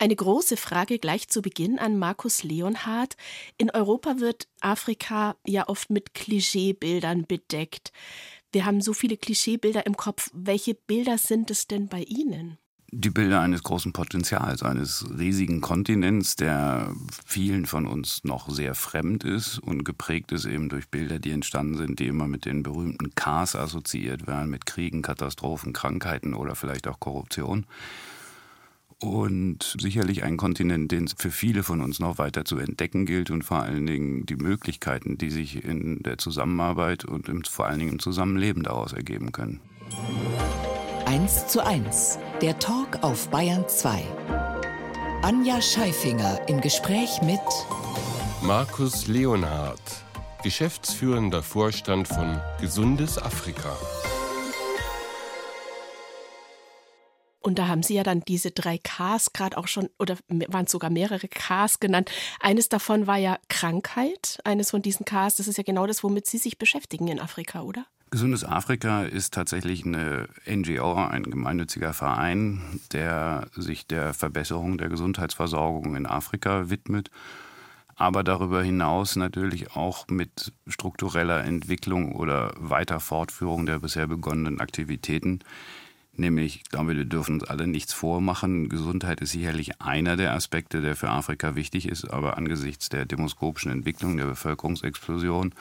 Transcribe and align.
Eine 0.00 0.14
große 0.14 0.56
Frage 0.56 1.00
gleich 1.00 1.28
zu 1.28 1.42
Beginn 1.42 1.80
an 1.80 1.98
Markus 1.98 2.44
Leonhardt. 2.44 3.16
In 3.56 3.72
Europa 3.72 4.20
wird 4.20 4.46
Afrika 4.60 5.34
ja 5.44 5.68
oft 5.68 5.90
mit 5.90 6.14
Klischeebildern 6.14 7.26
bedeckt. 7.26 7.92
Wir 8.52 8.64
haben 8.64 8.80
so 8.80 8.92
viele 8.92 9.16
Klischeebilder 9.16 9.86
im 9.86 9.96
Kopf. 9.96 10.30
Welche 10.32 10.74
Bilder 10.74 11.18
sind 11.18 11.50
es 11.50 11.66
denn 11.66 11.88
bei 11.88 12.02
Ihnen? 12.02 12.58
Die 12.92 13.10
Bilder 13.10 13.40
eines 13.40 13.64
großen 13.64 13.92
Potenzials, 13.92 14.62
eines 14.62 15.04
riesigen 15.18 15.60
Kontinents, 15.60 16.36
der 16.36 16.94
vielen 17.26 17.66
von 17.66 17.84
uns 17.84 18.22
noch 18.22 18.48
sehr 18.48 18.76
fremd 18.76 19.24
ist 19.24 19.58
und 19.58 19.82
geprägt 19.84 20.30
ist 20.30 20.46
eben 20.46 20.68
durch 20.68 20.88
Bilder, 20.88 21.18
die 21.18 21.32
entstanden 21.32 21.76
sind, 21.76 21.98
die 21.98 22.06
immer 22.06 22.28
mit 22.28 22.46
den 22.46 22.62
berühmten 22.62 23.16
Ks 23.16 23.56
assoziiert 23.56 24.28
werden, 24.28 24.48
mit 24.48 24.64
Kriegen, 24.64 25.02
Katastrophen, 25.02 25.72
Krankheiten 25.72 26.34
oder 26.34 26.54
vielleicht 26.54 26.86
auch 26.86 27.00
Korruption 27.00 27.66
und 29.00 29.76
sicherlich 29.80 30.24
ein 30.24 30.36
Kontinent, 30.36 30.90
den 30.90 31.04
es 31.04 31.14
für 31.16 31.30
viele 31.30 31.62
von 31.62 31.80
uns 31.80 32.00
noch 32.00 32.18
weiter 32.18 32.44
zu 32.44 32.58
entdecken 32.58 33.06
gilt 33.06 33.30
und 33.30 33.42
vor 33.42 33.62
allen 33.62 33.86
Dingen 33.86 34.26
die 34.26 34.36
Möglichkeiten, 34.36 35.18
die 35.18 35.30
sich 35.30 35.64
in 35.64 36.02
der 36.02 36.18
Zusammenarbeit 36.18 37.04
und 37.04 37.28
im, 37.28 37.44
vor 37.44 37.66
allen 37.66 37.78
Dingen 37.78 37.92
im 37.92 37.98
Zusammenleben 37.98 38.62
daraus 38.64 38.92
ergeben 38.92 39.32
können. 39.32 39.60
1 41.06 41.46
zu 41.46 41.64
1, 41.64 42.18
der 42.42 42.58
Talk 42.58 43.02
auf 43.02 43.28
Bayern 43.28 43.64
2. 43.66 44.02
Anja 45.22 45.60
Scheifinger 45.62 46.40
im 46.48 46.60
Gespräch 46.60 47.22
mit 47.22 47.40
Markus 48.42 49.06
Leonhardt, 49.06 49.80
geschäftsführender 50.42 51.42
Vorstand 51.42 52.08
von 52.08 52.40
Gesundes 52.60 53.20
Afrika. 53.20 53.76
Und 57.40 57.58
da 57.58 57.68
haben 57.68 57.82
Sie 57.82 57.94
ja 57.94 58.02
dann 58.02 58.20
diese 58.20 58.50
drei 58.50 58.78
Ks 58.78 59.32
gerade 59.32 59.56
auch 59.56 59.68
schon, 59.68 59.88
oder 59.98 60.16
waren 60.28 60.64
es 60.64 60.72
sogar 60.72 60.90
mehrere 60.90 61.28
Ks 61.28 61.80
genannt. 61.80 62.10
Eines 62.40 62.68
davon 62.68 63.06
war 63.06 63.16
ja 63.16 63.38
Krankheit. 63.48 64.38
Eines 64.44 64.70
von 64.70 64.82
diesen 64.82 65.04
Ks, 65.04 65.36
das 65.36 65.48
ist 65.48 65.56
ja 65.56 65.62
genau 65.64 65.86
das, 65.86 66.02
womit 66.02 66.26
Sie 66.26 66.38
sich 66.38 66.58
beschäftigen 66.58 67.08
in 67.08 67.20
Afrika, 67.20 67.62
oder? 67.62 67.86
Gesundes 68.10 68.42
Afrika 68.42 69.02
ist 69.02 69.34
tatsächlich 69.34 69.84
eine 69.84 70.28
NGO, 70.46 70.94
ein 70.94 71.24
gemeinnütziger 71.24 71.92
Verein, 71.92 72.80
der 72.92 73.48
sich 73.54 73.86
der 73.86 74.14
Verbesserung 74.14 74.78
der 74.78 74.88
Gesundheitsversorgung 74.88 75.94
in 75.94 76.06
Afrika 76.06 76.70
widmet, 76.70 77.10
aber 77.96 78.24
darüber 78.24 78.62
hinaus 78.62 79.16
natürlich 79.16 79.76
auch 79.76 80.08
mit 80.08 80.54
struktureller 80.66 81.44
Entwicklung 81.44 82.14
oder 82.14 82.54
weiter 82.56 82.98
Fortführung 82.98 83.66
der 83.66 83.80
bisher 83.80 84.06
begonnenen 84.06 84.58
Aktivitäten 84.60 85.40
Nämlich, 86.18 86.56
ich 86.56 86.68
glaube, 86.68 86.96
wir 86.96 87.04
dürfen 87.04 87.34
uns 87.34 87.44
alle 87.44 87.68
nichts 87.68 87.92
vormachen. 87.92 88.68
Gesundheit 88.68 89.20
ist 89.20 89.30
sicherlich 89.30 89.80
einer 89.80 90.16
der 90.16 90.34
Aspekte, 90.34 90.80
der 90.80 90.96
für 90.96 91.10
Afrika 91.10 91.54
wichtig 91.54 91.86
ist, 91.88 92.06
aber 92.06 92.36
angesichts 92.36 92.88
der 92.88 93.04
demoskopischen 93.04 93.70
Entwicklung, 93.70 94.16
der 94.16 94.26
Bevölkerungsexplosion, 94.26 95.54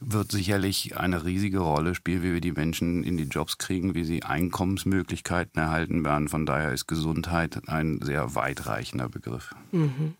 wird 0.00 0.32
sicherlich 0.32 0.96
eine 0.96 1.24
riesige 1.24 1.58
Rolle 1.58 1.94
spielen, 1.94 2.22
wie 2.22 2.32
wir 2.32 2.40
die 2.40 2.52
Menschen 2.52 3.04
in 3.04 3.18
die 3.18 3.24
Jobs 3.24 3.58
kriegen, 3.58 3.94
wie 3.94 4.04
sie 4.04 4.22
Einkommensmöglichkeiten 4.22 5.60
erhalten 5.60 6.02
werden. 6.02 6.28
Von 6.28 6.46
daher 6.46 6.72
ist 6.72 6.86
Gesundheit 6.86 7.68
ein 7.68 8.00
sehr 8.02 8.34
weitreichender 8.34 9.10
Begriff. 9.10 9.54
Mhm. 9.70 10.14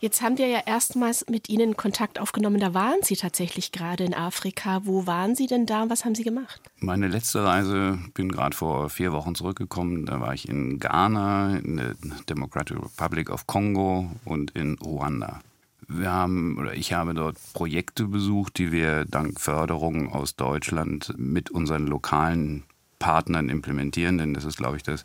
Jetzt 0.00 0.22
haben 0.22 0.38
wir 0.38 0.46
ja 0.46 0.60
erstmals 0.66 1.26
mit 1.28 1.48
Ihnen 1.48 1.76
Kontakt 1.76 2.18
aufgenommen. 2.18 2.60
Da 2.60 2.74
waren 2.74 3.02
Sie 3.02 3.16
tatsächlich 3.16 3.72
gerade 3.72 4.04
in 4.04 4.14
Afrika. 4.14 4.82
Wo 4.84 5.06
waren 5.06 5.34
Sie 5.34 5.46
denn 5.46 5.66
da 5.66 5.82
und 5.82 5.90
was 5.90 6.04
haben 6.04 6.14
Sie 6.14 6.24
gemacht? 6.24 6.60
Meine 6.78 7.08
letzte 7.08 7.44
Reise, 7.44 7.98
bin 8.14 8.30
gerade 8.30 8.56
vor 8.56 8.90
vier 8.90 9.12
Wochen 9.12 9.34
zurückgekommen. 9.34 10.06
Da 10.06 10.20
war 10.20 10.34
ich 10.34 10.48
in 10.48 10.78
Ghana, 10.78 11.58
in 11.58 11.76
der 11.76 11.94
Democratic 12.28 12.76
Republic 12.76 13.30
of 13.30 13.46
Congo 13.46 14.10
und 14.24 14.52
in 14.52 14.78
Ruanda. 14.78 15.40
Wir 15.88 16.10
haben 16.10 16.58
oder 16.58 16.74
ich 16.74 16.92
habe 16.92 17.14
dort 17.14 17.38
Projekte 17.54 18.04
besucht, 18.04 18.58
die 18.58 18.72
wir 18.72 19.06
dank 19.06 19.40
Förderung 19.40 20.12
aus 20.12 20.36
Deutschland 20.36 21.14
mit 21.16 21.50
unseren 21.50 21.86
lokalen 21.86 22.64
Partnern 22.98 23.48
implementieren, 23.48 24.18
denn 24.18 24.34
das 24.34 24.44
ist, 24.44 24.58
glaube 24.58 24.76
ich, 24.76 24.82
das 24.82 25.04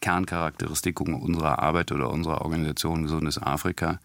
Kerncharakteristikum 0.00 1.14
unserer 1.14 1.60
Arbeit 1.60 1.92
oder 1.92 2.10
unserer 2.10 2.42
Organisation 2.42 3.02
Gesundes 3.02 3.40
Afrika, 3.40 3.98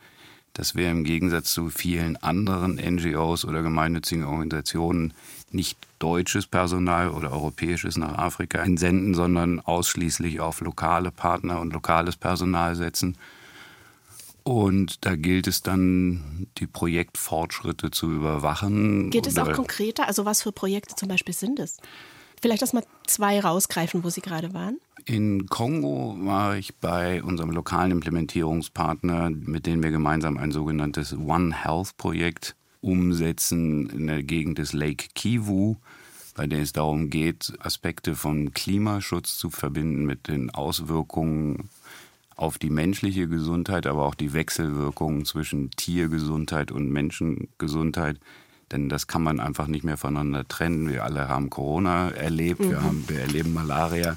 dass 0.54 0.76
wir 0.76 0.90
im 0.90 1.04
Gegensatz 1.04 1.54
zu 1.54 1.70
vielen 1.70 2.18
anderen 2.18 2.76
NGOs 2.76 3.46
oder 3.46 3.62
gemeinnützigen 3.62 4.26
Organisationen 4.26 5.14
nicht 5.52 5.78
deutsches 6.00 6.48
Personal 6.48 7.10
oder 7.10 7.32
europäisches 7.32 7.98
nach 7.98 8.18
Afrika 8.18 8.60
entsenden, 8.60 9.14
sondern 9.14 9.60
ausschließlich 9.60 10.40
auf 10.40 10.62
lokale 10.62 11.12
Partner 11.12 11.60
und 11.60 11.74
lokales 11.74 12.18
Personal 12.18 12.76
setzen. 12.76 13.18
Und 14.44 15.06
da 15.06 15.16
gilt 15.16 15.48
es 15.48 15.62
dann, 15.62 16.48
die 16.58 16.66
Projektfortschritte 16.66 17.92
zu 17.92 18.12
überwachen. 18.12 19.12
Geht 19.12 19.28
es 19.28 19.38
auch 19.38 19.54
konkreter? 19.54 20.08
Also 20.08 20.26
was 20.26 20.42
für 20.42 20.52
Projekte 20.52 20.96
zum 20.96 21.10
Beispiel 21.10 21.36
sind 21.36 21.60
es? 21.60 21.78
Vielleicht 22.42 22.64
erst 22.64 22.74
mal 22.74 22.84
zwei 23.06 23.40
rausgreifen, 23.40 24.04
wo 24.04 24.10
Sie 24.10 24.22
gerade 24.22 24.54
waren. 24.54 24.80
In 25.06 25.48
Kongo 25.48 26.16
war 26.22 26.58
ich 26.58 26.76
bei 26.76 27.24
unserem 27.24 27.52
lokalen 27.52 27.92
Implementierungspartner, 27.92 29.30
mit 29.30 29.66
dem 29.66 29.82
wir 29.82 29.92
gemeinsam 29.92 30.38
ein 30.38 30.52
sogenanntes 30.52 31.14
One 31.14 31.64
Health 31.64 31.98
Projekt 31.98 32.56
umsetzen 32.82 33.90
in 33.90 34.08
der 34.08 34.24
Gegend 34.24 34.58
des 34.58 34.74
Lake 34.74 35.08
Kivu, 35.16 35.78
bei 36.36 36.48
der 36.48 36.62
es 36.62 36.74
darum 36.74 37.10
geht, 37.10 37.54
Aspekte 37.60 38.16
von 38.16 38.54
Klimaschutz 38.54 39.38
zu 39.38 39.50
verbinden 39.50 40.06
mit 40.06 40.28
den 40.28 40.50
Auswirkungen 40.50 41.70
auf 42.36 42.58
die 42.58 42.70
menschliche 42.70 43.28
Gesundheit, 43.28 43.88
aber 43.88 44.06
auch 44.06 44.16
die 44.16 44.34
Wechselwirkungen 44.34 45.26
zwischen 45.26 45.72
Tiergesundheit 45.72 46.72
und 46.72 46.90
Menschengesundheit 46.90 48.20
denn 48.72 48.88
das 48.88 49.08
kann 49.08 49.22
man 49.22 49.42
einfach 49.42 49.68
nicht 49.68 49.84
mehr 49.84 49.98
voneinander 49.98 50.48
trennen. 50.48 50.90
Wir 50.90 51.04
alle 51.04 51.28
haben 51.28 51.50
Corona 51.50 52.10
erlebt, 52.12 52.62
mhm. 52.62 52.70
wir, 52.70 52.84
haben, 52.84 53.04
wir 53.08 53.20
erleben 53.20 53.54
Malaria 53.54 54.16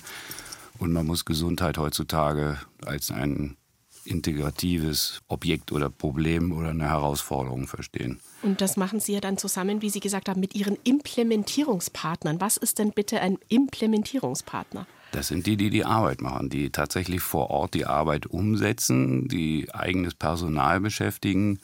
und 0.79 0.93
man 0.93 1.07
muss 1.07 1.25
Gesundheit 1.25 1.79
heutzutage 1.79 2.59
als 2.85 3.11
ein 3.11 3.57
integratives 4.05 5.23
Objekt 5.29 5.73
oder 5.73 5.89
Problem 5.89 6.53
oder 6.53 6.71
eine 6.71 6.89
Herausforderung 6.89 7.67
verstehen. 7.67 8.21
Und 8.43 8.61
das 8.61 8.77
machen 8.77 9.01
Sie 9.01 9.15
ja 9.15 9.21
dann 9.21 9.39
zusammen, 9.39 9.83
wie 9.83 9.91
Sie 9.91 10.01
gesagt 10.01 10.29
haben, 10.29 10.41
mit 10.41 10.55
Ihren 10.55 10.77
Implementierungspartnern. 10.85 12.41
Was 12.41 12.57
ist 12.57 12.79
denn 12.79 12.93
bitte 12.93 13.21
ein 13.21 13.39
Implementierungspartner? 13.49 14.87
Das 15.13 15.29
sind 15.29 15.47
die, 15.47 15.57
die 15.57 15.71
die 15.71 15.85
Arbeit 15.85 16.21
machen, 16.21 16.51
die 16.51 16.71
tatsächlich 16.71 17.21
vor 17.21 17.49
Ort 17.51 17.75
die 17.75 17.87
Arbeit 17.87 18.27
umsetzen, 18.27 19.29
die 19.29 19.73
eigenes 19.73 20.15
Personal 20.15 20.81
beschäftigen 20.81 21.61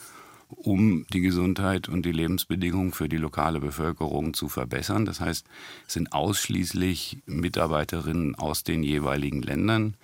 um 0.51 1.07
die 1.13 1.21
Gesundheit 1.21 1.89
und 1.89 2.05
die 2.05 2.13
Lebensbedingungen 2.13 2.93
für 2.93 3.09
die 3.09 3.17
lokale 3.17 3.61
Bevölkerung 3.61 4.35
zu 4.35 4.49
verbessern. 4.49 5.05
Das 5.05 5.21
heißt, 5.21 5.47
es 5.87 5.93
sind 5.93 6.13
ausschließlich 6.13 7.23
Mitarbeiterinnen 7.27 8.35
aus 8.35 8.65
den 8.65 8.83
jeweiligen 8.83 9.43
Ländern, 9.43 9.97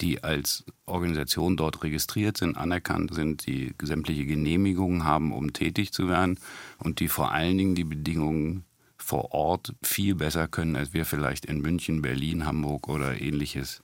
die 0.00 0.24
als 0.24 0.64
Organisation 0.86 1.56
dort 1.56 1.82
registriert 1.82 2.36
sind, 2.36 2.56
anerkannt 2.56 3.14
sind, 3.14 3.46
die 3.46 3.74
sämtliche 3.80 4.26
Genehmigungen 4.26 5.04
haben, 5.04 5.32
um 5.32 5.52
tätig 5.52 5.92
zu 5.92 6.08
werden 6.08 6.38
und 6.78 7.00
die 7.00 7.08
vor 7.08 7.32
allen 7.32 7.56
Dingen 7.56 7.74
die 7.74 7.84
Bedingungen 7.84 8.64
vor 8.96 9.32
Ort 9.32 9.74
viel 9.82 10.14
besser 10.14 10.48
können, 10.48 10.76
als 10.76 10.94
wir 10.94 11.04
vielleicht 11.04 11.44
in 11.44 11.60
München, 11.60 12.02
Berlin, 12.02 12.46
Hamburg 12.46 12.88
oder 12.88 13.20
ähnliches 13.20 13.82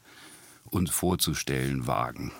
uns 0.70 0.90
vorzustellen 0.90 1.86
wagen. 1.86 2.32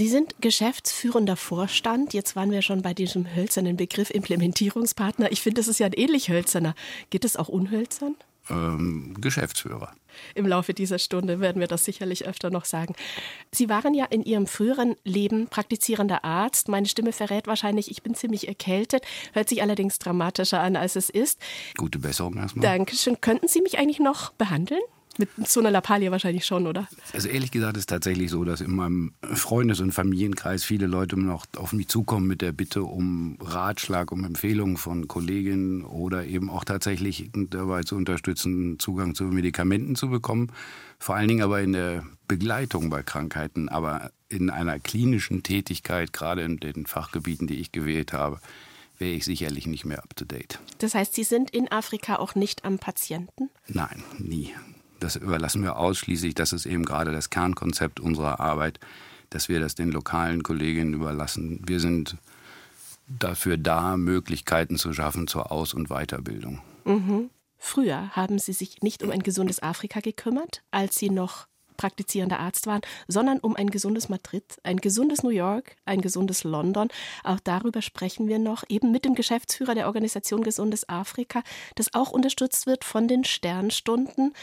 Sie 0.00 0.08
sind 0.08 0.40
geschäftsführender 0.40 1.36
Vorstand. 1.36 2.14
Jetzt 2.14 2.34
waren 2.34 2.50
wir 2.50 2.62
schon 2.62 2.80
bei 2.80 2.94
diesem 2.94 3.36
hölzernen 3.36 3.76
Begriff 3.76 4.08
Implementierungspartner. 4.08 5.30
Ich 5.30 5.42
finde, 5.42 5.60
das 5.60 5.68
ist 5.68 5.78
ja 5.78 5.84
ein 5.84 5.92
ähnlich 5.92 6.30
hölzerner. 6.30 6.74
Geht 7.10 7.26
es 7.26 7.36
auch 7.36 7.48
unhölzern? 7.48 8.14
Ähm, 8.48 9.14
Geschäftsführer. 9.20 9.92
Im 10.34 10.46
Laufe 10.46 10.72
dieser 10.72 10.98
Stunde 10.98 11.40
werden 11.40 11.60
wir 11.60 11.66
das 11.66 11.84
sicherlich 11.84 12.26
öfter 12.26 12.48
noch 12.48 12.64
sagen. 12.64 12.94
Sie 13.52 13.68
waren 13.68 13.92
ja 13.92 14.06
in 14.06 14.22
Ihrem 14.22 14.46
früheren 14.46 14.96
Leben 15.04 15.48
praktizierender 15.48 16.24
Arzt. 16.24 16.68
Meine 16.68 16.88
Stimme 16.88 17.12
verrät 17.12 17.46
wahrscheinlich, 17.46 17.90
ich 17.90 18.02
bin 18.02 18.14
ziemlich 18.14 18.48
erkältet, 18.48 19.04
hört 19.34 19.50
sich 19.50 19.60
allerdings 19.60 19.98
dramatischer 19.98 20.60
an, 20.60 20.76
als 20.76 20.96
es 20.96 21.10
ist. 21.10 21.38
Gute 21.76 21.98
Besserung 21.98 22.38
erstmal. 22.38 22.62
Dankeschön. 22.62 23.20
Könnten 23.20 23.48
Sie 23.48 23.60
mich 23.60 23.78
eigentlich 23.78 24.00
noch 24.00 24.30
behandeln? 24.32 24.80
Mit 25.36 25.48
so 25.48 25.60
einer 25.60 25.70
Lappalie 25.70 26.10
wahrscheinlich 26.10 26.46
schon, 26.46 26.66
oder? 26.66 26.88
Also 27.12 27.28
ehrlich 27.28 27.50
gesagt 27.50 27.76
ist 27.76 27.82
es 27.82 27.86
tatsächlich 27.86 28.30
so, 28.30 28.44
dass 28.44 28.60
in 28.60 28.74
meinem 28.74 29.12
Freundes- 29.22 29.80
und 29.80 29.92
Familienkreis 29.92 30.64
viele 30.64 30.86
Leute 30.86 31.18
noch 31.18 31.46
auf 31.56 31.72
mich 31.72 31.88
zukommen 31.88 32.26
mit 32.26 32.40
der 32.40 32.52
Bitte 32.52 32.82
um 32.82 33.36
Ratschlag, 33.40 34.12
um 34.12 34.24
Empfehlungen 34.24 34.76
von 34.76 35.08
Kolleginnen 35.08 35.84
oder 35.84 36.24
eben 36.24 36.50
auch 36.50 36.64
tatsächlich 36.64 37.30
dabei 37.50 37.82
zu 37.82 37.96
unterstützen, 37.96 38.78
Zugang 38.78 39.14
zu 39.14 39.24
Medikamenten 39.24 39.94
zu 39.94 40.08
bekommen. 40.08 40.50
Vor 40.98 41.16
allen 41.16 41.28
Dingen 41.28 41.42
aber 41.42 41.60
in 41.60 41.72
der 41.72 42.04
Begleitung 42.28 42.90
bei 42.90 43.02
Krankheiten, 43.02 43.68
aber 43.68 44.10
in 44.28 44.50
einer 44.50 44.78
klinischen 44.78 45.42
Tätigkeit, 45.42 46.12
gerade 46.12 46.42
in 46.42 46.58
den 46.58 46.86
Fachgebieten, 46.86 47.46
die 47.46 47.60
ich 47.60 47.72
gewählt 47.72 48.12
habe, 48.12 48.40
wäre 49.00 49.12
ich 49.12 49.24
sicherlich 49.24 49.66
nicht 49.66 49.84
mehr 49.84 50.02
up 50.02 50.14
to 50.14 50.24
date. 50.24 50.60
Das 50.78 50.94
heißt, 50.94 51.14
Sie 51.14 51.24
sind 51.24 51.50
in 51.50 51.72
Afrika 51.72 52.16
auch 52.16 52.34
nicht 52.34 52.64
am 52.64 52.78
Patienten? 52.78 53.50
Nein, 53.66 54.04
nie. 54.18 54.54
Das 55.00 55.16
überlassen 55.16 55.62
wir 55.62 55.76
ausschließlich. 55.76 56.34
Das 56.34 56.52
ist 56.52 56.66
eben 56.66 56.84
gerade 56.84 57.12
das 57.12 57.30
Kernkonzept 57.30 58.00
unserer 58.00 58.40
Arbeit, 58.40 58.78
dass 59.30 59.48
wir 59.48 59.60
das 59.60 59.74
den 59.74 59.90
lokalen 59.90 60.42
Kolleginnen 60.42 60.94
überlassen. 60.94 61.62
Wir 61.66 61.80
sind 61.80 62.16
dafür 63.06 63.56
da, 63.56 63.96
Möglichkeiten 63.96 64.76
zu 64.76 64.92
schaffen 64.92 65.26
zur 65.26 65.50
Aus- 65.50 65.74
und 65.74 65.88
Weiterbildung. 65.88 66.60
Mhm. 66.84 67.30
Früher 67.58 68.10
haben 68.10 68.38
Sie 68.38 68.52
sich 68.52 68.80
nicht 68.82 69.02
um 69.02 69.10
ein 69.10 69.22
gesundes 69.22 69.62
Afrika 69.62 70.00
gekümmert, 70.00 70.62
als 70.70 70.96
Sie 70.96 71.10
noch 71.10 71.46
praktizierender 71.76 72.38
Arzt 72.38 72.66
waren, 72.66 72.82
sondern 73.08 73.38
um 73.38 73.56
ein 73.56 73.70
gesundes 73.70 74.10
Madrid, 74.10 74.44
ein 74.64 74.78
gesundes 74.78 75.22
New 75.22 75.30
York, 75.30 75.76
ein 75.86 76.02
gesundes 76.02 76.44
London. 76.44 76.88
Auch 77.24 77.40
darüber 77.40 77.80
sprechen 77.80 78.28
wir 78.28 78.38
noch, 78.38 78.64
eben 78.68 78.92
mit 78.92 79.06
dem 79.06 79.14
Geschäftsführer 79.14 79.74
der 79.74 79.86
Organisation 79.86 80.42
Gesundes 80.42 80.88
Afrika, 80.90 81.42
das 81.76 81.94
auch 81.94 82.10
unterstützt 82.10 82.66
wird 82.66 82.84
von 82.84 83.08
den 83.08 83.24
Sternstunden. 83.24 84.34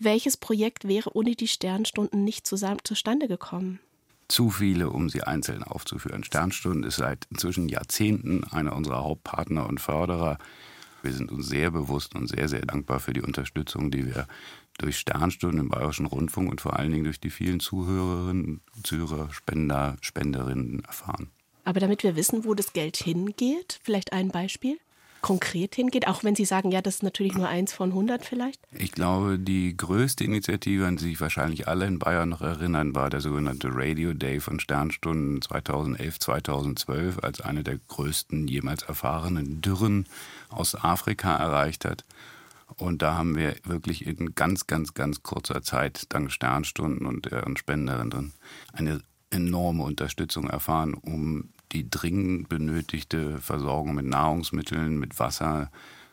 Welches 0.00 0.36
Projekt 0.36 0.86
wäre 0.86 1.16
ohne 1.16 1.34
die 1.34 1.48
Sternstunden 1.48 2.22
nicht 2.22 2.46
zusammen, 2.46 2.80
zustande 2.84 3.26
gekommen? 3.26 3.80
Zu 4.28 4.50
viele, 4.50 4.90
um 4.90 5.08
sie 5.08 5.22
einzeln 5.22 5.64
aufzuführen. 5.64 6.22
Sternstunden 6.22 6.84
ist 6.84 6.96
seit 6.96 7.26
inzwischen 7.30 7.68
Jahrzehnten 7.68 8.44
einer 8.44 8.76
unserer 8.76 9.02
Hauptpartner 9.02 9.66
und 9.66 9.80
Förderer. 9.80 10.38
Wir 11.02 11.12
sind 11.12 11.32
uns 11.32 11.48
sehr 11.48 11.70
bewusst 11.70 12.14
und 12.14 12.28
sehr, 12.28 12.48
sehr 12.48 12.60
dankbar 12.60 13.00
für 13.00 13.12
die 13.12 13.22
Unterstützung, 13.22 13.90
die 13.90 14.06
wir 14.06 14.28
durch 14.78 14.98
Sternstunden 14.98 15.60
im 15.60 15.68
Bayerischen 15.68 16.06
Rundfunk 16.06 16.50
und 16.50 16.60
vor 16.60 16.78
allen 16.78 16.92
Dingen 16.92 17.04
durch 17.04 17.20
die 17.20 17.30
vielen 17.30 17.58
Zuhörerinnen, 17.58 18.60
Zuhörer, 18.84 19.32
Spender, 19.32 19.96
Spenderinnen 20.00 20.84
erfahren. 20.84 21.30
Aber 21.64 21.80
damit 21.80 22.04
wir 22.04 22.14
wissen, 22.14 22.44
wo 22.44 22.54
das 22.54 22.72
Geld 22.72 22.96
hingeht, 22.96 23.80
vielleicht 23.82 24.12
ein 24.12 24.28
Beispiel? 24.28 24.78
Konkret 25.20 25.74
hingeht, 25.74 26.06
auch 26.06 26.24
wenn 26.24 26.34
Sie 26.34 26.44
sagen, 26.44 26.70
ja, 26.70 26.80
das 26.80 26.96
ist 26.96 27.02
natürlich 27.02 27.34
nur 27.34 27.48
eins 27.48 27.72
von 27.72 27.90
100 27.90 28.24
vielleicht? 28.24 28.60
Ich 28.72 28.92
glaube, 28.92 29.38
die 29.38 29.76
größte 29.76 30.24
Initiative, 30.24 30.86
an 30.86 30.96
die 30.96 31.04
sich 31.04 31.20
wahrscheinlich 31.20 31.68
alle 31.68 31.86
in 31.86 31.98
Bayern 31.98 32.28
noch 32.28 32.40
erinnern, 32.40 32.94
war 32.94 33.10
der 33.10 33.20
sogenannte 33.20 33.68
Radio 33.70 34.12
Day 34.12 34.40
von 34.40 34.60
Sternstunden 34.60 35.42
2011, 35.42 36.18
2012, 36.20 37.18
als 37.22 37.40
eine 37.40 37.62
der 37.62 37.78
größten 37.88 38.48
jemals 38.48 38.82
erfahrenen 38.82 39.60
Dürren 39.60 40.06
aus 40.50 40.74
Afrika 40.74 41.36
erreicht 41.36 41.84
hat. 41.84 42.04
Und 42.76 43.02
da 43.02 43.14
haben 43.14 43.36
wir 43.36 43.56
wirklich 43.64 44.06
in 44.06 44.34
ganz, 44.34 44.66
ganz, 44.66 44.94
ganz 44.94 45.22
kurzer 45.22 45.62
Zeit, 45.62 46.04
dank 46.10 46.30
Sternstunden 46.30 47.06
und 47.06 47.30
deren 47.30 47.56
Spenderinnen, 47.56 48.32
eine 48.72 49.00
enorme 49.30 49.84
Unterstützung 49.84 50.48
erfahren, 50.48 50.94
um 50.94 51.50
die 51.72 51.88
dringend 51.88 52.48
benötigte 52.48 53.38
Versorgung 53.38 53.94
mit 53.94 54.06
Nahrungsmitteln, 54.06 54.98
mit 54.98 55.18
Wasser, 55.18 55.70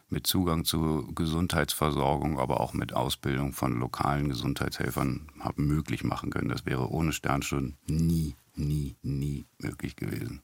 mit 0.10 0.28
Zugang 0.28 0.66
zu 0.66 1.08
Gesundheitsversorgung, 1.14 2.40
aber 2.40 2.60
auch 2.60 2.74
mit 2.74 2.94
Ausbildung 2.94 3.54
von 3.54 3.80
lokalen 3.80 4.30
Gesundheitshelfern 4.30 5.28
haben 5.40 5.68
möglich 5.68 6.04
machen 6.04 6.30
können. 6.30 6.50
Das 6.50 6.66
wäre 6.66 6.90
ohne 6.90 7.12
Sternstunden 7.12 7.78
nie, 7.88 8.36
nie, 8.56 8.96
nie 9.02 9.46
möglich 9.58 9.96
gewesen. 9.96 10.42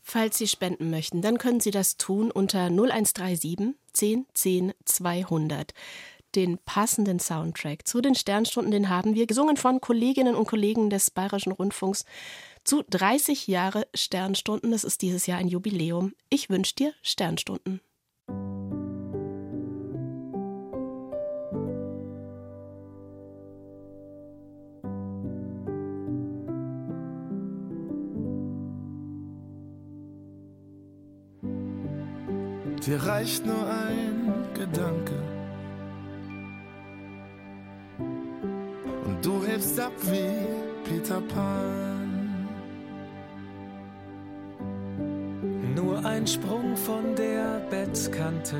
Falls 0.00 0.38
Sie 0.38 0.48
spenden 0.48 0.90
möchten, 0.90 1.22
dann 1.22 1.38
können 1.38 1.60
Sie 1.60 1.70
das 1.70 1.96
tun 1.96 2.30
unter 2.30 2.66
0137 2.66 3.76
10 3.92 4.26
10 4.34 4.72
200. 4.84 5.72
Den 6.34 6.58
passenden 6.64 7.20
Soundtrack 7.20 7.86
zu 7.86 8.00
den 8.00 8.14
Sternstunden, 8.14 8.72
den 8.72 8.88
haben 8.88 9.14
wir, 9.14 9.26
gesungen 9.26 9.58
von 9.58 9.82
Kolleginnen 9.82 10.34
und 10.34 10.46
Kollegen 10.46 10.88
des 10.88 11.10
Bayerischen 11.10 11.52
Rundfunks, 11.52 12.06
zu 12.64 12.82
30 12.88 13.46
Jahre 13.46 13.86
Sternstunden. 13.94 14.70
Das 14.70 14.84
ist 14.84 15.02
dieses 15.02 15.26
Jahr 15.26 15.38
ein 15.38 15.48
Jubiläum. 15.48 16.14
Ich 16.30 16.50
wünsche 16.50 16.74
dir 16.74 16.94
Sternstunden. 17.02 17.80
Dir 32.86 32.96
reicht 32.96 33.46
nur 33.46 33.64
ein 33.64 34.44
Gedanke. 34.54 35.14
Und 39.04 39.24
du 39.24 39.44
hebst 39.46 39.78
ab 39.78 39.92
wie 40.02 40.88
Peter 40.88 41.20
Pan. 41.20 42.01
Ein 46.12 46.26
Sprung 46.26 46.76
von 46.76 47.16
der 47.16 47.60
Bettkante. 47.70 48.58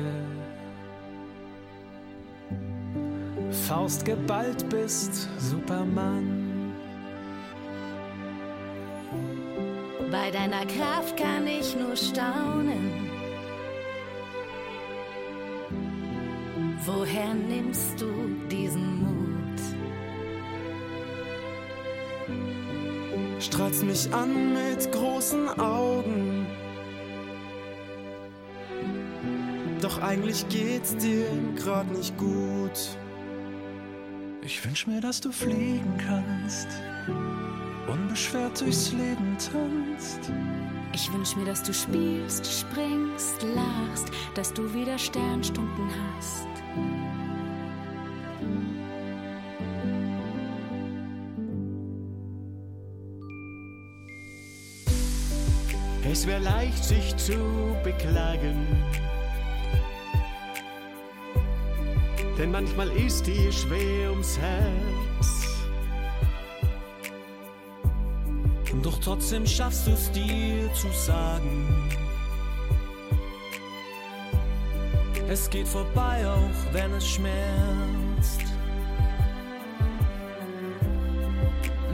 Faust 3.67 4.03
geballt 4.03 4.67
bist 4.69 5.29
Superman. 5.37 6.73
Bei 10.11 10.31
deiner 10.31 10.65
Kraft 10.65 11.15
kann 11.15 11.45
ich 11.45 11.75
nur 11.75 11.95
staunen. 11.95 13.09
Woher 16.85 17.35
nimmst 17.35 18.01
du 18.01 18.11
diesen 18.49 19.03
Mut? 19.03 19.61
Strahlst 23.39 23.83
mich 23.83 24.11
an 24.11 24.53
mit 24.53 24.91
großen 24.91 25.49
Augen. 25.59 26.42
Doch 29.93 30.01
eigentlich 30.01 30.47
geht's 30.49 30.95
dir 30.97 31.27
grad 31.55 31.91
nicht 31.91 32.17
gut. 32.17 32.97
Ich 34.41 34.65
wünsch 34.65 34.87
mir, 34.87 34.99
dass 34.99 35.21
du 35.21 35.31
fliegen 35.31 35.97
kannst, 35.97 36.67
unbeschwert 37.87 38.59
durchs 38.59 38.91
Leben 38.91 39.37
tanzt. 39.37 40.31
Ich 40.93 41.13
wünsch 41.13 41.35
mir, 41.35 41.45
dass 41.45 41.61
du 41.61 41.73
spielst, 41.73 42.45
springst, 42.45 43.43
lachst, 43.55 44.07
dass 44.33 44.51
du 44.53 44.73
wieder 44.73 44.97
Sternstunden 44.97 45.89
hast. 46.17 46.47
Es 56.09 56.25
wäre 56.25 56.41
leicht, 56.41 56.83
sich 56.83 57.15
zu 57.15 57.35
beklagen. 57.83 58.67
Denn 62.37 62.51
manchmal 62.51 62.89
ist 62.91 63.27
dir 63.27 63.51
schwer 63.51 64.11
ums 64.11 64.39
Herz. 64.39 65.43
Doch 68.81 68.99
trotzdem 68.99 69.45
schaffst 69.45 69.87
du 69.87 69.91
es 69.91 70.11
dir 70.11 70.73
zu 70.73 70.87
sagen. 70.91 71.89
Es 75.29 75.49
geht 75.49 75.67
vorbei, 75.67 76.25
auch 76.27 76.73
wenn 76.73 76.91
es 76.93 77.07
schmerzt. 77.07 78.41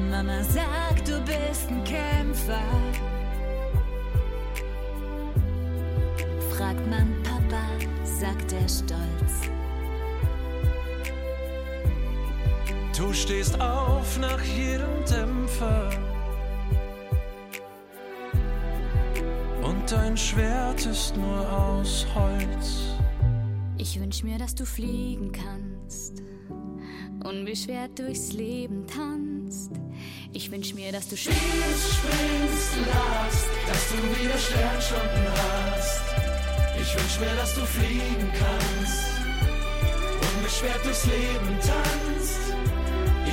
Mama 0.09 0.43
sagt, 0.43 1.07
du 1.07 1.21
bist 1.21 1.69
ein 1.69 1.83
Kämpfer. 1.83 2.59
Fragt 6.57 6.89
man 6.89 7.13
Papa, 7.23 7.63
sagt 8.03 8.51
er 8.53 8.67
stolz. 8.67 9.18
Du 12.99 13.13
stehst 13.13 13.59
auf 13.61 14.19
nach 14.19 14.43
jedem 14.43 15.05
Dämpfer. 15.09 15.89
Und 19.63 19.89
dein 19.89 20.17
Schwert 20.17 20.85
ist 20.85 21.15
nur 21.15 21.49
aus 21.49 22.05
Holz. 22.13 22.97
Ich 23.77 23.97
wünsch 24.01 24.21
mir, 24.21 24.37
dass 24.37 24.53
du 24.53 24.65
fliegen 24.65 25.31
kannst, 25.31 26.21
unbeschwert 27.23 27.97
durchs 27.97 28.33
Leben 28.33 28.85
tanzt. 28.85 29.71
Ich 30.33 30.51
wünsch 30.51 30.73
mir, 30.73 30.91
dass 30.91 31.07
du 31.07 31.15
spielst, 31.15 31.39
springst, 31.39 32.85
lachst, 32.85 33.47
dass 33.65 33.91
du 33.91 34.21
wieder 34.21 34.37
Sternstunden 34.37 35.25
hast. 35.37 36.01
Ich 36.81 36.93
wünsch 36.93 37.19
mir, 37.21 37.33
dass 37.39 37.55
du 37.55 37.61
fliegen 37.61 38.29
kannst, 38.37 39.21
unbeschwert 40.35 40.83
durchs 40.83 41.05
Leben 41.05 41.59
tanzt. 41.61 42.49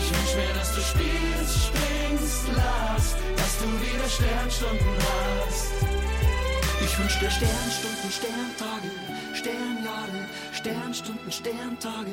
Ich 0.07 0.13
wünsch 0.13 0.37
mir, 0.37 0.55
dass 0.55 0.73
du 0.73 0.81
spielst, 0.81 1.67
springst, 1.67 2.47
lachst, 2.55 3.17
dass 3.37 3.59
du 3.59 3.67
wieder 3.83 4.09
Sternstunden 4.09 4.97
hast. 5.11 5.73
Ich 6.81 6.97
wünsch 6.97 7.19
dir 7.19 7.29
Sternstunden, 7.29 8.11
Sterntage, 8.13 8.91
Sternjahre, 9.35 10.29
Sternstunden, 10.53 11.33
Sterntage. 11.33 12.13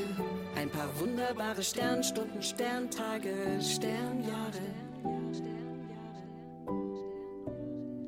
Ein 0.56 0.72
paar 0.72 0.90
wunderbare 1.00 1.62
Sternstunden, 1.62 2.42
Sterntage, 2.42 3.62
Sternjahre. 3.62 4.66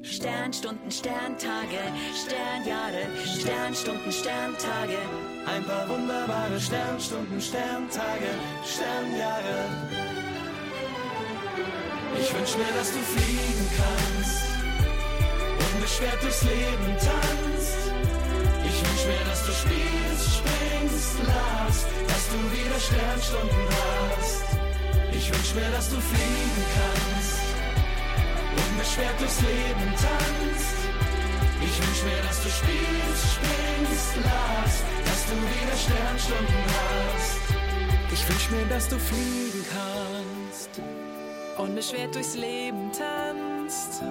Sternstunden, 0.01 0.89
Sterntage, 0.89 1.83
Sternjahre, 2.25 3.05
Sternstunden, 3.39 4.11
Sterntage. 4.11 4.97
Ein 5.45 5.63
paar 5.63 5.87
wunderbare 5.87 6.59
Sternstunden, 6.59 7.39
Sterntage, 7.39 8.33
Sternjahre. 8.65 9.69
Ich 12.19 12.33
wünsch 12.33 12.57
mir, 12.57 12.73
dass 12.75 12.91
du 12.91 12.99
fliegen 12.99 13.67
kannst, 13.77 14.41
unbeschwert 15.75 16.21
durchs 16.23 16.41
Leben 16.43 16.97
tanzt. 16.97 17.77
Ich 18.65 18.77
wünsch 18.81 19.05
mir, 19.05 19.23
dass 19.29 19.45
du 19.45 19.51
spielst, 19.51 20.41
springst, 20.41 21.15
lachst, 21.29 21.87
dass 22.07 22.25
du 22.33 22.37
wieder 22.49 22.79
Sternstunden 22.79 23.65
hast. 23.77 24.45
Ich 25.11 25.29
wünsch 25.31 25.53
mir, 25.53 25.69
dass 25.69 25.89
du 25.89 25.97
fliegen 26.01 26.65
kannst, 26.73 27.37
unbeschwert 28.65 29.19
durchs 29.19 29.41
Leben 29.41 29.87
tanzt. 29.93 30.75
Ich 31.61 31.75
wünsch 31.85 32.03
mir, 32.03 32.21
dass 32.27 32.41
du 32.43 32.49
spielst, 32.49 33.23
springst, 33.35 34.15
lachst, 34.25 35.04
dass 35.25 35.33
du 35.33 35.41
wieder 35.41 35.75
Sternstunden 35.75 36.55
hast. 36.67 37.39
Ich 38.11 38.29
wünsch 38.29 38.49
mir, 38.51 38.65
dass 38.67 38.87
du 38.87 38.99
fliegen 38.99 39.65
kannst, 39.71 40.69
unbeschwert 41.57 42.13
durchs 42.13 42.35
Leben 42.35 42.91
tanzt. 42.91 44.03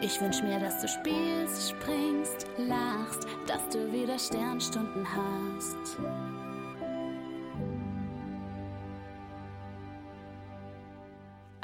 Ich 0.00 0.20
wünsch 0.20 0.42
mir, 0.42 0.60
dass 0.60 0.80
du 0.80 0.88
spielst, 0.88 1.70
springst, 1.70 2.46
lachst, 2.56 3.26
dass 3.46 3.68
du 3.68 3.92
wieder 3.92 4.18
Sternstunden 4.18 5.04
hast. 5.04 5.39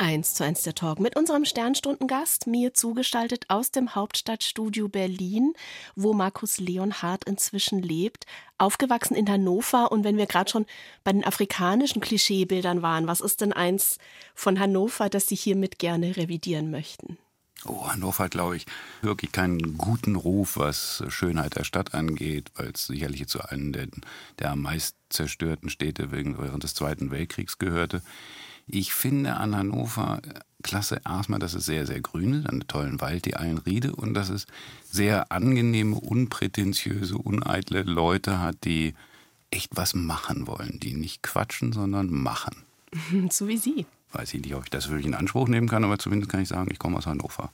Eins 0.07 0.35
zu 0.35 0.45
eins 0.45 0.63
der 0.63 0.77
Talk 0.77 1.01
mit 1.01 1.17
unserem 1.17 1.45
Sternstundengast, 1.45 2.47
mir 2.47 2.73
zugestaltet 2.73 3.47
aus 3.49 3.73
dem 3.73 3.97
Hauptstadtstudio 3.97 4.87
Berlin, 4.89 5.53
wo 5.97 6.13
Markus 6.13 6.59
Leonhardt 6.59 7.25
inzwischen 7.25 7.83
lebt, 7.83 8.25
aufgewachsen 8.57 9.17
in 9.17 9.29
Hannover. 9.29 9.91
Und 9.91 10.05
wenn 10.05 10.17
wir 10.17 10.27
gerade 10.27 10.49
schon 10.49 10.65
bei 11.03 11.13
den 11.13 11.25
afrikanischen 11.25 12.01
Klischeebildern 12.01 12.83
waren, 12.83 13.09
was 13.09 13.21
ist 13.21 13.41
denn 13.41 13.53
eins 13.53 13.99
von 14.33 14.61
Hannover, 14.61 15.09
das 15.09 15.27
Sie 15.27 15.35
hiermit 15.35 15.81
gerne 15.81 16.17
revidieren 16.17 16.71
möchten? 16.71 17.19
Oh, 17.65 17.89
Hannover 17.89 18.23
hat, 18.23 18.31
glaube 18.31 18.59
ich, 18.59 18.67
wirklich 19.03 19.33
keinen 19.33 19.77
guten 19.77 20.15
Ruf, 20.15 20.57
was 20.57 21.03
Schönheit 21.09 21.57
der 21.57 21.65
Stadt 21.65 21.95
angeht, 21.95 22.53
weil 22.55 22.71
es 22.73 22.87
sicherlich 22.87 23.27
zu 23.27 23.43
einem 23.43 23.73
der, 23.73 23.89
der 24.39 24.53
am 24.53 24.63
meist 24.63 24.95
zerstörten 25.09 25.69
Städte 25.69 26.13
während 26.13 26.63
des 26.63 26.75
Zweiten 26.75 27.11
Weltkriegs 27.11 27.59
gehörte. 27.59 28.03
Ich 28.67 28.93
finde 28.93 29.37
an 29.37 29.57
Hannover 29.57 30.21
klasse 30.63 31.01
erstmal, 31.05 31.39
dass 31.39 31.55
es 31.55 31.65
sehr, 31.65 31.87
sehr 31.87 32.01
grün 32.01 32.35
ist, 32.35 32.49
einen 32.49 32.67
tollen 32.67 33.01
Wald, 33.01 33.25
die 33.25 33.37
Eilenriede, 33.37 33.95
und 33.95 34.15
dass 34.15 34.29
es 34.29 34.47
sehr 34.91 35.31
angenehme, 35.31 35.97
unprätentiöse, 35.97 37.17
uneitle 37.17 37.83
Leute 37.83 38.41
hat, 38.41 38.65
die 38.65 38.95
echt 39.51 39.77
was 39.77 39.95
machen 39.95 40.47
wollen, 40.47 40.81
die 40.81 40.95
nicht 40.95 41.23
quatschen, 41.23 41.73
sondern 41.73 42.11
machen. 42.11 42.65
So 43.31 43.49
wie 43.49 43.57
Sie. 43.57 43.87
Weiß 44.13 44.33
ich 44.35 44.41
nicht, 44.41 44.55
ob 44.55 44.65
ich 44.65 44.71
das 44.71 44.89
wirklich 44.89 45.07
in 45.07 45.15
Anspruch 45.15 45.49
nehmen 45.49 45.69
kann, 45.69 45.85
aber 45.85 45.99
zumindest 45.99 46.31
kann 46.31 46.41
ich 46.41 46.49
sagen, 46.49 46.69
ich 46.71 46.79
komme 46.79 46.97
aus 46.97 47.07
Hannover. 47.07 47.53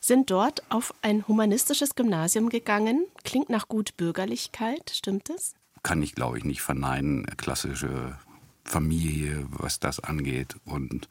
Sind 0.00 0.30
dort 0.30 0.62
auf 0.70 0.92
ein 1.02 1.26
humanistisches 1.28 1.94
Gymnasium 1.94 2.48
gegangen. 2.48 3.06
Klingt 3.24 3.50
nach 3.50 3.68
gut 3.68 3.96
Bürgerlichkeit, 3.96 4.90
stimmt 4.94 5.30
es? 5.30 5.54
Kann 5.82 6.02
ich, 6.02 6.14
glaube 6.14 6.38
ich, 6.38 6.44
nicht 6.44 6.62
verneinen. 6.62 7.26
Klassische 7.36 8.16
Familie, 8.64 9.46
was 9.50 9.80
das 9.80 10.00
angeht 10.00 10.56
und 10.64 11.08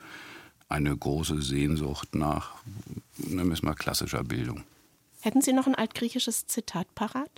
eine 0.70 0.96
große 0.96 1.41
Sehnsucht 1.41 2.15
nach, 2.15 2.55
nennen 3.17 3.48
wir 3.48 3.53
es 3.53 3.62
mal, 3.62 3.75
klassischer 3.75 4.24
Bildung. 4.24 4.63
Hätten 5.22 5.41
Sie 5.41 5.53
noch 5.53 5.67
ein 5.67 5.75
altgriechisches 5.75 6.48
Zitat 6.48 6.93
parat? 6.96 7.29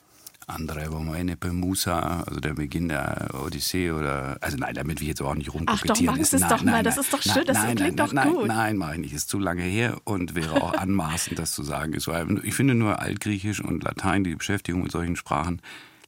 Andre 0.47 0.89
Bomene 0.89 1.37
Musa, 1.51 2.23
also 2.27 2.39
der 2.39 2.53
Beginn 2.53 2.89
der 2.89 3.29
Odyssee 3.33 3.91
oder, 3.91 4.37
also 4.41 4.57
nein, 4.57 4.75
damit 4.75 4.99
wir 4.99 5.07
jetzt 5.07 5.21
auch 5.21 5.35
nicht 5.35 5.53
rumkompetieren. 5.53 6.09
Ach 6.09 6.17
doch, 6.17 6.25
Sie 6.25 6.35
es 6.35 6.47
doch 6.47 6.63
mal, 6.63 6.83
das 6.83 6.97
ist 6.97 7.13
doch 7.13 7.21
schön, 7.21 7.45
das 7.45 7.57
nein, 7.57 7.75
klingt 7.75 7.95
nein, 7.95 8.07
doch 8.07 8.13
nein, 8.13 8.29
gut. 8.29 8.47
Nein, 8.47 8.57
nein, 8.57 8.77
mache 8.77 8.93
ich 8.93 8.99
nicht, 8.99 9.13
ist 9.13 9.29
zu 9.29 9.39
lange 9.39 9.63
her 9.63 9.99
und 10.03 10.35
wäre 10.35 10.61
auch 10.61 10.73
anmaßend, 10.77 11.39
das 11.39 11.53
zu 11.53 11.63
sagen. 11.63 11.95
Ich 12.43 12.55
finde 12.55 12.75
nur 12.75 12.99
Altgriechisch 12.99 13.61
und 13.61 13.83
Latein, 13.83 14.23
die 14.23 14.35
Beschäftigung 14.35 14.83
mit 14.83 14.91
solchen 14.91 15.15
Sprachen, 15.15 15.61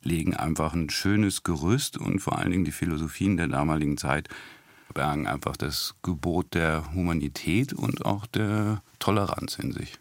legen 0.05 0.33
einfach 0.35 0.74
ein 0.74 0.89
schönes 0.89 1.43
Gerüst 1.43 1.97
und 1.97 2.19
vor 2.19 2.38
allen 2.39 2.51
Dingen 2.51 2.63
die 2.65 2.71
Philosophien 2.71 3.35
der 3.35 3.47
damaligen 3.47 3.97
Zeit 3.97 4.29
bergen 4.93 5.27
einfach 5.27 5.57
das 5.57 5.95
Gebot 6.03 6.53
der 6.53 6.93
Humanität 6.93 7.74
und 7.74 8.05
auch 8.05 8.25
der 8.27 8.81
Toleranz 9.00 9.59
in 9.59 9.74
sich. 9.74 9.97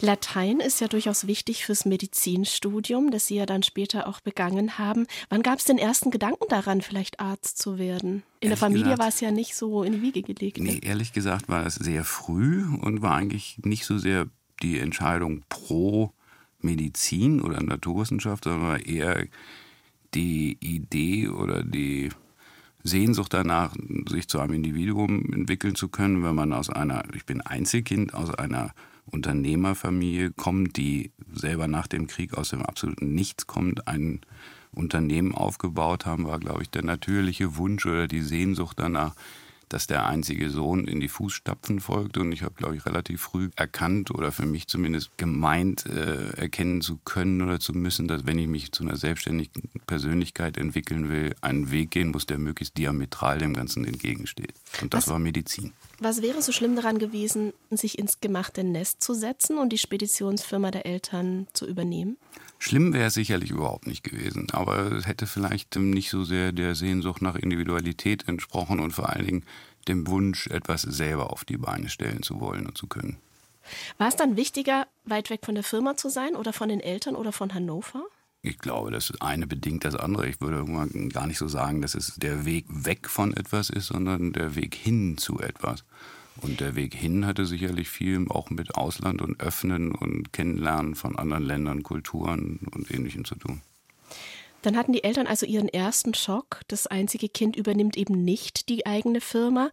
Latein 0.00 0.60
ist 0.60 0.80
ja 0.80 0.86
durchaus 0.86 1.26
wichtig 1.26 1.64
fürs 1.64 1.84
Medizinstudium, 1.84 3.10
das 3.10 3.26
Sie 3.26 3.34
ja 3.36 3.46
dann 3.46 3.64
später 3.64 4.06
auch 4.06 4.20
begangen 4.20 4.78
haben. 4.78 5.06
Wann 5.28 5.42
gab 5.42 5.58
es 5.58 5.64
den 5.64 5.78
ersten 5.78 6.10
Gedanken 6.12 6.44
daran, 6.48 6.82
vielleicht 6.82 7.18
Arzt 7.18 7.58
zu 7.58 7.78
werden? 7.78 8.22
In 8.40 8.48
Ehrlich 8.48 8.48
der 8.50 8.56
Familie 8.58 8.84
gesagt- 8.84 9.00
war 9.00 9.08
es 9.08 9.20
ja 9.20 9.30
nicht 9.32 9.56
so 9.56 9.82
in 9.82 9.94
die 9.94 10.02
Wiege 10.02 10.22
gelegt. 10.22 10.58
ne? 10.58 10.72
Nee, 10.74 10.80
ehrlich 10.82 11.12
gesagt 11.12 11.48
war 11.48 11.66
es 11.66 11.74
sehr 11.76 12.04
früh 12.04 12.64
und 12.80 13.02
war 13.02 13.16
eigentlich 13.16 13.58
nicht 13.64 13.86
so 13.86 13.98
sehr 13.98 14.26
die 14.62 14.78
Entscheidung 14.78 15.42
pro 15.48 16.12
Medizin 16.60 17.40
oder 17.40 17.62
Naturwissenschaft, 17.62 18.44
sondern 18.44 18.80
eher 18.80 19.26
die 20.14 20.56
Idee 20.60 21.28
oder 21.28 21.62
die 21.62 22.10
Sehnsucht 22.82 23.34
danach, 23.34 23.74
sich 24.08 24.28
zu 24.28 24.40
einem 24.40 24.54
Individuum 24.54 25.32
entwickeln 25.32 25.74
zu 25.74 25.88
können, 25.88 26.22
wenn 26.24 26.34
man 26.34 26.52
aus 26.52 26.70
einer, 26.70 27.04
ich 27.14 27.26
bin 27.26 27.40
Einzelkind, 27.40 28.14
aus 28.14 28.34
einer 28.34 28.72
Unternehmerfamilie 29.06 30.30
kommt, 30.32 30.76
die 30.76 31.10
selber 31.32 31.66
nach 31.66 31.86
dem 31.86 32.06
Krieg 32.06 32.34
aus 32.34 32.50
dem 32.50 32.62
absoluten 32.62 33.14
Nichts 33.14 33.46
kommt, 33.46 33.88
ein 33.88 34.20
Unternehmen 34.72 35.34
aufgebaut 35.34 36.06
haben, 36.06 36.26
war, 36.26 36.38
glaube 36.38 36.62
ich, 36.62 36.70
der 36.70 36.84
natürliche 36.84 37.56
Wunsch 37.56 37.86
oder 37.86 38.06
die 38.06 38.20
Sehnsucht 38.22 38.78
danach, 38.78 39.14
dass 39.68 39.86
der 39.86 40.06
einzige 40.06 40.50
Sohn 40.50 40.86
in 40.86 41.00
die 41.00 41.08
Fußstapfen 41.08 41.80
folgt. 41.80 42.16
Und 42.18 42.32
ich 42.32 42.42
habe, 42.42 42.54
glaube 42.54 42.76
ich, 42.76 42.84
relativ 42.86 43.20
früh 43.22 43.50
erkannt 43.56 44.10
oder 44.10 44.32
für 44.32 44.46
mich 44.46 44.66
zumindest 44.68 45.16
gemeint, 45.18 45.86
äh, 45.86 46.30
erkennen 46.36 46.80
zu 46.80 46.96
können 47.04 47.42
oder 47.42 47.60
zu 47.60 47.72
müssen, 47.72 48.08
dass 48.08 48.26
wenn 48.26 48.38
ich 48.38 48.48
mich 48.48 48.72
zu 48.72 48.82
einer 48.84 48.96
selbstständigen 48.96 49.70
Persönlichkeit 49.86 50.56
entwickeln 50.56 51.08
will, 51.08 51.34
einen 51.40 51.70
Weg 51.70 51.90
gehen 51.90 52.10
muss, 52.10 52.26
der 52.26 52.38
möglichst 52.38 52.76
diametral 52.78 53.38
dem 53.38 53.54
Ganzen 53.54 53.84
entgegensteht. 53.84 54.54
Und 54.82 54.94
das 54.94 55.04
Was- 55.06 55.12
war 55.12 55.18
Medizin. 55.18 55.72
Was 56.00 56.22
wäre 56.22 56.42
so 56.42 56.52
schlimm 56.52 56.76
daran 56.76 56.98
gewesen, 56.98 57.52
sich 57.70 57.98
ins 57.98 58.20
gemachte 58.20 58.62
Nest 58.62 59.02
zu 59.02 59.14
setzen 59.14 59.58
und 59.58 59.70
die 59.70 59.78
Speditionsfirma 59.78 60.70
der 60.70 60.86
Eltern 60.86 61.48
zu 61.52 61.66
übernehmen? 61.66 62.16
Schlimm 62.60 62.92
wäre 62.92 63.06
es 63.06 63.14
sicherlich 63.14 63.50
überhaupt 63.50 63.86
nicht 63.86 64.04
gewesen, 64.04 64.48
aber 64.52 64.92
es 64.92 65.06
hätte 65.06 65.26
vielleicht 65.26 65.76
ähm, 65.76 65.90
nicht 65.90 66.10
so 66.10 66.24
sehr 66.24 66.52
der 66.52 66.74
Sehnsucht 66.74 67.22
nach 67.22 67.36
Individualität 67.36 68.28
entsprochen 68.28 68.80
und 68.80 68.92
vor 68.92 69.10
allen 69.10 69.26
Dingen 69.26 69.44
dem 69.88 70.06
Wunsch, 70.06 70.46
etwas 70.48 70.82
selber 70.82 71.32
auf 71.32 71.44
die 71.44 71.56
Beine 71.56 71.88
stellen 71.88 72.22
zu 72.22 72.40
wollen 72.40 72.66
und 72.66 72.76
zu 72.76 72.86
können. 72.86 73.16
War 73.96 74.08
es 74.08 74.16
dann 74.16 74.36
wichtiger, 74.36 74.86
weit 75.04 75.30
weg 75.30 75.40
von 75.44 75.54
der 75.54 75.64
Firma 75.64 75.96
zu 75.96 76.08
sein 76.08 76.36
oder 76.36 76.52
von 76.52 76.68
den 76.68 76.80
Eltern 76.80 77.16
oder 77.16 77.32
von 77.32 77.54
Hannover? 77.54 78.04
Ich 78.48 78.58
glaube, 78.58 78.90
das 78.90 79.12
eine 79.20 79.46
bedingt 79.46 79.84
das 79.84 79.94
andere. 79.94 80.26
Ich 80.26 80.40
würde 80.40 80.64
gar 81.10 81.26
nicht 81.26 81.36
so 81.36 81.48
sagen, 81.48 81.82
dass 81.82 81.94
es 81.94 82.14
der 82.16 82.46
Weg 82.46 82.64
weg 82.70 83.10
von 83.10 83.34
etwas 83.34 83.68
ist, 83.68 83.88
sondern 83.88 84.32
der 84.32 84.56
Weg 84.56 84.74
hin 84.74 85.18
zu 85.18 85.38
etwas. 85.38 85.84
Und 86.40 86.60
der 86.60 86.74
Weg 86.74 86.94
hin 86.94 87.26
hatte 87.26 87.44
sicherlich 87.44 87.90
viel 87.90 88.24
auch 88.30 88.48
mit 88.48 88.74
Ausland 88.74 89.20
und 89.20 89.38
Öffnen 89.40 89.92
und 89.92 90.32
Kennenlernen 90.32 90.94
von 90.94 91.18
anderen 91.18 91.44
Ländern, 91.44 91.82
Kulturen 91.82 92.60
und 92.72 92.90
Ähnlichem 92.90 93.26
zu 93.26 93.34
tun. 93.34 93.60
Dann 94.62 94.76
hatten 94.76 94.92
die 94.92 95.04
Eltern 95.04 95.26
also 95.26 95.46
ihren 95.46 95.68
ersten 95.68 96.14
Schock. 96.14 96.60
Das 96.68 96.86
einzige 96.86 97.28
Kind 97.28 97.56
übernimmt 97.56 97.96
eben 97.96 98.24
nicht 98.24 98.68
die 98.68 98.86
eigene 98.86 99.20
Firma. 99.20 99.70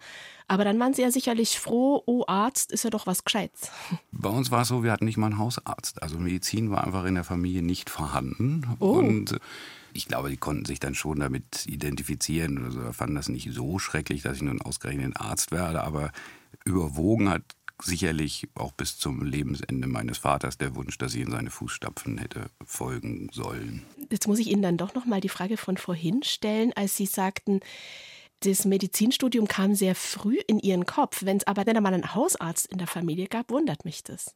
Aber 0.47 0.63
dann 0.63 0.79
waren 0.79 0.93
sie 0.93 1.01
ja 1.01 1.11
sicherlich 1.11 1.59
froh, 1.59 2.03
oh 2.05 2.23
Arzt 2.27 2.71
ist 2.71 2.83
ja 2.83 2.91
doch 2.91 3.07
was 3.07 3.23
Gescheites. 3.23 3.71
Bei 4.11 4.29
uns 4.29 4.51
war 4.51 4.61
es 4.61 4.67
so, 4.67 4.83
wir 4.83 4.91
hatten 4.91 5.05
nicht 5.05 5.17
mal 5.17 5.27
einen 5.27 5.39
Hausarzt. 5.39 6.03
Also 6.03 6.19
Medizin 6.19 6.69
war 6.69 6.83
einfach 6.83 7.05
in 7.05 7.15
der 7.15 7.23
Familie 7.23 7.63
nicht 7.63 7.89
vorhanden. 7.89 8.75
Oh. 8.79 8.91
Und 8.91 9.39
ich 9.93 10.07
glaube, 10.07 10.29
die 10.29 10.37
konnten 10.37 10.65
sich 10.65 10.79
dann 10.79 10.93
schon 10.93 11.19
damit 11.19 11.65
identifizieren 11.65 12.59
oder 12.59 12.71
so. 12.71 12.91
Fanden 12.91 13.15
das 13.15 13.29
nicht 13.29 13.51
so 13.53 13.79
schrecklich, 13.79 14.21
dass 14.21 14.37
ich 14.37 14.43
nun 14.43 14.61
ausgerechnet 14.61 15.19
Arzt 15.19 15.51
werde. 15.51 15.83
Aber 15.83 16.11
überwogen 16.63 17.29
hat 17.29 17.43
sicherlich 17.81 18.47
auch 18.55 18.71
bis 18.71 18.97
zum 18.97 19.23
Lebensende 19.23 19.87
meines 19.87 20.17
Vaters 20.17 20.57
der 20.57 20.75
Wunsch, 20.75 20.97
dass 20.97 21.13
ich 21.15 21.21
in 21.21 21.31
seine 21.31 21.49
Fußstapfen 21.49 22.17
hätte 22.17 22.45
folgen 22.63 23.29
sollen. 23.31 23.83
Jetzt 24.11 24.27
muss 24.27 24.39
ich 24.39 24.47
Ihnen 24.47 24.61
dann 24.61 24.77
doch 24.77 24.93
noch 24.93 25.05
mal 25.05 25.21
die 25.21 25.29
Frage 25.29 25.57
von 25.57 25.77
vorhin 25.77 26.23
stellen, 26.23 26.73
als 26.75 26.95
Sie 26.95 27.05
sagten, 27.05 27.59
das 28.41 28.65
Medizinstudium 28.65 29.47
kam 29.47 29.75
sehr 29.75 29.95
früh 29.95 30.37
in 30.47 30.59
Ihren 30.59 30.85
Kopf. 30.85 31.23
Wenn 31.25 31.37
es 31.37 31.47
aber 31.47 31.63
dann 31.63 31.81
mal 31.81 31.93
einen 31.93 32.13
Hausarzt 32.13 32.67
in 32.67 32.77
der 32.77 32.87
Familie 32.87 33.27
gab, 33.27 33.49
wundert 33.49 33.85
mich 33.85 34.03
das. 34.03 34.35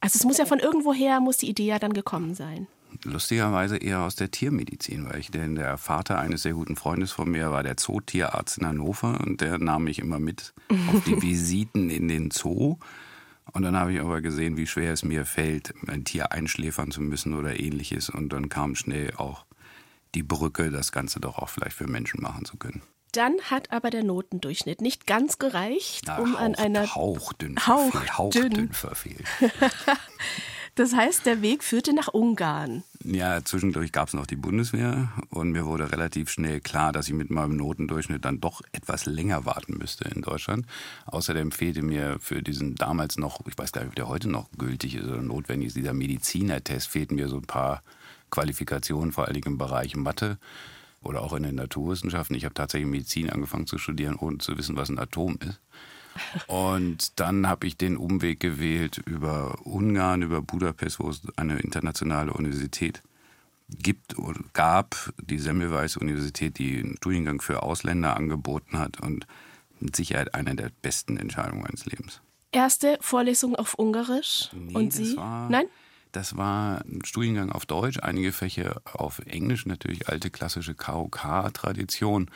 Also 0.00 0.18
es 0.18 0.24
muss 0.24 0.38
ja 0.38 0.44
von 0.44 0.58
irgendwoher, 0.58 1.20
muss 1.20 1.38
die 1.38 1.48
Idee 1.48 1.66
ja 1.66 1.78
dann 1.78 1.94
gekommen 1.94 2.34
sein. 2.34 2.66
Lustigerweise 3.02 3.76
eher 3.76 4.02
aus 4.02 4.14
der 4.14 4.30
Tiermedizin, 4.30 5.08
weil 5.08 5.18
ich 5.18 5.30
denn 5.30 5.56
der 5.56 5.78
Vater 5.78 6.18
eines 6.18 6.42
sehr 6.42 6.52
guten 6.52 6.76
Freundes 6.76 7.10
von 7.10 7.30
mir 7.30 7.50
war 7.50 7.62
der 7.62 7.76
Zootierarzt 7.76 8.58
in 8.58 8.66
Hannover 8.66 9.20
und 9.20 9.40
der 9.40 9.58
nahm 9.58 9.84
mich 9.84 9.98
immer 9.98 10.18
mit 10.18 10.54
auf 10.92 11.02
die 11.04 11.20
Visiten 11.22 11.90
in 11.90 12.06
den 12.06 12.30
Zoo. 12.30 12.76
Und 13.52 13.62
dann 13.62 13.76
habe 13.76 13.92
ich 13.92 14.00
aber 14.00 14.20
gesehen, 14.20 14.56
wie 14.56 14.66
schwer 14.66 14.92
es 14.92 15.04
mir 15.04 15.24
fällt, 15.26 15.74
ein 15.86 16.04
Tier 16.04 16.32
einschläfern 16.32 16.90
zu 16.90 17.00
müssen 17.00 17.34
oder 17.34 17.58
ähnliches. 17.60 18.08
Und 18.10 18.32
dann 18.32 18.48
kam 18.48 18.74
schnell 18.74 19.12
auch 19.16 19.44
die 20.14 20.22
Brücke, 20.22 20.70
das 20.70 20.92
Ganze 20.92 21.20
doch 21.20 21.38
auch 21.38 21.48
vielleicht 21.48 21.76
für 21.76 21.86
Menschen 21.86 22.22
machen 22.22 22.44
zu 22.44 22.56
können. 22.56 22.82
Dann 23.12 23.34
hat 23.48 23.70
aber 23.70 23.90
der 23.90 24.02
Notendurchschnitt 24.02 24.80
nicht 24.80 25.06
ganz 25.06 25.38
gereicht, 25.38 26.04
Na, 26.06 26.18
um 26.18 26.34
an 26.34 26.54
hauch- 26.54 26.58
einer 26.64 26.94
hauchdünn 26.94 27.56
verfehlt. 27.58 28.18
Hauchdünn. 28.18 28.18
Hauchdünn 28.18 28.72
verfehlt. 28.72 29.24
Das 30.76 30.92
heißt, 30.92 31.24
der 31.24 31.40
Weg 31.40 31.62
führte 31.62 31.94
nach 31.94 32.08
Ungarn. 32.08 32.82
Ja, 33.04 33.44
zwischendurch 33.44 33.92
gab 33.92 34.08
es 34.08 34.14
noch 34.14 34.26
die 34.26 34.34
Bundeswehr 34.34 35.12
und 35.30 35.52
mir 35.52 35.66
wurde 35.66 35.92
relativ 35.92 36.30
schnell 36.30 36.60
klar, 36.60 36.90
dass 36.90 37.06
ich 37.06 37.14
mit 37.14 37.30
meinem 37.30 37.56
Notendurchschnitt 37.56 38.24
dann 38.24 38.40
doch 38.40 38.62
etwas 38.72 39.06
länger 39.06 39.44
warten 39.44 39.76
müsste 39.76 40.08
in 40.08 40.22
Deutschland. 40.22 40.66
Außerdem 41.06 41.52
fehlte 41.52 41.82
mir 41.82 42.16
für 42.18 42.42
diesen 42.42 42.74
damals 42.74 43.18
noch, 43.18 43.46
ich 43.46 43.56
weiß 43.56 43.70
gar 43.70 43.82
nicht, 43.82 43.90
ob 43.90 43.94
der 43.94 44.08
heute 44.08 44.28
noch 44.28 44.48
gültig 44.58 44.96
ist 44.96 45.04
oder 45.04 45.22
notwendig 45.22 45.68
ist, 45.68 45.76
dieser 45.76 45.92
Medizinertest, 45.92 46.88
fehlten 46.88 47.14
mir 47.14 47.28
so 47.28 47.36
ein 47.36 47.46
paar 47.46 47.82
Qualifikationen, 48.30 49.12
vor 49.12 49.26
Dingen 49.26 49.46
im 49.46 49.58
Bereich 49.58 49.94
Mathe 49.94 50.38
oder 51.02 51.22
auch 51.22 51.34
in 51.34 51.44
den 51.44 51.54
Naturwissenschaften. 51.54 52.34
Ich 52.34 52.44
habe 52.44 52.54
tatsächlich 52.54 52.90
Medizin 52.90 53.30
angefangen 53.30 53.68
zu 53.68 53.78
studieren, 53.78 54.16
ohne 54.16 54.38
zu 54.38 54.58
wissen, 54.58 54.76
was 54.76 54.88
ein 54.88 54.98
Atom 54.98 55.38
ist. 55.40 55.60
Und 56.46 57.18
dann 57.20 57.46
habe 57.48 57.66
ich 57.66 57.76
den 57.76 57.96
Umweg 57.96 58.40
gewählt 58.40 58.98
über 59.06 59.58
Ungarn, 59.64 60.22
über 60.22 60.42
Budapest, 60.42 61.00
wo 61.00 61.10
es 61.10 61.22
eine 61.36 61.58
internationale 61.58 62.32
Universität 62.32 63.02
gibt 63.68 64.18
oder 64.18 64.40
gab, 64.52 65.12
die 65.22 65.38
Semmelweis 65.38 65.96
Universität, 65.96 66.58
die 66.58 66.78
einen 66.80 66.96
Studiengang 66.98 67.40
für 67.40 67.62
Ausländer 67.62 68.16
angeboten 68.16 68.78
hat 68.78 69.00
und 69.00 69.26
mit 69.80 69.96
Sicherheit 69.96 70.34
eine 70.34 70.54
der 70.54 70.70
besten 70.82 71.16
Entscheidungen 71.16 71.62
meines 71.62 71.86
Lebens. 71.86 72.20
Erste 72.52 72.98
Vorlesung 73.00 73.56
auf 73.56 73.74
Ungarisch. 73.74 74.50
Nee, 74.52 74.74
und 74.74 74.92
Sie? 74.92 75.16
war- 75.16 75.48
Nein? 75.50 75.66
Das 76.12 76.36
war 76.36 76.82
ein 76.84 77.04
Studiengang 77.04 77.50
auf 77.50 77.66
Deutsch, 77.66 77.98
einige 78.00 78.30
Fächer 78.32 78.80
auf 78.84 79.18
Englisch, 79.26 79.66
natürlich 79.66 80.08
alte 80.08 80.30
klassische 80.30 80.74
KOK-Tradition. 80.74 82.30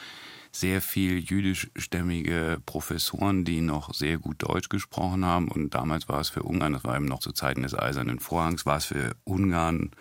Sehr 0.58 0.80
viel 0.80 1.20
jüdischstämmige 1.20 2.60
Professoren, 2.66 3.44
die 3.44 3.60
noch 3.60 3.94
sehr 3.94 4.18
gut 4.18 4.42
Deutsch 4.42 4.68
gesprochen 4.68 5.24
haben. 5.24 5.46
Und 5.46 5.72
damals 5.72 6.08
war 6.08 6.18
es 6.18 6.30
für 6.30 6.42
Ungarn, 6.42 6.72
das 6.72 6.82
war 6.82 6.96
eben 6.96 7.04
noch 7.04 7.20
zu 7.20 7.30
Zeiten 7.30 7.62
des 7.62 7.78
Eisernen 7.78 8.18
Vorhangs, 8.18 8.66
war 8.66 8.78
es 8.78 8.86
für 8.86 9.14
Ungarn 9.22 9.92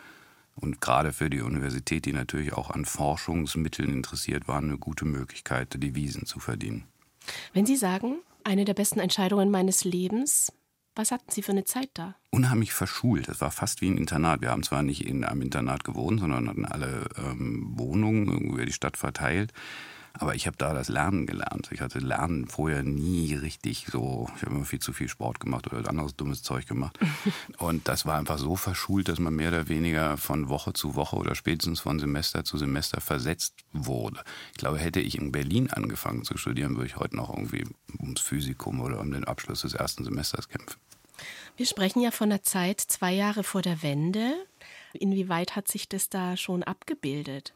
und 0.55 0.81
gerade 0.81 1.13
für 1.13 1.29
die 1.29 1.41
Universität, 1.41 2.05
die 2.05 2.11
natürlich 2.11 2.53
auch 2.53 2.71
an 2.71 2.85
Forschungsmitteln 2.85 3.93
interessiert 3.93 4.47
war, 4.47 4.57
eine 4.57 4.79
gute 4.79 5.05
Möglichkeit, 5.05 5.75
Devisen 5.75 6.25
zu 6.25 6.39
verdienen. 6.39 6.85
Wenn 7.53 7.67
Sie 7.67 7.75
sagen, 7.75 8.15
eine 8.43 8.65
der 8.65 8.73
besten 8.73 8.99
Entscheidungen 8.99 9.51
meines 9.51 9.83
Lebens, 9.83 10.51
was 10.95 11.11
hatten 11.11 11.29
Sie 11.29 11.43
für 11.43 11.51
eine 11.51 11.65
Zeit 11.65 11.91
da? 11.93 12.15
unheimlich 12.31 12.73
verschult. 12.73 13.27
Das 13.27 13.41
war 13.41 13.51
fast 13.51 13.81
wie 13.81 13.89
ein 13.89 13.97
Internat. 13.97 14.41
Wir 14.41 14.49
haben 14.49 14.63
zwar 14.63 14.83
nicht 14.83 15.05
in 15.05 15.23
einem 15.23 15.41
Internat 15.41 15.83
gewohnt, 15.83 16.19
sondern 16.19 16.49
hatten 16.49 16.65
alle 16.65 17.09
ähm, 17.17 17.73
Wohnungen 17.75 18.27
über 18.41 18.65
die 18.65 18.73
Stadt 18.73 18.97
verteilt. 18.97 19.53
Aber 20.19 20.36
ich 20.36 20.47
habe 20.47 20.57
da 20.57 20.74
das 20.74 20.89
Lernen 20.89 21.25
gelernt. 21.25 21.69
Ich 21.71 21.81
hatte 21.81 22.00
Lernen 22.00 22.47
vorher 22.47 22.83
nie 22.83 23.36
richtig 23.36 23.88
so. 23.91 24.27
Ich 24.36 24.41
habe 24.43 24.55
immer 24.55 24.65
viel 24.65 24.79
zu 24.79 24.93
viel 24.93 25.09
Sport 25.09 25.39
gemacht 25.39 25.71
oder 25.71 25.88
anderes 25.89 26.15
dummes 26.15 26.43
Zeug 26.43 26.65
gemacht. 26.67 26.97
Und 27.57 27.88
das 27.88 28.05
war 28.05 28.17
einfach 28.17 28.38
so 28.38 28.55
verschult, 28.55 29.09
dass 29.09 29.19
man 29.19 29.36
mehr 29.36 29.50
oder 29.50 29.67
weniger 29.67 30.17
von 30.17 30.50
Woche 30.50 30.74
zu 30.74 30.95
Woche 30.95 31.15
oder 31.15 31.36
spätestens 31.36 31.79
von 31.79 32.00
Semester 32.00 32.43
zu 32.43 32.57
Semester 32.57 33.01
versetzt 33.01 33.55
wurde. 33.74 34.24
Ich 34.51 34.57
glaube, 34.57 34.79
hätte 34.79 35.00
ich 35.00 35.17
in 35.17 35.31
Berlin 35.31 35.69
angefangen 35.71 36.24
zu 36.24 36.38
studieren, 36.38 36.75
würde 36.75 36.88
ich 36.88 36.97
heute 36.97 37.15
noch 37.15 37.29
irgendwie 37.29 37.65
ums 38.00 38.21
Physikum 38.21 38.81
oder 38.81 39.00
um 39.00 39.12
den 39.12 39.24
Abschluss 39.24 39.62
des 39.62 39.74
ersten 39.74 40.03
Semesters 40.03 40.50
kämpfen. 40.50 40.79
Wir 41.55 41.65
sprechen 41.65 42.01
ja 42.01 42.12
von 42.12 42.29
der 42.29 42.43
Zeit 42.43 42.79
zwei 42.81 43.13
Jahre 43.13 43.43
vor 43.43 43.62
der 43.62 43.81
Wende. 43.81 44.33
Inwieweit 44.93 45.55
hat 45.55 45.67
sich 45.67 45.89
das 45.89 46.09
da 46.09 46.38
schon 46.38 46.63
abgebildet? 46.63 47.53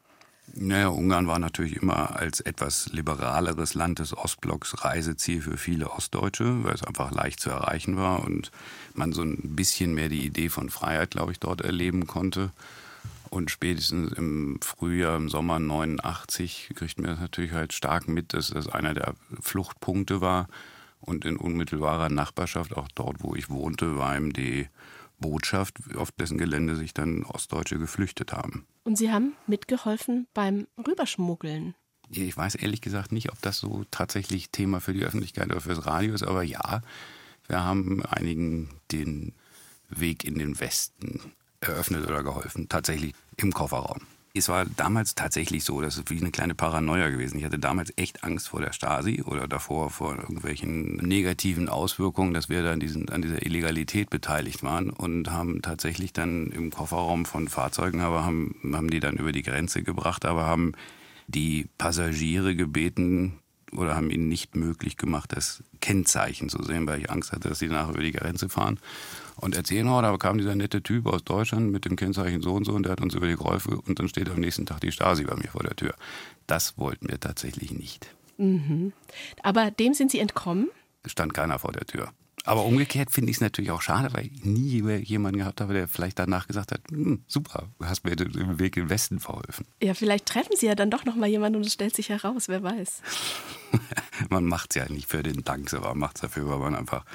Naja, 0.54 0.90
Ungarn 0.90 1.28
war 1.28 1.40
natürlich 1.40 1.78
immer 1.78 2.18
als 2.18 2.42
etwas 2.42 2.92
liberaleres 2.92 3.74
Land 3.74 4.00
des 4.00 4.16
Ostblocks 4.16 4.84
Reiseziel 4.84 5.42
für 5.42 5.58
viele 5.58 5.92
Ostdeutsche, 5.92 6.64
weil 6.66 6.74
es 6.74 6.84
einfach 6.84 7.12
leicht 7.12 7.40
zu 7.40 7.50
erreichen 7.50 7.96
war 7.96 8.24
und 8.24 8.52
man 8.94 9.14
so 9.14 9.22
ein 9.22 9.56
bisschen 9.56 9.94
mehr 9.94 10.10
die 10.10 10.26
Idee 10.26 10.50
von 10.50 10.70
Freiheit, 10.70 11.12
glaube 11.12 11.32
ich, 11.32 11.40
dort 11.40 11.62
erleben 11.62 12.06
konnte. 12.06 12.52
Und 13.30 13.50
spätestens 13.50 14.12
im 14.12 14.60
Frühjahr, 14.62 15.16
im 15.16 15.30
Sommer 15.30 15.58
89 15.60 16.72
kriegt 16.76 17.00
man 17.00 17.12
das 17.12 17.20
natürlich 17.22 17.54
halt 17.54 17.72
stark 17.72 18.10
mit, 18.10 18.34
dass 18.34 18.50
das 18.50 18.68
einer 18.68 18.94
der 18.94 19.14
Fluchtpunkte 19.40 20.20
war. 20.20 20.50
Und 21.00 21.24
in 21.24 21.38
unmittelbarer 21.38 22.10
Nachbarschaft, 22.10 22.76
auch 22.76 22.90
dort, 22.94 23.24
wo 23.24 23.36
ich 23.36 23.50
wohnte, 23.50 23.98
war 23.98 24.20
die 24.20 24.68
Botschaft, 25.22 25.78
auf 25.96 26.12
dessen 26.12 26.38
Gelände 26.38 26.76
sich 26.76 26.94
dann 26.94 27.24
Ostdeutsche 27.24 27.78
geflüchtet 27.80 28.34
haben. 28.34 28.66
Und 28.84 28.98
Sie 28.98 29.12
haben 29.12 29.34
mitgeholfen 29.48 30.28
beim 30.34 30.68
Rüberschmuggeln. 30.86 31.76
Ich 32.10 32.36
weiß 32.36 32.56
ehrlich 32.56 32.82
gesagt 32.82 33.14
nicht, 33.14 33.32
ob 33.32 33.42
das 33.42 33.58
so 33.60 33.86
tatsächlich 33.90 34.50
Thema 34.52 34.82
für 34.82 34.94
die 34.94 35.06
Öffentlichkeit 35.06 35.46
oder 35.46 35.62
fürs 35.62 35.86
Radio 35.86 36.14
ist, 36.14 36.24
aber 36.24 36.44
ja, 36.44 36.82
wir 37.48 37.64
haben 37.64 38.06
einigen 38.06 38.70
den 38.92 39.34
Weg 39.90 40.26
in 40.26 40.38
den 40.38 40.60
Westen 40.60 41.22
eröffnet 41.62 42.06
oder 42.06 42.24
geholfen, 42.24 42.68
tatsächlich 42.68 43.14
im 43.38 43.54
Kofferraum. 43.54 44.02
Es 44.34 44.48
war 44.48 44.66
damals 44.66 45.14
tatsächlich 45.14 45.66
so, 45.66 45.82
das 45.82 45.98
ist 45.98 46.10
wie 46.10 46.20
eine 46.20 46.32
kleine 46.32 46.56
Paranoia 46.56 47.10
gewesen. 47.10 47.38
Ich 47.38 47.44
hatte 47.44 47.60
damals 47.60 47.92
echt 47.98 48.24
Angst 48.24 48.48
vor 48.48 48.62
der 48.62 48.72
Stasi 48.72 49.22
oder 49.26 49.46
davor 49.48 49.90
vor 49.90 50.16
irgendwelchen 50.16 50.96
negativen 50.96 51.68
Auswirkungen, 51.68 52.34
dass 52.34 52.48
wir 52.48 52.64
da 52.64 52.72
an, 52.72 52.80
diesen, 52.80 53.10
an 53.10 53.22
dieser 53.22 53.46
Illegalität 53.46 54.10
beteiligt 54.10 54.64
waren 54.64 54.90
und 54.90 55.32
haben 55.32 55.62
tatsächlich 55.62 56.14
dann 56.14 56.48
im 56.48 56.72
Kofferraum 56.72 57.26
von 57.26 57.50
Fahrzeugen, 57.50 58.00
aber 58.00 58.24
haben, 58.24 58.56
haben 58.74 58.90
die 58.90 59.02
dann 59.02 59.18
über 59.18 59.34
die 59.34 59.44
Grenze 59.44 59.84
gebracht, 59.84 60.26
aber 60.26 60.46
haben 60.46 60.74
die 61.28 61.68
Passagiere 61.78 62.56
gebeten 62.56 63.40
oder 63.74 63.96
haben 63.96 64.12
ihnen 64.12 64.30
nicht 64.30 64.56
möglich 64.56 64.96
gemacht, 64.96 65.34
das 65.34 65.62
Kennzeichen 65.82 66.48
zu 66.48 66.64
sehen, 66.64 66.88
weil 66.88 67.02
ich 67.02 67.10
Angst 67.10 67.34
hatte, 67.34 67.50
dass 67.50 67.60
sie 67.60 67.68
nachher 67.68 67.94
über 67.94 68.04
die 68.04 68.12
Grenze 68.12 68.48
fahren 68.48 68.80
und 69.42 69.56
erzählen, 69.56 69.88
oh, 69.88 70.02
da 70.02 70.16
kam 70.18 70.38
dieser 70.38 70.56
nette 70.56 70.82
Typ 70.82 71.08
aus 71.08 71.24
Deutschland 71.24 71.72
mit 71.72 71.86
dem 71.86 71.96
Kennzeichen 71.96 72.42
so 72.42 72.54
und 72.54 72.66
so 72.66 72.74
und 72.74 72.84
der 72.84 72.94
hat 72.94 73.02
uns 73.02 73.14
über 73.14 73.28
die 73.28 73.36
Gräufe 73.36 73.80
und 73.82 74.00
dann 74.00 74.08
steht 74.08 74.30
am 74.30 74.40
nächsten 74.40 74.66
Tag 74.66 74.82
die 74.82 74.92
Stasi 74.92 75.24
bei 75.24 75.36
mir 75.36 75.50
vor 75.50 75.64
der 75.64 75.76
Tür. 75.76 75.94
Das 76.48 76.78
wollten 76.78 77.10
wir 77.10 77.20
tatsächlich 77.20 77.72
nicht. 77.72 78.14
Mhm. 78.38 78.94
Aber 79.44 79.72
dem 79.72 79.94
sind 79.94 80.12
Sie 80.12 80.20
entkommen? 80.20 80.70
Stand 81.06 81.34
keiner 81.34 81.60
vor 81.60 81.72
der 81.72 81.86
Tür. 81.86 82.12
Aber 82.44 82.66
umgekehrt 82.66 83.12
finde 83.12 83.30
ich 83.30 83.38
es 83.38 83.42
natürlich 83.42 83.70
auch 83.70 83.84
schade, 83.84 84.14
weil 84.14 84.26
ich 84.26 84.44
nie 84.44 84.82
jemanden 85.04 85.40
gehabt 85.40 85.62
habe, 85.62 85.74
der 85.74 85.88
vielleicht 85.88 86.18
danach 86.18 86.48
gesagt 86.48 86.72
hat, 86.72 86.82
hm, 86.90 87.24
super, 87.28 87.68
du 87.78 87.86
hast 87.86 88.04
mir 88.04 88.16
den 88.16 88.58
Weg 88.58 88.78
im 88.78 88.90
Westen 88.90 89.20
verholfen. 89.20 89.68
Ja, 89.82 89.94
vielleicht 89.94 90.26
treffen 90.26 90.56
Sie 90.56 90.66
ja 90.66 90.74
dann 90.74 90.90
doch 90.90 91.06
noch 91.06 91.16
mal 91.16 91.28
jemanden 91.28 91.58
und 91.58 91.68
es 91.68 91.74
stellt 91.74 91.96
sich 91.96 92.10
heraus, 92.10 92.48
wer 92.48 92.64
weiß. 92.64 93.02
man 94.30 94.46
macht 94.46 94.72
es 94.72 94.76
ja 94.82 94.92
nicht 94.92 95.08
für 95.08 95.22
den 95.22 95.44
Dank, 95.44 95.70
sondern 95.70 95.92
man 95.92 96.00
macht 96.00 96.16
es 96.16 96.22
dafür, 96.22 96.50
weil 96.50 96.58
man 96.58 96.74
einfach 96.74 97.06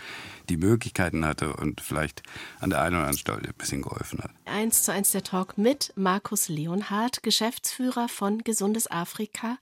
die 0.46 0.56
Möglichkeiten 0.56 1.24
hatte 1.24 1.54
und 1.54 1.80
vielleicht 1.80 2.22
an 2.60 2.70
der 2.70 2.80
einen 2.80 2.96
oder 2.96 3.04
anderen 3.04 3.18
Stelle 3.18 3.38
ein 3.48 3.54
bisschen 3.58 3.82
geholfen 3.82 4.20
hat. 4.20 4.30
Eins 4.44 4.82
zu 4.82 4.92
eins 4.92 5.12
der 5.12 5.22
Talk 5.22 5.58
mit 5.58 5.92
Markus 5.96 6.48
Leonhardt, 6.48 7.22
Geschäftsführer 7.22 8.08
von 8.08 8.38
Gesundes 8.44 8.90
Afrika, 8.90 9.58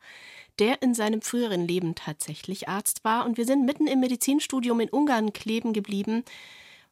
der 0.59 0.83
in 0.83 0.95
seinem 0.95 1.23
früheren 1.23 1.67
Leben 1.67 1.95
tatsächlich 1.95 2.69
Arzt 2.69 3.05
war. 3.05 3.27
Und 3.27 3.37
wir 3.37 3.47
sind 3.47 3.67
mitten 3.67 3.87
im 3.87 4.01
Medizinstudium 4.01 4.81
in 4.81 4.89
Ungarn 4.89 5.33
kleben 5.33 5.73
geblieben. 5.73 6.25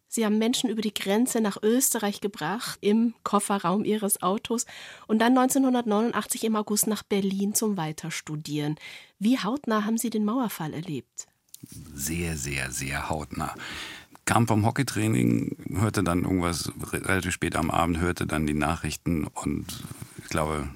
Sie 0.08 0.26
haben 0.26 0.36
Menschen 0.36 0.68
über 0.68 0.82
die 0.82 0.92
Grenze 0.92 1.40
nach 1.40 1.56
Österreich 1.62 2.20
gebracht, 2.20 2.78
im 2.82 3.14
Kofferraum 3.22 3.82
ihres 3.82 4.22
Autos 4.22 4.66
und 5.06 5.20
dann 5.20 5.38
1989 5.38 6.44
im 6.44 6.56
August 6.56 6.86
nach 6.86 7.02
Berlin 7.02 7.54
zum 7.54 7.78
Weiterstudieren. 7.78 8.76
Wie 9.18 9.38
hautnah 9.38 9.86
haben 9.86 9.96
Sie 9.96 10.10
den 10.10 10.26
Mauerfall 10.26 10.74
erlebt? 10.74 11.28
Sehr, 11.94 12.36
sehr, 12.36 12.70
sehr 12.70 13.08
hautnah. 13.08 13.54
Kam 14.24 14.46
vom 14.46 14.64
Hockeytraining, 14.64 15.56
hörte 15.74 16.04
dann 16.04 16.22
irgendwas 16.22 16.72
relativ 16.92 17.32
spät 17.32 17.56
am 17.56 17.70
Abend, 17.70 17.98
hörte 17.98 18.26
dann 18.26 18.46
die 18.46 18.54
Nachrichten 18.54 19.24
und 19.24 19.84
ich 20.18 20.28
glaube, 20.28 20.68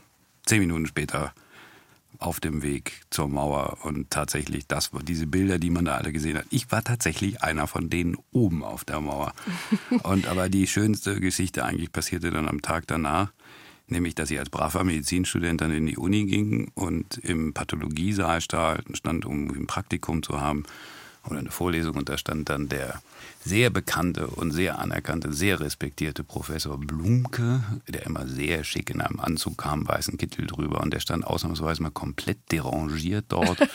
zehn 0.45 0.61
Minuten 0.61 0.87
später 0.87 1.33
auf 2.19 2.41
dem 2.41 2.63
Weg 2.63 3.03
zur 3.11 3.29
Mauer 3.29 3.79
und 3.83 4.11
tatsächlich 4.11 4.67
das 4.67 4.91
diese 5.07 5.27
Bilder, 5.27 5.59
die 5.59 5.71
man 5.71 5.85
da 5.85 5.97
alle 5.97 6.13
gesehen 6.13 6.39
hat. 6.39 6.47
Ich 6.51 6.71
war 6.73 6.83
tatsächlich 6.83 7.43
einer 7.43 7.67
von 7.67 7.91
denen 7.91 8.17
oben 8.33 8.65
auf 8.65 8.85
der 8.85 9.01
Mauer. 9.01 9.33
Und 10.03 10.27
aber 10.27 10.49
die 10.49 10.67
schönste 10.67 11.21
Geschichte 11.21 11.65
eigentlich 11.65 11.93
passierte 11.93 12.31
dann 12.31 12.49
am 12.49 12.63
Tag 12.63 12.87
danach, 12.87 13.33
nämlich 13.89 14.15
dass 14.15 14.31
ich 14.31 14.39
als 14.39 14.51
braver 14.51 14.85
Medizinstudent 14.85 15.61
dann 15.61 15.73
in 15.73 15.87
die 15.87 15.97
Uni 15.97 16.25
ging 16.25 16.71
und 16.75 17.19
im 17.19 17.53
Pathologiesaal 17.53 18.41
stand, 18.41 19.25
um 19.25 19.51
ein 19.51 19.67
Praktikum 19.67 20.23
zu 20.23 20.41
haben 20.41 20.65
oder 21.29 21.39
eine 21.39 21.51
Vorlesung. 21.51 21.97
Und 21.97 22.09
da 22.09 22.19
stand 22.19 22.49
dann 22.49 22.69
der 22.69 23.01
sehr 23.45 23.71
bekannte 23.71 24.27
und 24.29 24.51
sehr 24.51 24.79
anerkannte, 24.79 25.33
sehr 25.33 25.61
respektierte 25.61 26.25
Professor 26.25 26.79
Blumke, 26.79 27.63
der 27.89 28.07
immer 28.07 28.27
sehr 28.27 28.65
schick 28.65 28.91
in 28.91 29.01
einem 29.01 29.21
Anzug 29.21 29.59
kam, 29.59 29.87
weißen 29.87 30.19
Kittel 30.19 30.47
drüber. 30.47 30.81
Und 30.81 30.93
der 30.93 31.01
stand 31.01 31.25
ausnahmsweise 31.25 31.83
mal 31.83 31.91
komplett 31.91 32.39
derangiert 32.51 33.27
dort 33.29 33.59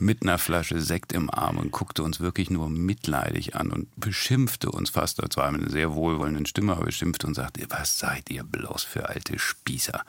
mit 0.00 0.22
einer 0.22 0.38
Flasche 0.38 0.80
Sekt 0.80 1.12
im 1.12 1.30
Arm 1.30 1.58
und 1.58 1.72
guckte 1.72 2.02
uns 2.02 2.20
wirklich 2.20 2.50
nur 2.50 2.68
mitleidig 2.68 3.56
an 3.56 3.70
und 3.70 3.88
beschimpfte 3.96 4.70
uns 4.70 4.90
fast, 4.90 5.20
zwar 5.32 5.50
mit 5.52 5.62
einer 5.62 5.70
sehr 5.70 5.94
wohlwollenden 5.94 6.46
Stimme, 6.46 6.72
aber 6.72 6.86
beschimpfte 6.86 7.26
und 7.26 7.34
sagte, 7.34 7.66
was 7.68 7.98
seid 7.98 8.30
ihr 8.30 8.44
bloß 8.44 8.84
für 8.84 9.08
alte 9.08 9.38
Spießer? 9.38 10.02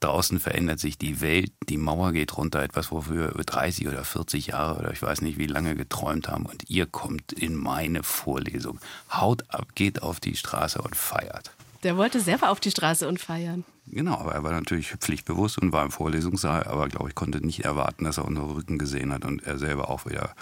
draußen 0.00 0.40
verändert 0.40 0.80
sich 0.80 0.98
die 0.98 1.20
Welt, 1.20 1.52
die 1.68 1.76
Mauer 1.76 2.12
geht 2.12 2.36
runter, 2.36 2.62
etwas, 2.62 2.90
wofür 2.90 3.34
wir 3.36 3.44
30 3.44 3.88
oder 3.88 4.04
40 4.04 4.48
Jahre 4.48 4.78
oder 4.78 4.92
ich 4.92 5.02
weiß 5.02 5.22
nicht 5.22 5.38
wie 5.38 5.46
lange 5.46 5.74
geträumt 5.74 6.28
haben 6.28 6.46
und 6.46 6.68
ihr 6.68 6.86
kommt 6.86 7.32
in 7.32 7.54
meine 7.54 8.02
Vorlesung. 8.02 8.80
Haut 9.10 9.44
ab, 9.48 9.74
geht 9.74 10.02
auf 10.02 10.20
die 10.20 10.36
Straße 10.36 10.80
und 10.80 10.96
feiert. 10.96 11.52
Der 11.82 11.96
wollte 11.96 12.20
selber 12.20 12.50
auf 12.50 12.60
die 12.60 12.70
Straße 12.70 13.06
und 13.06 13.20
feiern. 13.20 13.64
Genau, 13.90 14.14
aber 14.18 14.32
er 14.32 14.42
war 14.42 14.52
natürlich 14.52 14.92
pflichtbewusst 14.92 15.58
und 15.58 15.72
war 15.72 15.84
im 15.84 15.90
Vorlesungssaal, 15.90 16.64
aber 16.64 16.88
glaube 16.88 17.08
ich 17.08 17.14
konnte 17.14 17.44
nicht 17.44 17.64
erwarten, 17.64 18.04
dass 18.04 18.18
er 18.18 18.24
unsere 18.24 18.54
Rücken 18.54 18.78
gesehen 18.78 19.12
hat 19.12 19.24
und 19.24 19.42
er 19.44 19.58
selber 19.58 19.90
auch 19.90 20.06
wieder 20.06 20.34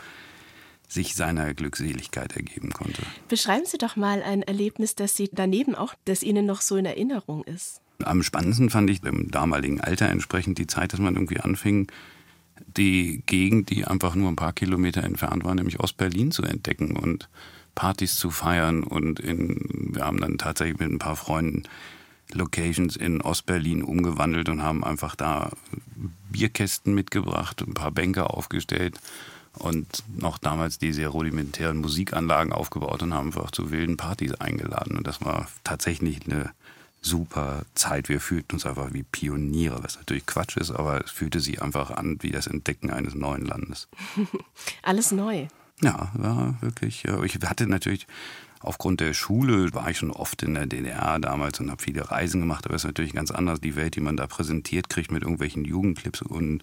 sich 0.89 1.15
seiner 1.15 1.53
Glückseligkeit 1.55 2.37
ergeben 2.37 2.71
konnte. 2.71 3.03
Beschreiben 3.29 3.67
Sie 3.67 3.79
doch 3.79 3.97
mal 3.97 4.23
ein 4.23 4.43
Erlebnis, 4.43 4.95
das 4.95 5.15
Sie 5.15 5.29
daneben 5.33 5.75
auch, 5.75 5.95
das 6.05 6.23
Ihnen 6.23 6.47
noch 6.47 6.61
so 6.61 6.77
in 6.77 6.87
Erinnerung 6.87 7.45
ist. 7.45 7.81
Am 8.05 8.23
spannendsten 8.23 8.71
fand 8.71 8.91
ich 8.91 9.03
im 9.03 9.31
damaligen 9.31 9.81
Alter 9.81 10.09
entsprechend 10.09 10.59
die 10.59 10.67
Zeit, 10.67 10.93
dass 10.93 11.01
man 11.01 11.15
irgendwie 11.15 11.41
anfing, 11.41 11.89
die 12.77 13.23
Gegend, 13.27 13.71
die 13.71 13.85
einfach 13.85 14.15
nur 14.15 14.29
ein 14.29 14.37
paar 14.37 14.53
Kilometer 14.53 15.03
entfernt 15.03 15.45
war, 15.45 15.55
nämlich 15.55 15.81
Ostberlin 15.81 16.31
zu 16.31 16.43
entdecken 16.43 16.97
und 16.97 17.29
Partys 17.75 18.17
zu 18.17 18.31
feiern. 18.31 18.83
Und 18.83 19.21
in, 19.21 19.93
wir 19.95 20.05
haben 20.05 20.21
dann 20.21 20.39
tatsächlich 20.39 20.79
mit 20.79 20.91
ein 20.91 20.99
paar 20.99 21.17
Freunden 21.17 21.65
Locations 22.33 22.97
in 22.97 23.21
Ostberlin 23.21 23.83
umgewandelt 23.83 24.49
und 24.49 24.63
haben 24.63 24.85
einfach 24.85 25.15
da 25.17 25.51
Bierkästen 26.31 26.95
mitgebracht, 26.95 27.63
ein 27.63 27.75
paar 27.75 27.91
Bänke 27.91 28.31
aufgestellt 28.31 29.01
und 29.59 30.05
noch 30.17 30.39
damals 30.39 30.79
die 30.79 30.93
sehr 30.93 31.09
rudimentären 31.09 31.79
Musikanlagen 31.79 32.53
aufgebaut 32.53 33.03
und 33.03 33.15
haben 33.15 33.29
einfach 33.29 33.51
zu 33.51 33.71
wilden 33.71 33.97
Partys 33.97 34.35
eingeladen. 34.35 34.97
Und 34.97 35.07
das 35.07 35.25
war 35.25 35.49
tatsächlich 35.65 36.27
eine 36.27 36.51
super 37.01 37.65
Zeit. 37.75 38.09
Wir 38.09 38.21
fühlten 38.21 38.57
uns 38.57 38.67
einfach 38.67 38.93
wie 38.93 39.05
Pioniere, 39.05 39.83
was 39.83 39.97
natürlich 39.97 40.27
Quatsch 40.27 40.57
ist, 40.57 40.73
aber 40.73 41.05
es 41.05 41.11
fühlte 41.11 41.41
sich 41.41 41.63
einfach 41.63 41.91
an 41.91 42.19
wie 42.21 42.31
das 42.31 42.47
Entdecken 42.47 42.91
eines 42.91 43.15
neuen 43.15 43.45
Landes. 43.45 43.89
Alles 44.83 45.13
neu. 45.13 45.47
Ja, 45.83 46.11
war 46.15 46.57
wirklich. 46.61 47.05
Ich 47.25 47.39
hatte 47.45 47.67
natürlich 47.67 48.07
aufgrund 48.67 49.01
der 49.01 49.15
Schule 49.15 49.73
war 49.75 49.91
ich 49.91 49.99
schon 49.99 50.11
oft 50.11 50.43
in 50.43 50.55
der 50.55 50.67
DDR 50.67 51.19
damals 51.19 51.61
und 51.61 51.71
habe 51.71 51.83
viele 51.83 52.11
Reisen 52.11 52.41
gemacht, 52.41 52.67
aber 52.67 52.75
es 52.75 52.83
ist 52.83 52.89
natürlich 52.89 53.13
ganz 53.13 53.31
anders. 53.31 53.61
Die 53.61 53.77
Welt, 53.77 53.97
die 53.97 54.01
man 54.01 54.17
da 54.17 54.27
präsentiert 54.27 54.89
kriegt 54.89 55.11
mit 55.11 55.23
irgendwelchen 55.23 55.65
Jugendclips 55.65 56.23
und 56.23 56.63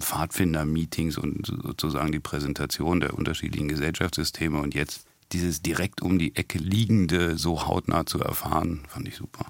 Pfadfinder-Meetings 0.00 1.18
und 1.18 1.46
sozusagen 1.46 2.12
die 2.12 2.20
Präsentation 2.20 3.00
der 3.00 3.14
unterschiedlichen 3.14 3.68
Gesellschaftssysteme 3.68 4.58
und 4.58 4.74
jetzt 4.74 5.06
dieses 5.32 5.62
direkt 5.62 6.02
um 6.02 6.18
die 6.18 6.34
Ecke 6.36 6.58
liegende 6.58 7.36
so 7.36 7.66
hautnah 7.66 8.06
zu 8.06 8.20
erfahren, 8.20 8.82
fand 8.88 9.08
ich 9.08 9.16
super. 9.16 9.46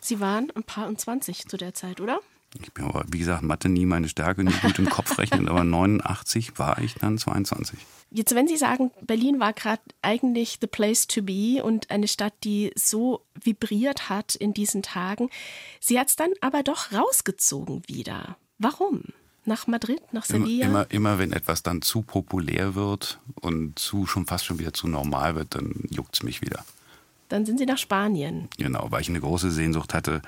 Sie 0.00 0.20
waren 0.20 0.50
ein 0.54 0.62
paar 0.62 0.88
und 0.88 1.00
20 1.00 1.48
zu 1.48 1.56
der 1.56 1.74
Zeit, 1.74 2.00
oder? 2.00 2.20
Ich 2.62 2.72
bin 2.72 2.86
aber, 2.86 3.04
wie 3.08 3.18
gesagt, 3.18 3.42
Mathe 3.42 3.68
nie 3.68 3.84
meine 3.84 4.08
Stärke, 4.08 4.42
nicht 4.42 4.62
gut 4.62 4.78
im 4.78 4.88
Kopf 4.88 5.18
rechnen, 5.18 5.48
aber 5.48 5.64
89 5.64 6.58
war 6.58 6.78
ich 6.80 6.94
dann 6.94 7.18
22. 7.18 7.78
Jetzt, 8.10 8.34
wenn 8.34 8.48
Sie 8.48 8.56
sagen, 8.56 8.90
Berlin 9.02 9.38
war 9.38 9.52
gerade 9.52 9.82
eigentlich 10.00 10.58
the 10.60 10.66
place 10.66 11.06
to 11.06 11.22
be 11.22 11.62
und 11.62 11.90
eine 11.90 12.08
Stadt, 12.08 12.32
die 12.44 12.72
so 12.74 13.22
vibriert 13.34 14.08
hat 14.08 14.34
in 14.34 14.54
diesen 14.54 14.82
Tagen, 14.82 15.28
sie 15.78 15.98
hat 15.98 16.08
es 16.08 16.16
dann 16.16 16.30
aber 16.40 16.62
doch 16.62 16.90
rausgezogen 16.92 17.82
wieder. 17.86 18.38
Warum? 18.58 19.02
Nach 19.44 19.66
Madrid, 19.66 20.00
nach 20.12 20.24
Sevilla? 20.24 20.66
Immer, 20.66 20.86
immer, 20.90 20.90
immer, 20.90 21.18
wenn 21.18 21.32
etwas 21.32 21.62
dann 21.62 21.82
zu 21.82 22.02
populär 22.02 22.74
wird 22.74 23.20
und 23.40 23.78
zu 23.78 24.06
schon 24.06 24.26
fast 24.26 24.46
schon 24.46 24.58
wieder 24.58 24.72
zu 24.72 24.88
normal 24.88 25.34
wird, 25.34 25.54
dann 25.54 25.74
juckt 25.90 26.14
es 26.14 26.22
mich 26.22 26.40
wieder. 26.40 26.64
Dann 27.28 27.44
sind 27.44 27.58
Sie 27.58 27.66
nach 27.66 27.78
Spanien. 27.78 28.48
Genau, 28.56 28.90
weil 28.90 29.02
ich 29.02 29.08
eine 29.08 29.20
große 29.20 29.50
Sehnsucht 29.50 29.92
hatte, 29.92 30.22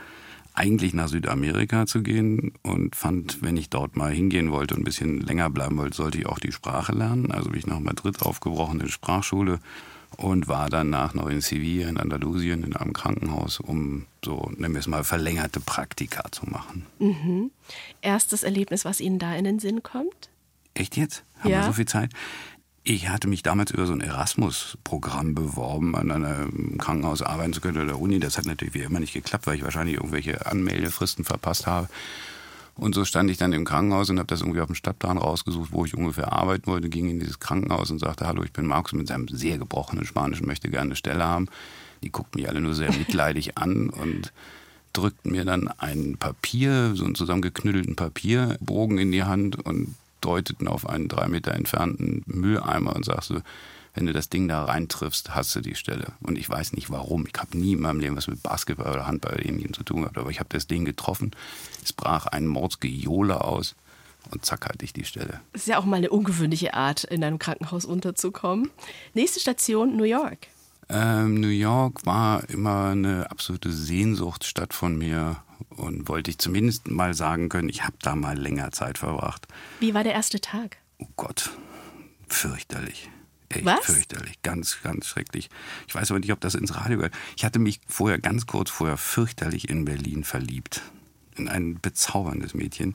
eigentlich 0.55 0.95
nach 0.95 1.09
Südamerika 1.09 1.87
zu 1.87 2.03
gehen 2.03 2.53
und 2.63 2.97
fand, 2.97 3.43
wenn 3.43 3.57
ich 3.57 3.71
dort 3.71 3.97
mal 3.97 4.13
hingehen 4.13 4.51
wollte 4.51 4.75
und 4.75 4.83
ein 4.83 4.85
bisschen 4.85 5.21
länger 5.21 5.51
bleiben 5.51 5.77
wollte, 5.79 5.97
sollte 5.97 6.19
ich 6.19 6.27
auch 6.27 6.39
die 6.39 6.53
Sprache 6.53 6.93
lernen. 6.93 7.31
Also 7.31 7.51
bin 7.51 7.59
ich 7.59 7.67
nach 7.67 7.81
Madrid 7.81 8.23
aufgebrochen 8.23 8.81
in 8.81 8.89
Sprachschule 8.89 9.61
und 10.17 10.49
war 10.49 10.69
danach 10.69 11.15
noch 11.15 11.29
in 11.29 11.41
Sevilla 11.41 11.89
in 11.89 11.97
Andalusien 11.97 12.65
in 12.65 12.77
einem 12.77 12.93
Krankenhaus, 12.93 13.61
um 13.61 14.07
so, 14.25 14.51
nennen 14.57 14.75
wir 14.75 14.81
es 14.81 14.87
mal, 14.87 15.05
verlängerte 15.05 15.61
Praktika 15.61 16.31
zu 16.31 16.47
machen. 16.47 16.85
Mhm. 16.99 17.51
Erstes 18.03 18.43
Erlebnis, 18.43 18.85
was 18.85 19.01
Ihnen 19.01 19.19
da 19.19 19.35
in 19.35 19.45
den 19.45 19.59
Sinn 19.61 19.83
kommt? 19.83 20.31
Echt 20.75 20.97
jetzt? 20.97 21.25
Haben 21.39 21.51
ja. 21.51 21.61
wir 21.61 21.67
so 21.67 21.73
viel 21.73 21.87
Zeit? 21.87 22.13
Ich 22.83 23.09
hatte 23.11 23.29
mich 23.29 23.43
damals 23.43 23.73
über 23.73 23.87
so 23.87 23.93
ein 23.93 24.01
Erasmus-Programm 24.01 25.35
beworben, 25.35 25.95
an 25.95 26.11
einem 26.11 26.79
Krankenhaus 26.79 27.21
arbeiten 27.21 27.53
zu 27.53 27.61
können 27.61 27.77
oder 27.77 27.87
der 27.87 28.01
Uni. 28.01 28.21
Das 28.21 28.39
hat 28.39 28.47
natürlich 28.47 28.75
wie 28.75 28.81
immer 28.81 29.01
nicht 29.01 29.13
geklappt, 29.13 29.47
weil 29.47 29.57
ich 29.57 29.65
wahrscheinlich 29.65 29.97
irgendwelche 29.97 30.47
Anmeldefristen 30.47 31.25
verpasst 31.25 31.67
habe. 31.67 31.89
Und 32.77 32.95
so 32.95 33.05
stand 33.05 33.31
ich 33.31 33.37
dann 33.37 33.53
im 33.53 33.67
Krankenhaus 33.67 34.09
und 34.09 34.19
habe 34.19 34.29
das 34.29 34.41
irgendwie 34.41 34.61
auf 34.61 34.69
dem 34.69 34.75
Stadtplan 34.75 35.19
rausgesucht, 35.19 35.73
wo 35.73 35.85
ich 35.85 35.95
ungefähr 35.95 36.33
arbeiten 36.33 36.67
wollte, 36.67 36.89
ging 36.89 37.11
in 37.11 37.21
dieses 37.21 37.39
Krankenhaus 37.39 37.91
und 37.91 37.99
sagte, 37.99 38.27
hallo, 38.27 38.43
ich 38.43 38.53
bin 38.53 38.65
Markus 38.65 38.95
mit 38.95 39.09
seinem 39.09 39.29
sehr 39.29 39.59
gebrochenen 39.59 40.07
Spanisch 40.07 40.41
und 40.41 40.47
möchte 40.47 40.71
gerne 40.71 40.87
eine 40.87 40.97
Stelle 40.97 41.25
haben. 41.25 41.49
Die 42.03 42.11
guckten 42.11 42.41
mich 42.41 42.49
alle 42.49 42.63
nur 42.63 42.75
sehr 42.75 42.91
mitleidig 42.91 43.57
an 43.59 43.91
und 43.91 44.33
drückten 44.95 45.33
mir 45.33 45.45
dann 45.45 45.69
ein 45.69 46.17
Papier, 46.19 46.93
so 46.95 47.05
einen 47.05 47.15
zusammengeknüttelten 47.15 47.97
Papierbogen 47.97 48.97
in 48.97 49.13
die 49.13 49.25
Hand 49.25 49.63
und 49.65 49.95
deuteten 50.21 50.69
auf 50.69 50.89
einen 50.89 51.09
drei 51.09 51.29
Meter 51.29 51.55
entfernten 51.55 52.23
Mülleimer 52.27 52.95
und 52.95 53.05
sagte, 53.05 53.43
wenn 53.95 54.07
du 54.07 54.13
das 54.13 54.29
Ding 54.29 54.47
da 54.47 54.65
reintriffst, 54.65 55.35
hast 55.35 55.55
du 55.57 55.61
die 55.61 55.75
Stelle. 55.75 56.13
Und 56.21 56.39
ich 56.39 56.49
weiß 56.49 56.75
nicht 56.75 56.91
warum. 56.91 57.27
Ich 57.27 57.39
habe 57.41 57.59
nie 57.59 57.73
in 57.73 57.81
meinem 57.81 57.99
Leben 57.99 58.17
was 58.17 58.29
mit 58.29 58.43
Basketball 58.43 58.93
oder 58.93 59.07
Handball 59.07 59.35
oder 59.35 59.45
ähnlichem 59.45 59.73
zu 59.73 59.83
tun 59.83 60.03
gehabt, 60.03 60.17
aber 60.17 60.31
ich 60.31 60.39
habe 60.39 60.49
das 60.51 60.67
Ding 60.67 60.85
getroffen. 60.85 61.33
Es 61.83 61.93
brach 61.93 62.27
ein 62.27 62.47
Mordsgejohle 62.47 63.43
aus 63.43 63.75
und 64.31 64.45
zack 64.45 64.67
hatte 64.67 64.85
ich 64.85 64.93
die 64.93 65.05
Stelle. 65.05 65.41
Das 65.53 65.63
ist 65.63 65.69
ja 65.69 65.79
auch 65.79 65.85
mal 65.85 65.97
eine 65.97 66.11
ungewöhnliche 66.11 66.75
Art, 66.75 67.05
in 67.05 67.25
einem 67.25 67.39
Krankenhaus 67.39 67.85
unterzukommen. 67.85 68.71
Nächste 69.15 69.41
Station, 69.41 69.97
New 69.97 70.05
York. 70.05 70.49
Ähm, 70.89 71.41
New 71.41 71.49
York 71.49 72.05
war 72.07 72.49
immer 72.49 72.91
eine 72.91 73.31
absolute 73.31 73.73
Sehnsuchtsstadt 73.73 74.75
von 74.75 74.97
mir 74.97 75.37
und 75.71 76.09
wollte 76.09 76.31
ich 76.31 76.39
zumindest 76.39 76.89
mal 76.89 77.15
sagen 77.15 77.49
können, 77.49 77.69
ich 77.69 77.85
habe 77.85 77.97
da 78.03 78.15
mal 78.15 78.39
länger 78.39 78.71
Zeit 78.73 78.99
verbracht. 78.99 79.47
Wie 79.79 79.95
war 79.95 80.05
der 80.05 80.13
erste 80.13 80.41
Tag? 80.41 80.79
Oh 80.99 81.09
Gott, 81.17 81.51
fürchterlich. 82.29 83.11
Echt 83.49 83.65
Was? 83.65 83.85
fürchterlich, 83.85 84.43
ganz, 84.43 84.79
ganz 84.83 85.07
schrecklich. 85.07 85.51
Ich 85.89 85.95
weiß 85.95 86.11
aber 86.11 86.21
nicht, 86.21 86.33
ob 86.33 86.41
das 86.41 86.55
ins 86.55 86.77
Radio 86.77 86.99
gehört. 86.99 87.15
Ich 87.37 87.45
hatte 87.45 87.59
mich 87.59 87.81
vorher, 87.87 88.19
ganz 88.19 88.47
kurz 88.47 88.71
vorher, 88.71 88.97
fürchterlich 88.97 89.69
in 89.69 89.85
Berlin 89.85 90.23
verliebt. 90.23 90.83
In 91.37 91.49
ein 91.49 91.81
bezauberndes 91.81 92.55
Mädchen. 92.55 92.95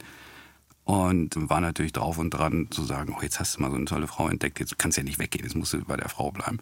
Und 0.86 1.34
war 1.50 1.62
natürlich 1.62 1.94
drauf 1.94 2.20
und 2.20 2.30
dran 2.30 2.68
zu 2.70 2.84
sagen, 2.84 3.16
oh, 3.18 3.22
jetzt 3.22 3.40
hast 3.40 3.58
du 3.58 3.62
mal 3.62 3.72
so 3.72 3.76
eine 3.76 3.86
tolle 3.86 4.08
Frau 4.08 4.30
entdeckt, 4.30 4.60
jetzt 4.60 4.78
kannst 4.78 4.98
du 4.98 5.02
ja 5.02 5.06
nicht 5.06 5.20
weggehen, 5.20 5.44
jetzt 5.44 5.56
musst 5.56 5.74
du 5.74 5.84
bei 5.84 5.98
der 5.98 6.10
Frau 6.10 6.32
bleiben. 6.32 6.60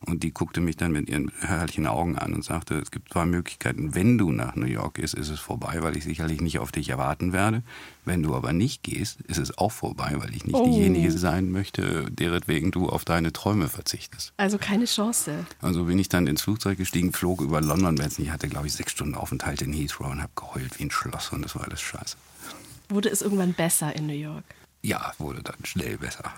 Und 0.00 0.22
die 0.22 0.32
guckte 0.32 0.60
mich 0.60 0.76
dann 0.76 0.92
mit 0.92 1.08
ihren 1.08 1.30
herrlichen 1.40 1.86
Augen 1.86 2.16
an 2.16 2.32
und 2.32 2.44
sagte, 2.44 2.76
es 2.76 2.90
gibt 2.90 3.12
zwei 3.12 3.24
Möglichkeiten. 3.26 3.94
Wenn 3.94 4.16
du 4.16 4.30
nach 4.30 4.54
New 4.54 4.66
York 4.66 4.94
gehst, 4.94 5.14
ist 5.14 5.28
es 5.28 5.40
vorbei, 5.40 5.78
weil 5.80 5.96
ich 5.96 6.04
sicherlich 6.04 6.40
nicht 6.40 6.60
auf 6.60 6.70
dich 6.70 6.88
erwarten 6.88 7.32
werde. 7.32 7.62
Wenn 8.04 8.22
du 8.22 8.34
aber 8.34 8.52
nicht 8.52 8.82
gehst, 8.82 9.20
ist 9.22 9.38
es 9.38 9.58
auch 9.58 9.72
vorbei, 9.72 10.14
weil 10.16 10.34
ich 10.34 10.44
nicht 10.46 10.54
oh. 10.54 10.64
diejenige 10.64 11.10
sein 11.10 11.50
möchte, 11.50 12.10
deretwegen 12.10 12.70
du 12.70 12.88
auf 12.88 13.04
deine 13.04 13.32
Träume 13.32 13.68
verzichtest. 13.68 14.32
Also 14.36 14.56
keine 14.56 14.84
Chance. 14.84 15.46
Also 15.60 15.84
bin 15.84 15.98
ich 15.98 16.08
dann 16.08 16.26
ins 16.26 16.42
Flugzeug 16.42 16.78
gestiegen, 16.78 17.12
flog 17.12 17.40
über 17.40 17.60
London. 17.60 17.98
Ich 18.18 18.30
hatte, 18.30 18.48
glaube 18.48 18.68
ich, 18.68 18.72
sechs 18.72 18.92
Stunden 18.92 19.14
Aufenthalt 19.14 19.62
in 19.62 19.72
Heathrow 19.72 20.10
und 20.10 20.22
habe 20.22 20.32
geheult 20.36 20.78
wie 20.78 20.84
ein 20.84 20.90
Schloss 20.90 21.32
und 21.32 21.42
das 21.42 21.54
war 21.56 21.64
alles 21.64 21.80
scheiße. 21.80 22.16
Wurde 22.88 23.10
es 23.10 23.20
irgendwann 23.20 23.52
besser 23.52 23.94
in 23.94 24.06
New 24.06 24.14
York? 24.14 24.44
Ja, 24.82 25.12
wurde 25.18 25.42
dann 25.42 25.64
schnell 25.64 25.98
besser. 25.98 26.32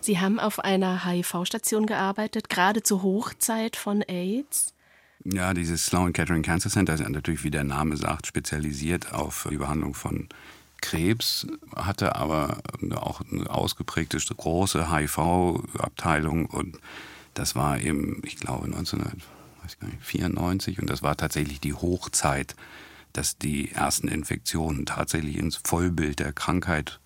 Sie 0.00 0.20
haben 0.20 0.38
auf 0.38 0.60
einer 0.60 1.04
HIV-Station 1.04 1.86
gearbeitet, 1.86 2.48
gerade 2.48 2.82
zur 2.82 3.02
Hochzeit 3.02 3.76
von 3.76 4.02
AIDS. 4.02 4.74
Ja, 5.24 5.52
dieses 5.52 5.86
Sloan 5.86 6.12
Kettering 6.12 6.42
Cancer 6.42 6.70
Center 6.70 6.94
ist 6.94 7.06
natürlich, 7.06 7.44
wie 7.44 7.50
der 7.50 7.64
Name 7.64 7.96
sagt, 7.96 8.26
spezialisiert 8.26 9.12
auf 9.12 9.46
die 9.50 9.58
Behandlung 9.58 9.94
von 9.94 10.28
Krebs, 10.80 11.46
hatte 11.76 12.16
aber 12.16 12.62
auch 12.94 13.20
eine 13.30 13.50
ausgeprägte 13.50 14.18
große 14.18 14.90
HIV-Abteilung 14.90 16.46
und 16.46 16.78
das 17.34 17.54
war 17.54 17.78
eben, 17.80 18.22
ich 18.24 18.36
glaube, 18.36 18.64
1994 18.64 20.80
und 20.80 20.88
das 20.88 21.02
war 21.02 21.18
tatsächlich 21.18 21.60
die 21.60 21.74
Hochzeit, 21.74 22.56
dass 23.12 23.36
die 23.36 23.72
ersten 23.72 24.08
Infektionen 24.08 24.86
tatsächlich 24.86 25.36
ins 25.36 25.56
Vollbild 25.56 26.20
der 26.20 26.32
Krankheit 26.32 26.98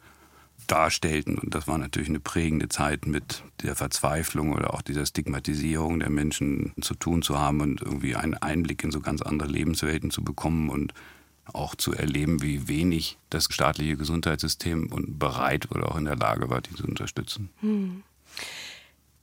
darstellten. 0.67 1.39
Und 1.39 1.55
das 1.55 1.67
war 1.67 1.79
natürlich 1.79 2.09
eine 2.09 2.21
prägende 2.21 2.69
Zeit 2.69 3.07
mit 3.07 3.43
der 3.63 3.77
Verzweiflung 3.77 4.53
oder 4.53 4.75
auch 4.75 4.83
dieser 4.83 5.07
Stigmatisierung 5.07 6.01
der 6.01 6.11
Menschen 6.11 6.73
zu 6.81 6.95
tun 6.95 7.23
zu 7.23 7.39
haben 7.39 7.61
und 7.61 7.83
irgendwie 7.83 8.17
einen 8.17 8.35
Einblick 8.35 8.85
in 8.85 8.91
so 8.91 9.01
ganz 9.01 9.23
andere 9.23 9.49
Lebenswelten 9.49 10.11
zu 10.11 10.23
bekommen 10.23 10.71
und 10.71 10.95
auch 11.53 11.75
zu 11.75 11.93
erleben, 11.93 12.43
wie 12.43 12.69
wenig 12.69 13.19
das 13.31 13.45
staatliche 13.51 13.97
Gesundheitssystem 13.97 14.91
und 14.91 15.19
bereit 15.19 15.71
oder 15.71 15.91
auch 15.91 15.97
in 15.97 16.07
der 16.07 16.17
Lage 16.17 16.49
war, 16.49 16.61
die 16.61 16.75
zu 16.75 16.85
unterstützen. 16.85 17.51
Hm. 17.61 18.03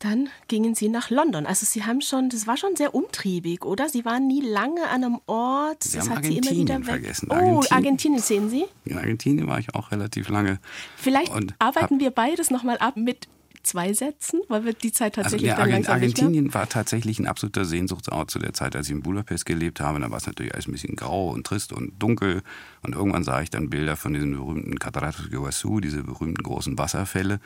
Dann 0.02 0.30
gingen 0.48 0.74
Sie 0.74 0.90
nach 0.90 1.12
London. 1.12 1.46
Also 1.46 1.64
Sie 1.66 1.84
haben 1.84 2.02
schon, 2.02 2.30
das 2.30 2.48
war 2.48 2.58
schon 2.58 2.76
sehr 2.76 2.96
umtriebig, 2.96 3.64
oder? 3.64 3.88
Sie 3.88 4.04
waren 4.04 4.26
nie 4.26 4.42
lange 4.42 4.88
an 4.90 5.04
einem 5.04 5.20
Ort. 5.28 5.84
Sie 5.84 5.98
das 5.98 6.10
haben 6.10 6.18
hat 6.18 6.26
Sie 6.26 6.38
immer 6.38 6.48
Argentinien 6.48 6.84
vergessen. 6.84 7.28
Oh, 7.30 7.34
Argentinien. 7.36 7.72
Argentinien 7.72 8.22
sehen 8.22 8.50
Sie? 8.50 8.66
In 8.86 8.98
Argentinien 8.98 9.48
war 9.48 9.60
ich 9.60 9.76
auch 9.76 9.92
relativ 9.92 10.30
lange. 10.30 10.60
Vielleicht 10.96 11.32
Und 11.32 11.54
arbeiten 11.60 12.00
wir 12.00 12.10
beides 12.10 12.50
nochmal 12.50 12.80
ab 12.80 12.98
mit 12.98 13.28
zwei 13.64 13.94
Sätzen, 13.94 14.42
weil 14.48 14.66
wir 14.66 14.74
die 14.74 14.92
Zeit 14.92 15.18
Also 15.20 15.38
tatsächlich 15.38 15.50
langsam 15.50 15.76
nicht 15.76 15.88
mehr. 15.88 15.94
Argentinien 15.94 16.54
war 16.54 16.68
tatsächlich 16.68 17.20
ein 17.20 17.28
absoluter 17.28 17.66
Sehnsuchtsort 17.66 18.32
zu 18.32 18.40
der 18.40 18.54
Zeit, 18.54 18.76
als 18.76 18.88
ich 18.88 18.94
in 18.94 19.04
Budapest 19.04 19.46
gelebt 19.46 19.80
habe. 19.80 20.00
Da 20.00 20.10
war 20.10 20.18
es 20.18 20.26
natürlich 20.26 20.54
alles 20.54 20.68
ein 20.68 20.72
bisschen 20.72 20.96
grau 20.96 21.30
und 21.30 21.46
trist 21.46 21.74
und 21.74 21.94
dunkel. 22.02 22.42
Und 22.82 22.96
irgendwann 22.96 23.24
sah 23.24 23.42
ich 23.42 23.52
dann 23.52 23.70
Bilder 23.70 23.96
von 23.98 24.14
diesen 24.14 24.32
berühmten 24.32 24.80
Cataratas 24.80 25.26
de 25.26 25.34
Iguazú, 25.36 25.80
diese 25.80 26.04
berühmten 26.04 26.42
großen 26.42 26.78
Wasserfälle. 26.78 27.40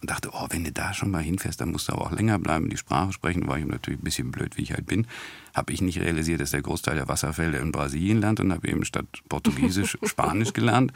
Und 0.00 0.10
dachte, 0.10 0.30
oh, 0.32 0.46
wenn 0.48 0.64
du 0.64 0.72
da 0.72 0.94
schon 0.94 1.10
mal 1.10 1.22
hinfährst, 1.22 1.60
dann 1.60 1.72
musst 1.72 1.88
du 1.88 1.92
aber 1.92 2.06
auch 2.06 2.12
länger 2.12 2.38
bleiben, 2.38 2.70
die 2.70 2.76
Sprache 2.78 3.12
sprechen. 3.12 3.46
War 3.46 3.58
ich 3.58 3.66
natürlich 3.66 4.00
ein 4.00 4.04
bisschen 4.04 4.30
blöd, 4.30 4.56
wie 4.56 4.62
ich 4.62 4.72
halt 4.72 4.86
bin. 4.86 5.06
Habe 5.54 5.72
ich 5.72 5.82
nicht 5.82 6.00
realisiert, 6.00 6.40
dass 6.40 6.52
der 6.52 6.62
Großteil 6.62 6.94
der 6.94 7.08
Wasserfälle 7.08 7.58
in 7.58 7.70
Brasilien 7.70 8.20
landet 8.20 8.46
und 8.46 8.52
habe 8.52 8.68
eben 8.68 8.84
statt 8.84 9.04
Portugiesisch 9.28 9.98
Spanisch 10.02 10.52
gelernt. 10.52 10.92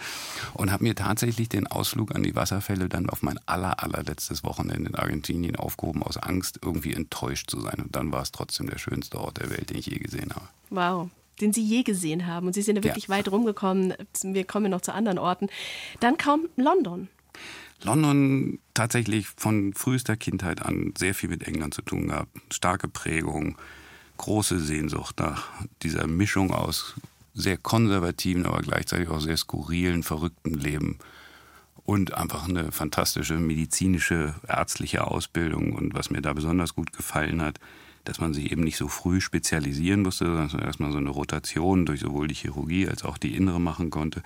Und 0.55 0.73
habe 0.73 0.85
mir 0.85 0.95
tatsächlich 0.95 1.49
den 1.51 1.67
Ausflug 1.67 2.14
an 2.14 2.23
die 2.23 2.35
Wasserfälle 2.35 2.88
dann 2.88 3.11
auf 3.11 3.23
mein 3.23 3.38
aller, 3.47 3.83
allerletztes 3.83 4.43
Wochenende 4.43 4.90
in 4.90 4.95
Argentinien 4.95 5.57
aufgehoben, 5.57 6.03
aus 6.03 6.17
Angst, 6.17 6.61
irgendwie 6.62 6.95
enttäuscht 6.95 7.51
zu 7.51 7.61
sein. 7.61 7.81
Und 7.83 7.95
dann 7.95 8.11
war 8.11 8.23
es 8.23 8.33
trotzdem 8.33 8.71
der 8.71 8.79
schönste 8.79 9.21
Ort 9.21 9.38
der 9.38 9.51
Welt, 9.51 9.71
den 9.71 9.79
ich 9.79 9.87
je 9.87 9.99
gesehen 9.99 10.31
habe. 10.35 10.49
Wow. 10.71 11.11
Den 11.40 11.53
Sie 11.53 11.62
je 11.62 11.83
gesehen 11.83 12.27
haben. 12.27 12.47
Und 12.47 12.53
Sie 12.55 12.62
sind 12.62 12.77
ja 12.77 12.85
wirklich 12.85 13.09
weit 13.09 13.31
rumgekommen. 13.31 13.93
Wir 14.23 14.45
kommen 14.45 14.71
noch 14.71 14.81
zu 14.81 14.95
anderen 14.95 15.19
Orten. 15.19 15.49
Dann 16.01 16.17
kam 16.17 16.47
London. 16.57 17.09
London 17.82 18.58
tatsächlich 18.72 19.28
von 19.28 19.74
frühester 19.74 20.16
Kindheit 20.16 20.62
an 20.62 20.94
sehr 20.96 21.14
viel 21.14 21.28
mit 21.28 21.46
England 21.46 21.74
zu 21.74 21.82
tun 21.82 22.08
gehabt. 22.08 22.30
Starke 22.50 22.88
Prägung, 22.88 23.56
große 24.16 24.58
Sehnsucht 24.58 25.18
nach 25.18 25.48
dieser 25.82 26.06
Mischung 26.06 26.52
aus 26.52 26.94
sehr 27.34 27.56
konservativen, 27.56 28.46
aber 28.46 28.62
gleichzeitig 28.62 29.08
auch 29.08 29.20
sehr 29.20 29.37
skurrilen, 29.37 30.02
verrückten 30.02 30.54
Leben 30.54 30.98
und 31.84 32.14
einfach 32.14 32.48
eine 32.48 32.72
fantastische 32.72 33.34
medizinische, 33.34 34.34
ärztliche 34.48 35.06
Ausbildung. 35.06 35.72
Und 35.72 35.94
was 35.94 36.10
mir 36.10 36.22
da 36.22 36.32
besonders 36.32 36.74
gut 36.74 36.92
gefallen 36.92 37.42
hat, 37.42 37.58
dass 38.04 38.20
man 38.20 38.34
sich 38.34 38.52
eben 38.52 38.62
nicht 38.62 38.76
so 38.76 38.88
früh 38.88 39.20
spezialisieren 39.20 40.02
musste, 40.02 40.26
sondern 40.26 40.60
erstmal 40.60 40.92
so 40.92 40.98
eine 40.98 41.10
Rotation 41.10 41.87
durch 41.87 42.00
sowohl 42.00 42.28
die 42.28 42.34
Chirurgie 42.34 42.88
als 42.88 43.02
auch 43.02 43.18
die 43.18 43.34
Innere 43.34 43.60
machen 43.60 43.90
konnte 43.90 44.22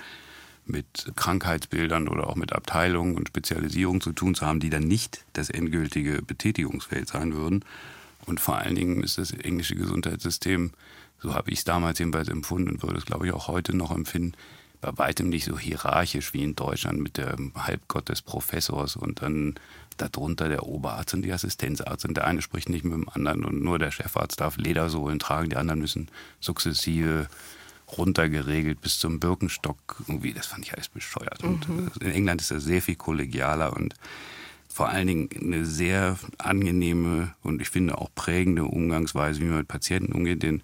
mit 0.68 1.12
Krankheitsbildern 1.16 2.08
oder 2.08 2.28
auch 2.28 2.36
mit 2.36 2.52
Abteilungen 2.52 3.16
und 3.16 3.28
Spezialisierungen 3.28 4.00
zu 4.00 4.12
tun 4.12 4.34
zu 4.34 4.46
haben, 4.46 4.60
die 4.60 4.70
dann 4.70 4.84
nicht 4.84 5.24
das 5.32 5.50
endgültige 5.50 6.22
Betätigungsfeld 6.22 7.08
sein 7.08 7.34
würden. 7.34 7.64
Und 8.26 8.40
vor 8.40 8.58
allen 8.58 8.74
Dingen 8.74 9.02
ist 9.02 9.18
das 9.18 9.32
englische 9.32 9.74
Gesundheitssystem, 9.74 10.72
so 11.20 11.34
habe 11.34 11.50
ich 11.50 11.58
es 11.58 11.64
damals 11.64 11.98
jedenfalls 11.98 12.28
empfunden 12.28 12.70
und 12.70 12.82
würde 12.82 12.98
es, 12.98 13.06
glaube 13.06 13.26
ich, 13.26 13.32
auch 13.32 13.48
heute 13.48 13.76
noch 13.76 13.90
empfinden, 13.90 14.34
bei 14.80 14.96
weitem 14.96 15.28
nicht 15.28 15.44
so 15.44 15.58
hierarchisch 15.58 16.32
wie 16.34 16.44
in 16.44 16.54
Deutschland 16.54 17.00
mit 17.00 17.16
dem 17.16 17.52
Halbgott 17.56 18.08
des 18.08 18.22
Professors 18.22 18.94
und 18.94 19.22
dann 19.22 19.54
darunter 19.96 20.48
der 20.48 20.64
Oberarzt 20.64 21.14
und 21.14 21.22
die 21.22 21.32
Assistenzarzt 21.32 22.04
und 22.04 22.16
der 22.16 22.26
eine 22.26 22.42
spricht 22.42 22.68
nicht 22.68 22.84
mit 22.84 22.92
dem 22.92 23.08
anderen 23.08 23.44
und 23.44 23.60
nur 23.60 23.80
der 23.80 23.90
Chefarzt 23.90 24.40
darf 24.40 24.56
Ledersohlen 24.56 25.18
tragen, 25.18 25.50
die 25.50 25.56
anderen 25.56 25.80
müssen 25.80 26.08
sukzessive 26.38 27.28
runtergeregelt 27.96 28.80
bis 28.80 28.98
zum 28.98 29.20
Birkenstock. 29.20 30.02
Irgendwie, 30.06 30.32
das 30.32 30.46
fand 30.46 30.64
ich 30.64 30.74
alles 30.74 30.88
bescheuert. 30.88 31.42
Und 31.42 31.66
äh, 32.00 32.04
in 32.04 32.12
England 32.12 32.40
ist 32.40 32.50
das 32.50 32.64
sehr 32.64 32.82
viel 32.82 32.96
kollegialer 32.96 33.74
und 33.74 33.94
vor 34.68 34.88
allen 34.90 35.06
Dingen 35.08 35.28
eine 35.40 35.64
sehr 35.64 36.18
angenehme 36.36 37.34
und 37.42 37.60
ich 37.60 37.70
finde 37.70 37.98
auch 37.98 38.10
prägende 38.14 38.64
Umgangsweise, 38.64 39.40
wie 39.40 39.46
man 39.46 39.58
mit 39.58 39.68
Patienten 39.68 40.12
umgeht. 40.12 40.42
Denn 40.42 40.62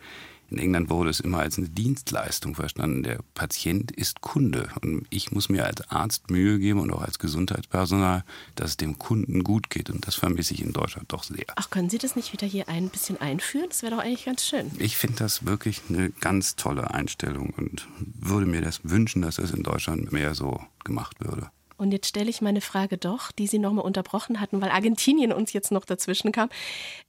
in 0.55 0.61
England 0.61 0.89
wurde 0.89 1.11
es 1.11 1.19
immer 1.19 1.41
als 1.41 1.59
eine 1.59 1.69
Dienstleistung 1.69 2.55
verstanden. 2.55 3.03
Der 3.03 3.19
Patient 3.35 3.91
ist 3.91 4.21
Kunde 4.21 4.69
und 4.83 5.05
ich 5.11 5.33
muss 5.33 5.49
mir 5.49 5.65
als 5.67 5.91
Arzt 5.91 6.31
Mühe 6.31 6.61
geben 6.61 6.81
und 6.81 6.93
auch 6.93 7.03
als 7.03 7.19
Gesundheitspersonal, 7.19 8.25
dass 8.55 8.71
es 8.71 8.77
dem 8.77 8.99
Kunden 8.99 9.43
gut 9.43 9.69
geht. 9.69 9.91
Und 9.91 10.07
das 10.07 10.15
vermisse 10.15 10.55
ich 10.55 10.63
in 10.63 10.73
Deutschland 10.73 11.13
doch 11.13 11.25
sehr. 11.25 11.45
Ach, 11.57 11.71
können 11.71 11.91
Sie 11.91 11.99
das 11.99 12.15
nicht 12.15 12.33
wieder 12.33 12.47
hier 12.47 12.69
ein 12.69 12.89
bisschen 12.89 13.21
einführen? 13.21 13.67
Das 13.69 13.83
wäre 13.83 13.97
doch 13.97 14.03
eigentlich 14.03 14.27
ganz 14.27 14.47
schön. 14.47 14.71
Ich 14.79 14.97
finde 14.97 15.17
das 15.17 15.45
wirklich 15.45 15.83
eine 15.89 16.11
ganz 16.11 16.55
tolle 16.55 16.95
Einstellung 16.95 17.53
und 17.57 17.89
würde 17.99 18.47
mir 18.47 18.61
das 18.61 18.81
wünschen, 18.85 19.23
dass 19.23 19.37
das 19.37 19.51
in 19.51 19.65
Deutschland 19.65 20.13
mehr 20.13 20.35
so 20.35 20.61
gemacht 20.85 21.17
würde. 21.19 21.51
Und 21.77 21.91
jetzt 21.91 22.07
stelle 22.07 22.31
ich 22.31 22.41
meine 22.41 22.61
Frage 22.61 22.99
doch, 22.99 23.33
die 23.33 23.47
Sie 23.47 23.59
nochmal 23.59 23.85
unterbrochen 23.85 24.41
hatten, 24.41 24.61
weil 24.61 24.71
Argentinien 24.71 25.33
uns 25.33 25.53
jetzt 25.53 25.73
noch 25.73 25.85
dazwischen 25.85 26.31
kam. 26.31 26.49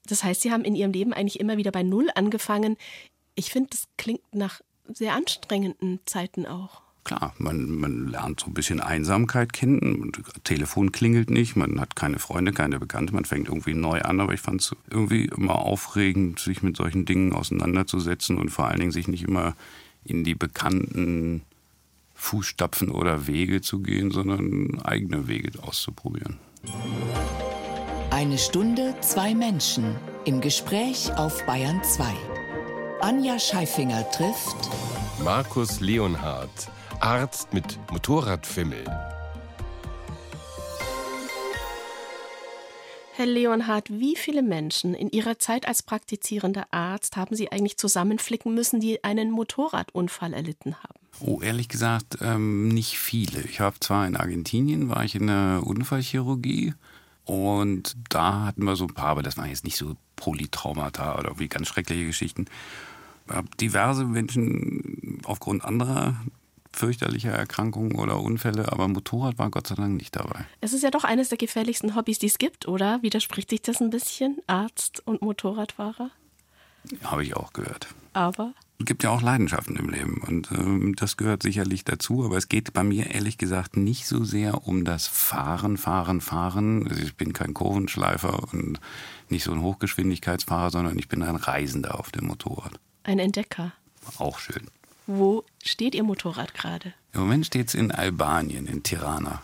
Das 0.07 0.23
heißt, 0.23 0.41
Sie 0.41 0.51
haben 0.51 0.65
in 0.65 0.75
Ihrem 0.75 0.91
Leben 0.91 1.13
eigentlich 1.13 1.39
immer 1.39 1.57
wieder 1.57 1.71
bei 1.71 1.83
Null 1.83 2.09
angefangen. 2.15 2.77
Ich 3.35 3.51
finde, 3.51 3.69
das 3.71 3.87
klingt 3.97 4.33
nach 4.33 4.61
sehr 4.87 5.13
anstrengenden 5.13 5.99
Zeiten 6.05 6.45
auch. 6.45 6.81
Klar, 7.03 7.35
man, 7.37 7.69
man 7.69 8.07
lernt 8.07 8.39
so 8.39 8.47
ein 8.47 8.55
bisschen 8.55 8.79
Einsamkeit 8.79 9.53
kennen. 9.53 10.01
Und 10.01 10.23
Telefon 10.43 10.91
klingelt 10.91 11.29
nicht, 11.29 11.55
man 11.55 11.79
hat 11.79 11.95
keine 11.95 12.17
Freunde, 12.17 12.51
keine 12.51 12.79
Bekannte, 12.79 13.13
man 13.13 13.25
fängt 13.25 13.47
irgendwie 13.47 13.75
neu 13.75 14.01
an. 14.01 14.19
Aber 14.19 14.33
ich 14.33 14.41
fand 14.41 14.61
es 14.61 14.75
irgendwie 14.89 15.25
immer 15.25 15.59
aufregend, 15.59 16.39
sich 16.39 16.63
mit 16.63 16.77
solchen 16.77 17.05
Dingen 17.05 17.33
auseinanderzusetzen 17.33 18.37
und 18.37 18.49
vor 18.49 18.67
allen 18.67 18.79
Dingen 18.79 18.91
sich 18.91 19.07
nicht 19.07 19.23
immer 19.23 19.55
in 20.03 20.23
die 20.23 20.33
bekannten 20.33 21.43
Fußstapfen 22.15 22.89
oder 22.89 23.27
Wege 23.27 23.61
zu 23.61 23.79
gehen, 23.79 24.09
sondern 24.09 24.81
eigene 24.81 25.27
Wege 25.27 25.51
auszuprobieren. 25.61 26.39
Eine 28.09 28.37
Stunde, 28.37 28.95
zwei 29.01 29.35
Menschen 29.35 29.95
im 30.25 30.41
Gespräch 30.41 31.13
auf 31.17 31.45
Bayern 31.45 31.83
2. 31.83 32.05
Anja 33.01 33.37
Scheifinger 33.37 34.09
trifft 34.11 34.55
Markus 35.23 35.81
Leonhardt, 35.81 36.69
Arzt 37.01 37.53
mit 37.53 37.77
Motorradfimmel. 37.91 38.85
Herr 43.13 43.25
Leonhardt, 43.25 43.89
wie 43.89 44.15
viele 44.15 44.41
Menschen 44.41 44.93
in 44.93 45.09
Ihrer 45.11 45.39
Zeit 45.39 45.67
als 45.67 45.83
praktizierender 45.83 46.67
Arzt 46.71 47.17
haben 47.17 47.35
Sie 47.35 47.51
eigentlich 47.51 47.77
zusammenflicken 47.77 48.53
müssen, 48.53 48.79
die 48.79 49.03
einen 49.03 49.29
Motorradunfall 49.29 50.33
erlitten 50.33 50.75
haben? 50.81 50.99
Oh, 51.19 51.41
ehrlich 51.41 51.67
gesagt, 51.67 52.17
ähm, 52.21 52.69
nicht 52.69 52.97
viele. 52.97 53.41
Ich 53.41 53.59
habe 53.59 53.79
zwar 53.79 54.07
in 54.07 54.15
Argentinien, 54.15 54.89
war 54.89 55.03
ich 55.03 55.15
in 55.15 55.27
der 55.27 55.63
Unfallchirurgie 55.65 56.73
und 57.25 57.95
da 58.09 58.45
hatten 58.45 58.63
wir 58.63 58.75
so 58.75 58.85
ein 58.85 58.93
paar, 58.93 59.09
aber 59.09 59.23
das 59.23 59.37
waren 59.37 59.49
jetzt 59.49 59.65
nicht 59.65 59.77
so 59.77 59.95
Polytraumata 60.15 61.15
oder 61.15 61.29
irgendwie 61.29 61.47
ganz 61.47 61.67
schreckliche 61.67 62.05
Geschichten. 62.05 62.45
Ich 63.27 63.35
habe 63.35 63.47
diverse 63.59 64.05
Menschen 64.05 65.21
aufgrund 65.25 65.63
anderer 65.63 66.15
fürchterlicher 66.75 67.31
Erkrankungen 67.31 67.95
oder 67.97 68.19
Unfälle, 68.19 68.71
aber 68.71 68.87
Motorrad 68.87 69.37
war 69.39 69.49
Gott 69.49 69.67
sei 69.67 69.75
Dank 69.75 69.95
nicht 69.95 70.15
dabei. 70.15 70.45
Es 70.61 70.73
ist 70.73 70.83
ja 70.83 70.91
doch 70.91 71.03
eines 71.03 71.29
der 71.29 71.37
gefährlichsten 71.37 71.95
Hobbys, 71.95 72.19
die 72.19 72.27
es 72.27 72.37
gibt, 72.37 72.67
oder? 72.67 73.01
Widerspricht 73.01 73.49
sich 73.49 73.61
das 73.61 73.81
ein 73.81 73.89
bisschen, 73.89 74.39
Arzt 74.45 75.01
und 75.07 75.21
Motorradfahrer? 75.21 76.11
Habe 77.03 77.23
ich 77.23 77.35
auch 77.35 77.53
gehört. 77.53 77.87
Aber 78.13 78.53
gibt 78.79 79.03
ja 79.03 79.09
auch 79.09 79.21
Leidenschaften 79.21 79.75
im 79.77 79.89
Leben 79.89 80.21
und 80.27 80.51
ähm, 80.51 80.95
das 80.97 81.15
gehört 81.17 81.43
sicherlich 81.43 81.85
dazu, 81.85 82.25
aber 82.25 82.37
es 82.37 82.49
geht 82.49 82.73
bei 82.73 82.83
mir 82.83 83.11
ehrlich 83.11 83.37
gesagt 83.37 83.77
nicht 83.77 84.05
so 84.05 84.23
sehr 84.25 84.67
um 84.67 84.83
das 84.83 85.07
Fahren, 85.07 85.77
Fahren, 85.77 86.19
Fahren. 86.19 86.87
Also 86.87 87.01
ich 87.01 87.15
bin 87.15 87.31
kein 87.31 87.53
Kurvenschleifer 87.53 88.51
und 88.51 88.79
nicht 89.29 89.43
so 89.43 89.53
ein 89.53 89.61
Hochgeschwindigkeitsfahrer, 89.61 90.71
sondern 90.71 90.99
ich 90.99 91.07
bin 91.07 91.23
ein 91.23 91.35
Reisender 91.37 91.97
auf 91.99 92.11
dem 92.11 92.27
Motorrad. 92.27 92.73
ein 93.03 93.19
Entdecker. 93.19 93.71
Auch 94.17 94.39
schön. 94.39 94.67
Wo 95.07 95.43
steht 95.63 95.95
Ihr 95.95 96.03
Motorrad 96.03 96.53
gerade? 96.53 96.93
Im 97.13 97.21
Moment 97.21 97.45
steht 97.45 97.69
es 97.69 97.75
in 97.75 97.91
Albanien, 97.91 98.65
in 98.65 98.83
Tirana. 98.83 99.41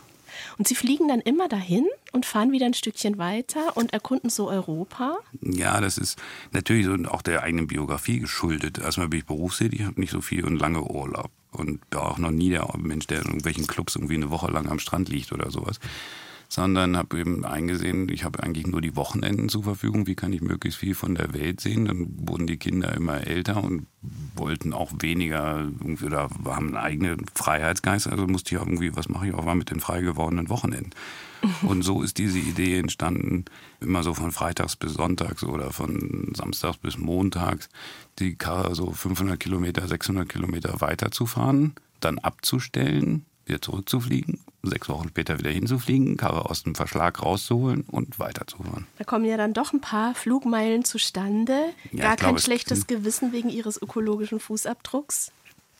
Und 0.58 0.68
Sie 0.68 0.76
fliegen 0.76 1.08
dann 1.08 1.22
immer 1.22 1.48
dahin 1.48 1.88
und 2.12 2.26
fahren 2.26 2.52
wieder 2.52 2.66
ein 2.66 2.74
Stückchen 2.74 3.18
weiter 3.18 3.78
und 3.78 3.94
erkunden 3.94 4.30
so 4.30 4.50
Europa? 4.50 5.18
Ja, 5.42 5.82
das 5.82 5.98
ist 5.98 6.20
natürlich 6.52 6.86
so 6.86 6.96
auch 7.10 7.22
der 7.22 7.44
eigenen 7.44 7.68
Biografie 7.68 8.20
geschuldet. 8.20 8.78
Erstmal 8.78 9.08
bin 9.08 9.20
ich 9.20 9.26
berufstätig, 9.26 9.84
habe 9.84 10.00
nicht 10.00 10.12
so 10.12 10.22
viel 10.22 10.46
und 10.46 10.58
lange 10.58 10.84
Urlaub. 10.84 11.32
Und 11.52 11.82
war 11.92 12.12
auch 12.12 12.18
noch 12.18 12.32
nie 12.32 12.50
der 12.50 12.68
Mensch, 12.78 13.08
der 13.08 13.20
in 13.20 13.26
irgendwelchen 13.26 13.68
Clubs 13.68 13.96
irgendwie 13.96 14.16
eine 14.16 14.30
Woche 14.30 14.50
lang 14.50 14.70
am 14.70 14.80
Strand 14.80 15.10
liegt 15.10 15.34
oder 15.34 15.52
sowas. 15.52 15.80
Sondern 16.52 16.98
habe 16.98 17.18
eben 17.18 17.46
eingesehen, 17.46 18.10
ich 18.10 18.26
habe 18.26 18.44
eigentlich 18.44 18.68
nur 18.68 18.82
die 18.82 18.98
Wochenenden 18.98 19.48
zur 19.48 19.64
Verfügung. 19.64 20.06
Wie 20.06 20.16
kann 20.16 20.34
ich 20.34 20.42
möglichst 20.42 20.82
viel 20.82 20.96
von 20.96 21.16
der 21.16 21.34
Welt 21.34 21.62
sehen? 21.62 21.86
Dann 21.86 22.08
wurden 22.28 22.46
die 22.46 22.58
Kinder 22.58 22.94
immer 22.94 23.26
älter 23.26 23.64
und 23.64 23.88
wollten 24.36 24.74
auch 24.74 24.92
weniger 25.00 25.70
oder 26.06 26.30
haben 26.44 26.68
einen 26.68 26.76
eigenen 26.76 27.26
Freiheitsgeist. 27.34 28.08
Also 28.08 28.28
musste 28.28 28.54
ich 28.54 28.62
irgendwie, 28.62 28.94
was 28.98 29.08
mache 29.08 29.28
ich 29.28 29.34
auch 29.34 29.46
mal 29.46 29.56
mit 29.56 29.70
den 29.70 29.80
frei 29.80 30.02
gewordenen 30.02 30.50
Wochenenden? 30.50 30.92
Und 31.62 31.84
so 31.84 32.04
ist 32.04 32.18
diese 32.18 32.38
Idee 32.38 32.78
entstanden, 32.78 33.46
immer 33.80 34.04
so 34.04 34.14
von 34.14 34.32
Freitags 34.32 34.76
bis 34.76 34.94
Sonntags 34.94 35.44
oder 35.44 35.72
von 35.72 36.34
Samstags 36.36 36.78
bis 36.78 36.98
Montags, 36.98 37.70
die 38.20 38.36
Karre 38.36 38.76
so 38.76 38.92
500 38.92 39.40
Kilometer, 39.40 39.88
600 39.88 40.28
Kilometer 40.28 40.82
weiterzufahren, 40.82 41.74
dann 42.02 42.20
abzustellen, 42.20 43.26
wieder 43.52 43.62
zurückzufliegen, 43.62 44.40
sechs 44.64 44.90
Wochen 44.90 45.10
später 45.10 45.38
wieder 45.38 45.52
hinzufliegen, 45.52 46.18
Karre 46.18 46.50
aus 46.50 46.64
dem 46.64 46.74
Verschlag 46.74 47.22
rauszuholen 47.22 47.82
und 47.82 48.18
weiterzufahren. 48.18 48.88
Da 48.98 49.04
kommen 49.04 49.26
ja 49.26 49.38
dann 49.38 49.54
doch 49.54 49.74
ein 49.74 49.82
paar 49.82 50.16
Flugmeilen 50.16 50.84
zustande. 50.84 51.74
Ja, 51.92 52.04
Gar 52.04 52.16
kein 52.16 52.18
glaube, 52.18 52.40
schlechtes 52.42 52.88
Gewissen 52.88 53.32
wegen 53.32 53.50
Ihres 53.50 53.82
ökologischen 53.82 54.40
Fußabdrucks. 54.40 55.32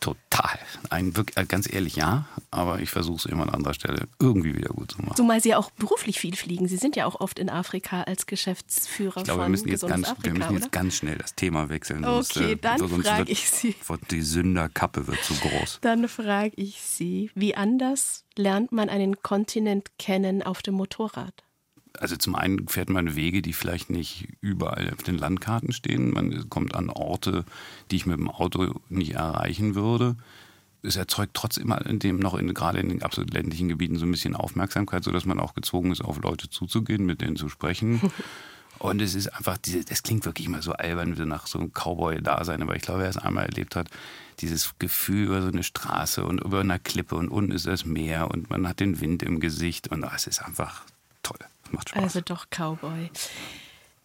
Total. 0.02 0.60
Ein, 0.90 1.14
äh, 1.36 1.46
ganz 1.46 1.72
ehrlich, 1.72 1.96
ja, 1.96 2.26
aber 2.50 2.80
ich 2.82 2.90
versuche 2.90 3.18
es 3.18 3.26
immer 3.26 3.44
an 3.44 3.50
anderer 3.50 3.76
Stelle 3.76 4.08
irgendwie 4.20 4.56
wieder 4.56 4.70
gut 4.70 4.92
zu 4.92 5.02
machen. 5.02 5.16
Zumal 5.16 5.40
Sie 5.42 5.50
ja 5.50 5.58
auch 5.58 5.70
beruflich 5.72 6.20
viel 6.20 6.36
fliegen. 6.36 6.68
Sie 6.68 6.78
sind 6.78 6.96
ja 6.96 7.06
auch 7.06 7.22
oft 7.22 7.38
in 7.38 7.50
Afrika 7.52 8.02
als 8.02 8.26
Geschäftsführer 8.26 9.18
Ich 9.18 9.24
glaube, 9.26 9.44
wir 9.44 9.50
müssen, 9.50 9.70
jetzt 9.70 9.88
ganz, 9.88 10.08
wir 10.08 10.12
Afrika, 10.12 10.38
müssen 10.38 10.54
jetzt 10.54 10.64
oder? 10.64 10.72
ganz 10.72 10.96
schnell 10.96 11.18
das 11.18 11.36
Thema 11.36 11.70
wechseln. 11.70 12.04
sonst, 12.04 12.36
Okay, 12.36 12.54
äh, 12.54 12.56
dann 12.58 12.80
sonst 12.80 13.08
frage 13.08 13.32
ich 13.32 13.50
Sie. 13.50 13.76
Die 14.10 14.22
Sünderkappe 14.22 15.06
wird 15.06 15.24
zu 15.24 15.36
groß. 15.36 15.80
Dann 15.82 16.08
frage 16.08 16.54
ich 16.56 16.82
Sie, 16.82 17.30
wie 17.36 17.56
anders 17.56 18.26
lernt 18.36 18.72
man 18.72 18.90
einen 18.90 19.22
Kontinent 19.22 19.98
kennen 20.00 20.42
auf 20.42 20.64
dem 20.64 20.74
Motorrad? 20.76 21.44
Also 22.00 22.16
zum 22.16 22.36
einen 22.36 22.68
fährt 22.68 22.90
man 22.90 23.16
Wege, 23.16 23.42
die 23.42 23.54
vielleicht 23.54 23.90
nicht 23.90 24.30
überall 24.40 24.92
auf 24.94 25.04
den 25.04 25.18
Landkarten 25.18 25.72
stehen. 25.74 26.12
Man 26.12 26.50
kommt 26.50 26.74
an 26.74 26.90
Orte, 26.90 27.46
die 27.90 27.98
ich 27.98 28.06
mit 28.06 28.18
dem 28.18 28.30
Auto 28.30 28.80
nicht 28.90 29.14
erreichen 29.14 29.76
würde. 29.76 30.16
Es 30.84 30.96
erzeugt 30.96 31.34
trotzdem 31.34 31.72
in 31.86 32.00
dem 32.00 32.18
noch 32.18 32.34
in, 32.34 32.54
gerade 32.54 32.80
in 32.80 32.90
den 32.90 33.04
absolut 33.04 33.34
ländlichen 33.34 33.70
Gebieten 33.70 33.98
so 33.98 34.06
ein 34.06 34.12
bisschen 34.12 34.36
Aufmerksamkeit, 34.36 35.04
sodass 35.04 35.26
man 35.26 35.40
auch 35.40 35.54
gezwungen 35.54 35.92
ist, 35.92 36.02
auf 36.02 36.20
Leute 36.22 36.50
zuzugehen, 36.50 37.06
mit 37.06 37.22
denen 37.22 37.36
zu 37.36 37.50
sprechen. 37.50 38.02
Und 38.80 39.00
es 39.00 39.14
ist 39.14 39.28
einfach, 39.28 39.58
das 39.60 40.02
klingt 40.02 40.26
wirklich 40.26 40.48
immer 40.48 40.64
so 40.64 40.72
albern, 40.72 41.16
wie 41.16 41.26
nach 41.26 41.46
so 41.46 41.60
einem 41.60 41.72
Cowboy-Dasein, 41.72 42.64
aber 42.64 42.76
ich 42.76 42.82
glaube, 42.82 43.02
wer 43.02 43.10
es 43.10 43.18
einmal 43.18 43.46
erlebt 43.46 43.76
hat, 43.76 43.90
dieses 44.40 44.74
Gefühl 44.80 45.26
über 45.26 45.42
so 45.44 45.50
eine 45.50 45.62
Straße 45.62 46.26
und 46.26 46.42
über 46.42 46.62
einer 46.62 46.80
Klippe 46.80 47.16
und 47.16 47.30
unten 47.30 47.52
ist 47.52 47.68
das 47.68 47.86
Meer 47.86 48.32
und 48.32 48.50
man 48.50 48.68
hat 48.68 48.80
den 48.80 49.00
Wind 49.00 49.22
im 49.22 49.40
Gesicht 49.40 49.90
und 49.90 50.04
ah, 50.04 50.14
es 50.16 50.26
ist 50.26 50.42
einfach 50.42 50.84
macht 51.74 51.90
Spaß. 51.90 52.04
Also 52.04 52.22
doch 52.22 52.48
Cowboy. 52.50 53.10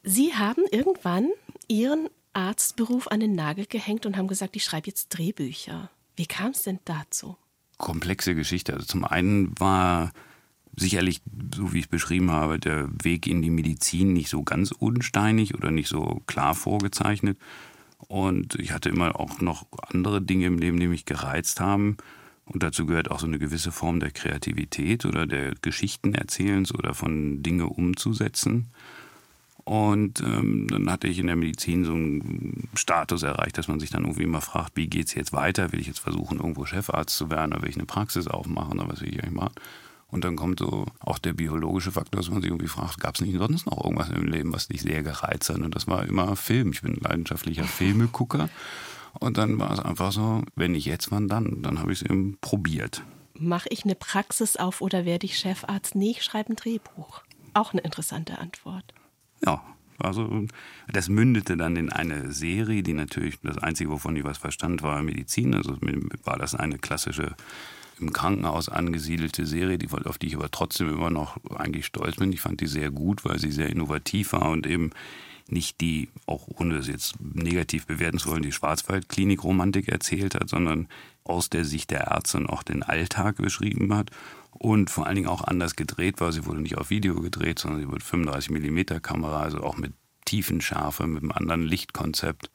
Sie 0.03 0.35
haben 0.35 0.63
irgendwann 0.71 1.31
Ihren 1.69 2.09
Arztberuf 2.33 3.09
an 3.09 3.21
den 3.21 3.35
Nagel 3.35 3.67
gehängt 3.67 4.07
und 4.07 4.17
haben 4.17 4.29
gesagt, 4.29 4.57
ich 4.57 4.65
schreibe 4.65 4.87
jetzt 4.89 5.09
Drehbücher. 5.09 5.91
Wie 6.17 6.27
kam 6.27 6.51
es 6.51 6.63
denn 6.63 6.79
dazu? 6.85 7.37
komplexe 7.79 8.35
Geschichte. 8.35 8.75
Also 8.75 8.87
zum 8.87 9.05
einen 9.05 9.59
war 9.59 10.13
sicherlich, 10.77 11.23
so 11.55 11.73
wie 11.73 11.79
ich 11.79 11.85
es 11.85 11.91
beschrieben 11.91 12.31
habe, 12.31 12.59
der 12.59 12.89
Weg 13.03 13.27
in 13.27 13.43
die 13.43 13.51
Medizin 13.51 14.13
nicht 14.13 14.29
so 14.29 14.43
ganz 14.43 14.73
unsteinig 14.73 15.55
oder 15.55 15.71
nicht 15.71 15.89
so 15.89 16.23
klar 16.27 16.55
vorgezeichnet. 16.55 17.39
Und 18.09 18.57
ich 18.57 18.73
hatte 18.73 18.91
immer 18.91 19.19
auch 19.19 19.41
noch 19.41 19.67
andere 19.89 20.21
Dinge 20.21 20.47
im 20.47 20.59
Leben, 20.59 20.79
die 20.79 20.89
mich 20.89 21.07
gereizt 21.07 21.61
haben. 21.61 21.97
Und 22.47 22.63
dazu 22.63 22.87
gehört 22.87 23.11
auch 23.11 23.19
so 23.19 23.27
eine 23.27 23.39
gewisse 23.39 23.73
Form 23.73 24.01
der 24.01 24.13
Kreativität 24.13 25.05
oder 25.05 25.27
der 25.27 25.55
Geschichtenerzählens 25.63 26.73
oder 26.73 26.95
von 26.95 27.43
Dinge 27.43 27.67
umzusetzen. 27.67 28.69
Und 29.65 30.21
ähm, 30.21 30.69
dann 30.69 30.89
hatte 30.89 31.09
ich 31.09 31.19
in 31.19 31.27
der 31.27 31.35
Medizin 31.35 31.85
so 31.85 31.93
einen 31.93 32.69
Status 32.75 33.25
erreicht, 33.25 33.59
dass 33.59 33.67
man 33.67 33.81
sich 33.81 33.91
dann 33.91 34.05
irgendwie 34.05 34.23
immer 34.23 34.41
fragt, 34.41 34.77
wie 34.77 34.87
geht's 34.87 35.15
jetzt 35.15 35.33
weiter? 35.33 35.73
Will 35.73 35.81
ich 35.81 35.89
jetzt 35.89 35.99
versuchen, 35.99 36.39
irgendwo 36.39 36.65
Chefarzt 36.67 37.17
zu 37.17 37.31
werden 37.31 37.53
oder 37.53 37.63
will 37.63 37.71
ich 37.71 37.77
eine 37.77 37.85
Praxis 37.85 38.29
aufmachen 38.29 38.79
oder 38.79 38.89
was 38.89 39.01
will 39.01 39.09
ich 39.09 39.21
eigentlich 39.21 39.35
machen? 39.35 39.55
Und 40.09 40.25
dann 40.25 40.37
kommt 40.37 40.61
so 40.61 40.87
auch 41.01 41.19
der 41.19 41.33
biologische 41.33 41.91
Faktor, 41.91 42.21
dass 42.21 42.31
man 42.31 42.43
sich 42.43 42.51
irgendwie 42.51 42.69
fragt, 42.69 43.01
gab 43.01 43.17
es 43.17 43.23
nicht 43.23 43.37
sonst 43.37 43.67
noch 43.67 43.85
irgendwas 43.85 44.09
im 44.11 44.29
Leben, 44.29 44.53
was 44.53 44.69
dich 44.69 44.83
sehr 44.83 45.03
gereizt 45.03 45.51
hat? 45.51 45.59
Und 45.59 45.75
das 45.75 45.89
war 45.89 46.07
immer 46.07 46.37
Film. 46.37 46.71
Ich 46.71 46.83
bin 46.83 46.95
ein 46.95 47.01
leidenschaftlicher 47.01 47.65
Filmegucker. 47.65 48.49
Und 49.21 49.39
dann 49.39 49.59
war 49.59 49.73
es 49.73 49.81
einfach 49.81 50.13
so, 50.13 50.43
wenn 50.55 50.73
nicht 50.73 50.87
jetzt, 50.87 51.11
wann 51.11 51.29
dann? 51.29 51.63
Dann 51.63 51.79
habe 51.79 51.93
ich 51.93 52.03
es 52.03 52.11
eben 52.11 52.39
probiert. 52.41 53.03
Mache 53.35 53.69
ich 53.71 53.85
eine 53.85 53.95
Praxis 53.95 54.57
auf 54.57 54.81
oder 54.81 55.05
werde 55.05 55.27
ich 55.27 55.39
Chefarzt? 55.39 55.95
Nee, 55.95 56.13
ich 56.13 56.25
schreibe 56.25 56.53
ein 56.53 56.57
Drehbuch. 56.57 57.23
Auch 57.55 57.73
eine 57.73 57.83
interessante 57.83 58.39
Antwort. 58.39 58.85
Ja, 59.45 59.63
also 59.99 60.47
das 60.93 61.09
mündete 61.09 61.57
dann 61.57 61.77
in 61.77 61.91
eine 61.91 62.33
Serie, 62.33 62.83
die 62.83 62.93
natürlich 62.93 63.39
das 63.43 63.59
Einzige, 63.59 63.91
wovon 63.91 64.17
ich 64.17 64.25
was 64.25 64.39
verstand, 64.39 64.83
war 64.83 65.03
Medizin. 65.03 65.55
Also 65.55 65.77
war 66.25 66.39
das 66.39 66.55
eine 66.55 66.79
klassische 66.79 67.35
im 67.99 68.13
Krankenhaus 68.13 68.69
angesiedelte 68.69 69.47
Serie, 69.47 69.79
die, 69.79 69.89
auf 69.91 70.19
die 70.19 70.27
ich 70.27 70.37
aber 70.37 70.51
trotzdem 70.51 70.91
immer 70.91 71.11
noch 71.11 71.39
eigentlich 71.57 71.87
stolz 71.87 72.17
bin. 72.17 72.33
Ich 72.33 72.41
fand 72.41 72.61
die 72.61 72.67
sehr 72.67 72.91
gut, 72.91 73.25
weil 73.25 73.39
sie 73.39 73.51
sehr 73.51 73.71
innovativ 73.71 74.33
war 74.33 74.51
und 74.51 74.67
eben 74.67 74.91
nicht 75.49 75.81
die, 75.81 76.09
auch 76.27 76.49
ohne 76.49 76.77
es 76.77 76.89
jetzt 76.89 77.15
negativ 77.21 77.87
bewerten 77.87 78.19
zu 78.19 78.31
wollen, 78.31 78.43
die 78.43 78.53
Schwarzwaldklinik-Romantik 78.53 79.89
erzählt 79.89 80.35
hat, 80.35 80.49
sondern 80.49 80.89
aus 81.25 81.51
der 81.51 81.65
Sicht 81.65 81.91
der 81.91 82.09
Ärzte 82.09 82.39
und 82.39 82.47
auch 82.47 82.63
den 82.63 82.83
Alltag 82.83 83.37
beschrieben 83.37 83.95
hat 83.95 84.11
und 84.53 84.91
vor 84.91 85.07
allen 85.07 85.17
Dingen 85.17 85.29
auch 85.29 85.45
anders 85.45 85.77
gedreht 85.77 86.21
war. 86.21 86.33
Sie 86.33 86.47
wurde 86.47 86.61
nicht 86.61 86.79
auf 86.79 86.91
Video 86.91 87.21
gedreht, 87.21 87.59
sondern 87.59 87.81
sie 87.81 87.89
wurde 87.89 88.05
35 88.05 88.51
mm 88.51 89.01
Kamera, 89.03 89.41
also 89.41 89.61
auch 89.61 89.77
mit 89.77 89.93
Tiefenschärfe, 90.25 91.07
mit 91.07 91.23
einem 91.23 91.33
anderen 91.33 91.63
Lichtkonzept, 91.63 92.51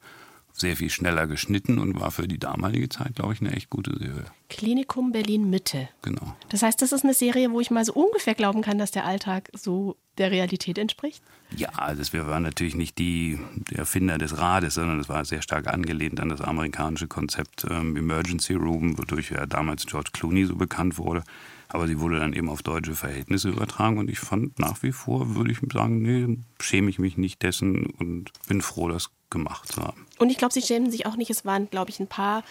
sehr 0.52 0.76
viel 0.76 0.90
schneller 0.90 1.26
geschnitten 1.26 1.78
und 1.78 1.98
war 1.98 2.10
für 2.10 2.28
die 2.28 2.38
damalige 2.38 2.88
Zeit, 2.88 3.16
glaube 3.16 3.32
ich, 3.32 3.40
eine 3.40 3.52
echt 3.52 3.70
gute 3.70 3.98
Serie. 3.98 4.24
Klinikum 4.48 5.12
Berlin 5.12 5.48
Mitte. 5.50 5.88
Genau. 6.02 6.36
Das 6.50 6.62
heißt, 6.62 6.80
das 6.82 6.92
ist 6.92 7.04
eine 7.04 7.14
Serie, 7.14 7.50
wo 7.52 7.60
ich 7.60 7.70
mal 7.70 7.84
so 7.84 7.94
ungefähr 7.94 8.34
glauben 8.34 8.62
kann, 8.62 8.78
dass 8.78 8.90
der 8.90 9.06
Alltag 9.06 9.50
so 9.54 9.96
der 10.18 10.30
Realität 10.30 10.76
entspricht. 10.76 11.22
Ja, 11.56 11.70
also 11.70 12.12
wir 12.12 12.26
waren 12.26 12.42
natürlich 12.42 12.74
nicht 12.74 12.98
die, 12.98 13.38
Erfinder 13.74 14.18
des 14.18 14.36
Rades, 14.36 14.74
sondern 14.74 15.00
es 15.00 15.08
war 15.08 15.24
sehr 15.24 15.42
stark 15.42 15.66
angelehnt 15.66 16.20
an 16.20 16.28
das 16.28 16.40
amerikanische 16.40 17.08
Konzept 17.08 17.66
ähm, 17.68 17.96
Emergency 17.96 18.54
Room, 18.54 18.98
wodurch 18.98 19.30
ja 19.30 19.46
damals 19.46 19.86
George 19.86 20.10
Clooney 20.12 20.44
so 20.44 20.56
bekannt 20.56 20.98
wurde. 20.98 21.22
Aber 21.68 21.86
sie 21.88 22.00
wurde 22.00 22.18
dann 22.18 22.34
eben 22.34 22.50
auf 22.50 22.62
deutsche 22.62 22.94
Verhältnisse 22.94 23.48
übertragen 23.48 23.96
und 23.96 24.10
ich 24.10 24.18
fand 24.18 24.58
nach 24.58 24.82
wie 24.82 24.92
vor, 24.92 25.34
würde 25.34 25.52
ich 25.52 25.58
sagen, 25.72 26.02
nee, 26.02 26.38
schäme 26.60 26.90
ich 26.90 26.98
mich 26.98 27.16
nicht 27.16 27.42
dessen 27.42 27.86
und 27.86 28.30
bin 28.46 28.60
froh, 28.60 28.88
das 28.88 29.10
gemacht 29.32 29.76
haben. 29.76 30.06
Und 30.18 30.30
ich 30.30 30.38
glaube, 30.38 30.54
sie 30.54 30.62
schämen 30.62 30.90
sich 30.92 31.06
auch 31.06 31.16
nicht. 31.16 31.30
Es 31.30 31.44
waren, 31.44 31.68
glaube 31.68 31.90
ich, 31.90 31.98
ein 31.98 32.06
paar, 32.06 32.44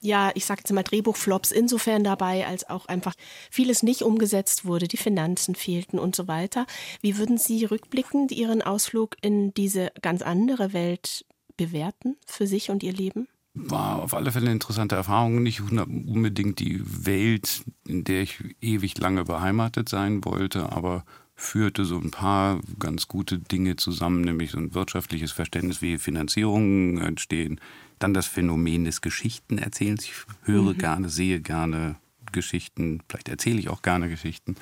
ja, 0.00 0.30
ich 0.34 0.44
sage 0.44 0.60
jetzt 0.60 0.72
mal 0.72 0.82
Drehbuchflops 0.82 1.50
insofern 1.50 2.04
dabei, 2.04 2.46
als 2.46 2.68
auch 2.68 2.84
einfach 2.86 3.14
vieles 3.50 3.82
nicht 3.82 4.02
umgesetzt 4.02 4.66
wurde, 4.66 4.88
die 4.88 4.98
Finanzen 4.98 5.54
fehlten 5.54 5.98
und 5.98 6.14
so 6.14 6.28
weiter. 6.28 6.66
Wie 7.00 7.16
würden 7.16 7.38
Sie 7.38 7.64
rückblickend 7.64 8.32
Ihren 8.32 8.60
Ausflug 8.60 9.16
in 9.22 9.54
diese 9.54 9.90
ganz 10.02 10.20
andere 10.20 10.74
Welt 10.74 11.24
bewerten 11.56 12.16
für 12.26 12.46
sich 12.46 12.68
und 12.68 12.82
Ihr 12.82 12.92
Leben? 12.92 13.28
war 13.54 14.02
auf 14.02 14.14
alle 14.14 14.32
Fälle 14.32 14.46
eine 14.46 14.54
interessante 14.54 14.96
Erfahrung. 14.96 15.42
Nicht 15.42 15.60
unbedingt 15.60 16.58
die 16.58 16.82
Welt, 17.06 17.62
in 17.86 18.04
der 18.04 18.22
ich 18.22 18.42
ewig 18.60 18.98
lange 18.98 19.24
beheimatet 19.24 19.88
sein 19.88 20.24
wollte, 20.24 20.72
aber 20.72 21.04
führte 21.34 21.84
so 21.84 21.98
ein 21.98 22.10
paar 22.10 22.60
ganz 22.78 23.08
gute 23.08 23.38
Dinge 23.38 23.76
zusammen, 23.76 24.22
nämlich 24.22 24.52
so 24.52 24.58
ein 24.58 24.74
wirtschaftliches 24.74 25.32
Verständnis, 25.32 25.82
wie 25.82 25.98
Finanzierungen 25.98 26.98
entstehen, 26.98 27.60
dann 27.98 28.14
das 28.14 28.26
Phänomen 28.26 28.84
des 28.84 29.00
Geschichtenerzählens. 29.00 30.04
Ich 30.04 30.14
höre 30.42 30.74
mhm. 30.74 30.78
gerne, 30.78 31.08
sehe 31.08 31.40
gerne 31.40 31.96
Geschichten, 32.32 33.00
vielleicht 33.08 33.28
erzähle 33.28 33.58
ich 33.58 33.68
auch 33.68 33.82
gerne 33.82 34.08
Geschichten 34.08 34.56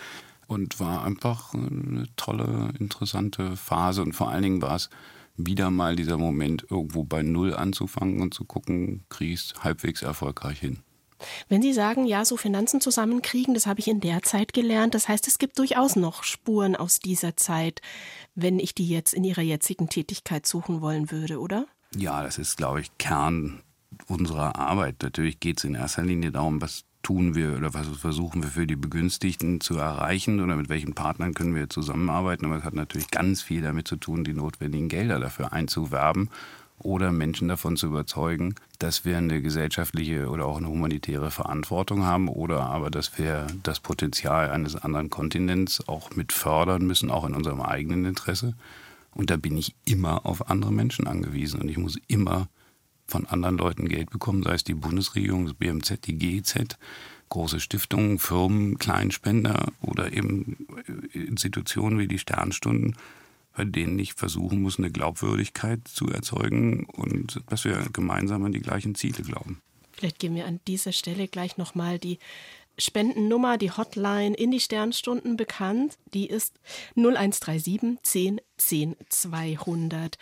und 0.46 0.80
war 0.80 1.04
einfach 1.04 1.54
eine 1.54 2.06
tolle, 2.16 2.72
interessante 2.78 3.56
Phase 3.56 4.02
und 4.02 4.12
vor 4.12 4.30
allen 4.30 4.42
Dingen 4.42 4.62
war 4.62 4.76
es 4.76 4.90
wieder 5.36 5.70
mal 5.70 5.96
dieser 5.96 6.18
Moment, 6.18 6.66
irgendwo 6.68 7.04
bei 7.04 7.22
Null 7.22 7.54
anzufangen 7.54 8.20
und 8.20 8.34
zu 8.34 8.44
gucken, 8.44 9.04
kriegst 9.08 9.64
halbwegs 9.64 10.02
erfolgreich 10.02 10.60
hin. 10.60 10.80
Wenn 11.48 11.62
Sie 11.62 11.72
sagen, 11.72 12.06
ja, 12.06 12.24
so 12.24 12.36
Finanzen 12.36 12.80
zusammenkriegen, 12.80 13.54
das 13.54 13.66
habe 13.66 13.80
ich 13.80 13.88
in 13.88 14.00
der 14.00 14.22
Zeit 14.22 14.52
gelernt. 14.52 14.94
Das 14.94 15.08
heißt, 15.08 15.26
es 15.28 15.38
gibt 15.38 15.58
durchaus 15.58 15.96
noch 15.96 16.24
Spuren 16.24 16.76
aus 16.76 16.98
dieser 16.98 17.36
Zeit, 17.36 17.80
wenn 18.34 18.58
ich 18.58 18.74
die 18.74 18.88
jetzt 18.88 19.14
in 19.14 19.24
Ihrer 19.24 19.42
jetzigen 19.42 19.88
Tätigkeit 19.88 20.46
suchen 20.46 20.80
wollen 20.80 21.10
würde, 21.10 21.40
oder? 21.40 21.66
Ja, 21.94 22.22
das 22.22 22.38
ist, 22.38 22.56
glaube 22.56 22.80
ich, 22.80 22.96
Kern 22.98 23.62
unserer 24.06 24.56
Arbeit. 24.56 24.96
Natürlich 25.02 25.40
geht 25.40 25.58
es 25.58 25.64
in 25.64 25.74
erster 25.74 26.02
Linie 26.02 26.32
darum, 26.32 26.60
was 26.60 26.84
tun 27.02 27.34
wir 27.34 27.56
oder 27.56 27.74
was 27.74 27.88
versuchen 27.88 28.42
wir 28.42 28.50
für 28.50 28.66
die 28.66 28.76
Begünstigten 28.76 29.60
zu 29.60 29.76
erreichen 29.76 30.40
oder 30.40 30.56
mit 30.56 30.68
welchen 30.68 30.94
Partnern 30.94 31.34
können 31.34 31.54
wir 31.54 31.68
zusammenarbeiten. 31.68 32.46
Aber 32.46 32.58
es 32.58 32.64
hat 32.64 32.74
natürlich 32.74 33.10
ganz 33.10 33.42
viel 33.42 33.60
damit 33.60 33.88
zu 33.88 33.96
tun, 33.96 34.24
die 34.24 34.34
notwendigen 34.34 34.88
Gelder 34.88 35.18
dafür 35.18 35.52
einzuwerben 35.52 36.30
oder 36.84 37.12
Menschen 37.12 37.48
davon 37.48 37.76
zu 37.76 37.86
überzeugen, 37.86 38.54
dass 38.78 39.04
wir 39.04 39.16
eine 39.18 39.40
gesellschaftliche 39.40 40.28
oder 40.28 40.46
auch 40.46 40.58
eine 40.58 40.68
humanitäre 40.68 41.30
Verantwortung 41.30 42.04
haben 42.04 42.28
oder 42.28 42.66
aber, 42.66 42.90
dass 42.90 43.18
wir 43.18 43.46
das 43.62 43.80
Potenzial 43.80 44.50
eines 44.50 44.76
anderen 44.76 45.10
Kontinents 45.10 45.86
auch 45.88 46.10
mit 46.14 46.32
fördern 46.32 46.86
müssen, 46.86 47.10
auch 47.10 47.24
in 47.24 47.34
unserem 47.34 47.60
eigenen 47.60 48.04
Interesse. 48.04 48.54
Und 49.14 49.30
da 49.30 49.36
bin 49.36 49.56
ich 49.56 49.74
immer 49.84 50.26
auf 50.26 50.50
andere 50.50 50.72
Menschen 50.72 51.06
angewiesen 51.06 51.60
und 51.60 51.68
ich 51.68 51.78
muss 51.78 51.98
immer 52.08 52.48
von 53.06 53.26
anderen 53.26 53.58
Leuten 53.58 53.88
Geld 53.88 54.10
bekommen, 54.10 54.42
sei 54.42 54.54
es 54.54 54.64
die 54.64 54.74
Bundesregierung, 54.74 55.44
das 55.44 55.54
BMZ, 55.54 56.06
die 56.06 56.16
GEZ, 56.16 56.78
große 57.28 57.60
Stiftungen, 57.60 58.18
Firmen, 58.18 58.78
Kleinspender 58.78 59.66
oder 59.80 60.12
eben 60.12 60.66
Institutionen 61.12 61.98
wie 61.98 62.08
die 62.08 62.18
Sternstunden, 62.18 62.96
bei 63.54 63.64
denen 63.64 63.98
ich 63.98 64.14
versuchen 64.14 64.62
muss, 64.62 64.78
eine 64.78 64.90
Glaubwürdigkeit 64.90 65.86
zu 65.86 66.08
erzeugen 66.08 66.84
und 66.86 67.40
dass 67.48 67.64
wir 67.64 67.86
gemeinsam 67.92 68.44
an 68.44 68.52
die 68.52 68.60
gleichen 68.60 68.94
Ziele 68.94 69.22
glauben. 69.22 69.60
Vielleicht 69.92 70.18
gehen 70.18 70.34
wir 70.34 70.46
an 70.46 70.60
dieser 70.66 70.92
Stelle 70.92 71.28
gleich 71.28 71.58
nochmal 71.58 71.98
die 71.98 72.18
Spendennummer, 72.78 73.58
die 73.58 73.70
Hotline 73.70 74.34
in 74.34 74.50
die 74.50 74.60
Sternstunden 74.60 75.36
bekannt. 75.36 75.98
Die 76.14 76.26
ist 76.26 76.58
0137 76.96 77.98
10 78.02 78.40
10 78.56 78.96
200. 79.08 80.16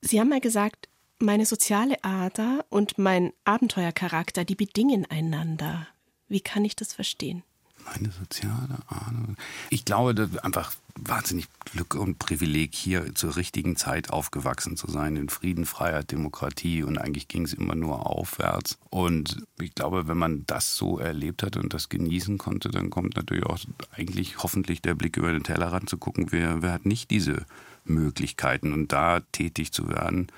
Sie 0.00 0.20
haben 0.20 0.28
mal 0.28 0.40
gesagt, 0.40 0.88
meine 1.18 1.46
soziale 1.46 2.02
Ader 2.02 2.64
und 2.68 2.98
mein 2.98 3.32
Abenteuercharakter, 3.44 4.44
die 4.44 4.56
bedingen 4.56 5.06
einander. 5.08 5.86
Wie 6.28 6.40
kann 6.40 6.64
ich 6.64 6.74
das 6.74 6.92
verstehen? 6.92 7.44
Meine 7.84 8.10
soziale 8.10 8.78
Ahnung. 8.88 9.36
Ich 9.70 9.84
glaube, 9.84 10.14
das 10.14 10.30
ist 10.30 10.44
einfach 10.44 10.72
wahnsinnig 10.94 11.46
Glück 11.64 11.94
und 11.94 12.18
Privileg, 12.18 12.74
hier 12.74 13.14
zur 13.14 13.36
richtigen 13.36 13.76
Zeit 13.76 14.10
aufgewachsen 14.10 14.76
zu 14.76 14.90
sein, 14.90 15.16
in 15.16 15.28
Frieden, 15.28 15.64
Freiheit, 15.64 16.10
Demokratie 16.10 16.82
und 16.82 16.98
eigentlich 16.98 17.28
ging 17.28 17.44
es 17.44 17.54
immer 17.54 17.74
nur 17.74 18.06
aufwärts. 18.06 18.78
Und 18.90 19.44
ich 19.60 19.74
glaube, 19.74 20.08
wenn 20.08 20.18
man 20.18 20.44
das 20.46 20.76
so 20.76 20.98
erlebt 20.98 21.42
hat 21.42 21.56
und 21.56 21.72
das 21.72 21.88
genießen 21.88 22.38
konnte, 22.38 22.70
dann 22.70 22.90
kommt 22.90 23.16
natürlich 23.16 23.46
auch 23.46 23.58
eigentlich 23.92 24.42
hoffentlich 24.42 24.82
der 24.82 24.94
Blick 24.94 25.16
über 25.16 25.32
den 25.32 25.44
Tellerrand 25.44 25.88
zu 25.88 25.98
gucken, 25.98 26.26
wer, 26.30 26.62
wer 26.62 26.72
hat 26.72 26.86
nicht 26.86 27.10
diese 27.10 27.46
Möglichkeiten 27.84 28.72
und 28.72 28.92
da 28.92 29.20
tätig 29.32 29.72
zu 29.72 29.88
werden. 29.88 30.28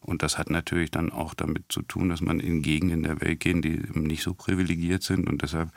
Und 0.00 0.22
das 0.22 0.38
hat 0.38 0.50
natürlich 0.50 0.90
dann 0.90 1.12
auch 1.12 1.34
damit 1.34 1.64
zu 1.70 1.82
tun, 1.82 2.10
dass 2.10 2.20
man 2.20 2.38
in 2.38 2.62
Gegenden 2.62 3.02
der 3.02 3.20
Welt 3.20 3.40
geht, 3.40 3.64
die 3.64 3.82
nicht 3.94 4.22
so 4.22 4.34
privilegiert 4.34 5.02
sind 5.02 5.28
und 5.28 5.42
deshalb 5.42 5.70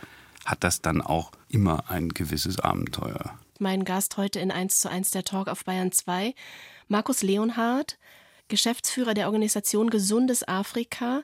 hat 0.45 0.63
das 0.63 0.81
dann 0.81 1.01
auch 1.01 1.31
immer 1.49 1.89
ein 1.89 2.09
gewisses 2.09 2.59
Abenteuer. 2.59 3.37
Mein 3.59 3.85
Gast 3.85 4.17
heute 4.17 4.39
in 4.39 4.51
1 4.51 4.79
zu 4.79 4.89
1 4.89 5.11
der 5.11 5.23
Talk 5.23 5.47
auf 5.47 5.65
Bayern 5.65 5.91
2, 5.91 6.35
Markus 6.87 7.23
Leonhardt, 7.23 7.97
Geschäftsführer 8.49 9.13
der 9.13 9.25
Organisation 9.27 9.89
Gesundes 9.89 10.47
Afrika. 10.47 11.23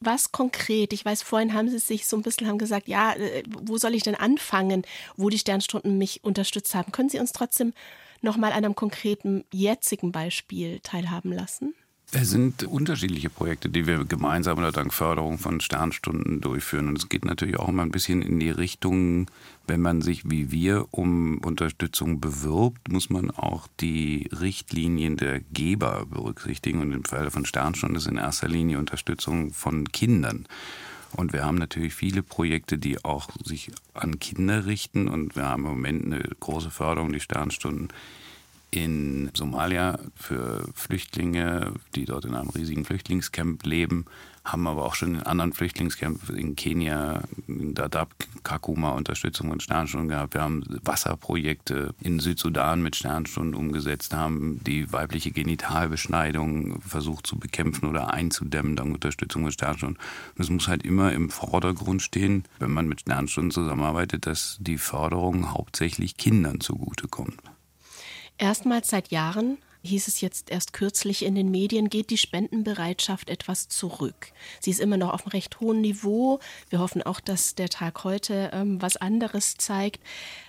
Was 0.00 0.32
konkret, 0.32 0.92
ich 0.92 1.04
weiß, 1.04 1.22
vorhin 1.22 1.54
haben 1.54 1.70
Sie 1.70 1.78
sich 1.78 2.06
so 2.06 2.16
ein 2.16 2.22
bisschen 2.22 2.46
haben 2.46 2.58
gesagt, 2.58 2.88
ja, 2.88 3.14
äh, 3.14 3.42
wo 3.46 3.78
soll 3.78 3.94
ich 3.94 4.02
denn 4.02 4.14
anfangen, 4.14 4.82
wo 5.16 5.28
die 5.28 5.38
Sternstunden 5.38 5.96
mich 5.96 6.22
unterstützt 6.24 6.74
haben? 6.74 6.92
Können 6.92 7.08
Sie 7.08 7.20
uns 7.20 7.32
trotzdem 7.32 7.72
noch 8.20 8.36
mal 8.36 8.52
an 8.52 8.64
einem 8.64 8.74
konkreten 8.74 9.44
jetzigen 9.52 10.12
Beispiel 10.12 10.80
teilhaben 10.80 11.32
lassen? 11.32 11.74
Es 12.14 12.28
sind 12.28 12.64
unterschiedliche 12.64 13.30
Projekte, 13.30 13.70
die 13.70 13.86
wir 13.86 14.04
gemeinsam 14.04 14.58
oder 14.58 14.70
dank 14.70 14.92
Förderung 14.92 15.38
von 15.38 15.60
Sternstunden 15.60 16.42
durchführen. 16.42 16.88
Und 16.88 16.98
es 16.98 17.08
geht 17.08 17.24
natürlich 17.24 17.58
auch 17.58 17.70
immer 17.70 17.82
ein 17.82 17.90
bisschen 17.90 18.20
in 18.20 18.38
die 18.38 18.50
Richtung, 18.50 19.30
wenn 19.66 19.80
man 19.80 20.02
sich 20.02 20.28
wie 20.30 20.50
wir 20.50 20.88
um 20.90 21.38
Unterstützung 21.38 22.20
bewirbt, 22.20 22.92
muss 22.92 23.08
man 23.08 23.30
auch 23.30 23.66
die 23.80 24.28
Richtlinien 24.30 25.16
der 25.16 25.40
Geber 25.40 26.04
berücksichtigen. 26.04 26.82
Und 26.82 26.92
im 26.92 27.04
Falle 27.04 27.30
von 27.30 27.46
Sternstunden 27.46 27.96
ist 27.96 28.06
in 28.06 28.18
erster 28.18 28.48
Linie 28.48 28.78
Unterstützung 28.78 29.54
von 29.54 29.90
Kindern. 29.90 30.44
Und 31.16 31.32
wir 31.32 31.46
haben 31.46 31.56
natürlich 31.56 31.94
viele 31.94 32.22
Projekte, 32.22 32.76
die 32.76 33.02
auch 33.06 33.30
sich 33.42 33.70
an 33.94 34.18
Kinder 34.18 34.66
richten. 34.66 35.08
Und 35.08 35.34
wir 35.34 35.44
haben 35.44 35.64
im 35.64 35.70
Moment 35.70 36.04
eine 36.04 36.22
große 36.40 36.70
Förderung, 36.70 37.10
die 37.10 37.20
Sternstunden 37.20 37.88
in 38.72 39.30
Somalia 39.34 39.98
für 40.16 40.66
Flüchtlinge, 40.74 41.74
die 41.94 42.06
dort 42.06 42.24
in 42.24 42.34
einem 42.34 42.48
riesigen 42.48 42.84
Flüchtlingscamp 42.84 43.64
leben, 43.64 44.06
haben 44.44 44.66
aber 44.66 44.84
auch 44.84 44.94
schon 44.94 45.16
in 45.16 45.22
anderen 45.22 45.52
Flüchtlingscamps 45.52 46.30
in 46.30 46.56
Kenia, 46.56 47.22
in 47.46 47.74
Dadaab, 47.74 48.12
Kakuma 48.42 48.90
Unterstützung 48.90 49.50
und 49.50 49.62
Sternstunden 49.62 50.08
gehabt. 50.08 50.34
Wir 50.34 50.40
haben 50.40 50.64
Wasserprojekte 50.82 51.94
in 52.00 52.18
Südsudan 52.18 52.82
mit 52.82 52.96
Sternstunden 52.96 53.54
umgesetzt, 53.54 54.14
haben 54.14 54.58
die 54.64 54.90
weibliche 54.90 55.30
Genitalbeschneidung 55.30 56.80
versucht 56.80 57.26
zu 57.26 57.38
bekämpfen 57.38 57.86
oder 57.88 58.12
einzudämmen 58.12 58.74
dank 58.74 58.94
Unterstützung 58.94 59.44
mit 59.44 59.52
Sternstunden. 59.52 59.98
Und 60.36 60.42
es 60.42 60.50
muss 60.50 60.66
halt 60.66 60.82
immer 60.82 61.12
im 61.12 61.30
Vordergrund 61.30 62.02
stehen, 62.02 62.44
wenn 62.58 62.72
man 62.72 62.88
mit 62.88 63.02
Sternstunden 63.02 63.52
zusammenarbeitet, 63.52 64.26
dass 64.26 64.56
die 64.60 64.78
Förderung 64.78 65.52
hauptsächlich 65.52 66.16
Kindern 66.16 66.60
zugutekommt. 66.60 67.51
Erstmals 68.42 68.88
seit 68.88 69.12
Jahren 69.12 69.58
hieß 69.84 70.08
es 70.08 70.20
jetzt 70.20 70.50
erst 70.50 70.72
kürzlich 70.72 71.24
in 71.24 71.36
den 71.36 71.52
Medien, 71.52 71.90
geht 71.90 72.10
die 72.10 72.18
Spendenbereitschaft 72.18 73.30
etwas 73.30 73.68
zurück. 73.68 74.32
Sie 74.58 74.72
ist 74.72 74.80
immer 74.80 74.96
noch 74.96 75.12
auf 75.12 75.22
einem 75.22 75.30
recht 75.30 75.60
hohen 75.60 75.80
Niveau. 75.80 76.40
Wir 76.68 76.80
hoffen 76.80 77.04
auch, 77.04 77.20
dass 77.20 77.54
der 77.54 77.68
Tag 77.68 78.02
heute 78.02 78.50
ähm, 78.52 78.82
was 78.82 78.96
anderes 78.96 79.58
zeigt. 79.58 80.00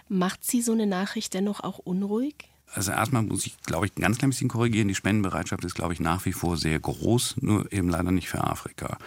Macht 0.09 0.43
Sie 0.43 0.63
so 0.63 0.71
eine 0.71 0.87
Nachricht 0.87 1.35
dennoch 1.35 1.59
auch 1.59 1.77
unruhig? 1.77 2.33
Also 2.73 2.91
erstmal 2.93 3.21
muss 3.21 3.45
ich, 3.45 3.61
glaube 3.61 3.85
ich, 3.85 3.95
ein 3.95 4.01
ganz 4.01 4.17
klein 4.17 4.31
bisschen 4.31 4.49
korrigieren. 4.49 4.87
Die 4.87 4.95
Spendenbereitschaft 4.95 5.63
ist, 5.63 5.75
glaube 5.75 5.93
ich, 5.93 5.99
nach 5.99 6.25
wie 6.25 6.33
vor 6.33 6.57
sehr 6.57 6.79
groß, 6.79 7.35
nur 7.41 7.71
eben 7.71 7.89
leider 7.89 8.11
nicht 8.11 8.27
für 8.27 8.43
Afrika. 8.43 8.97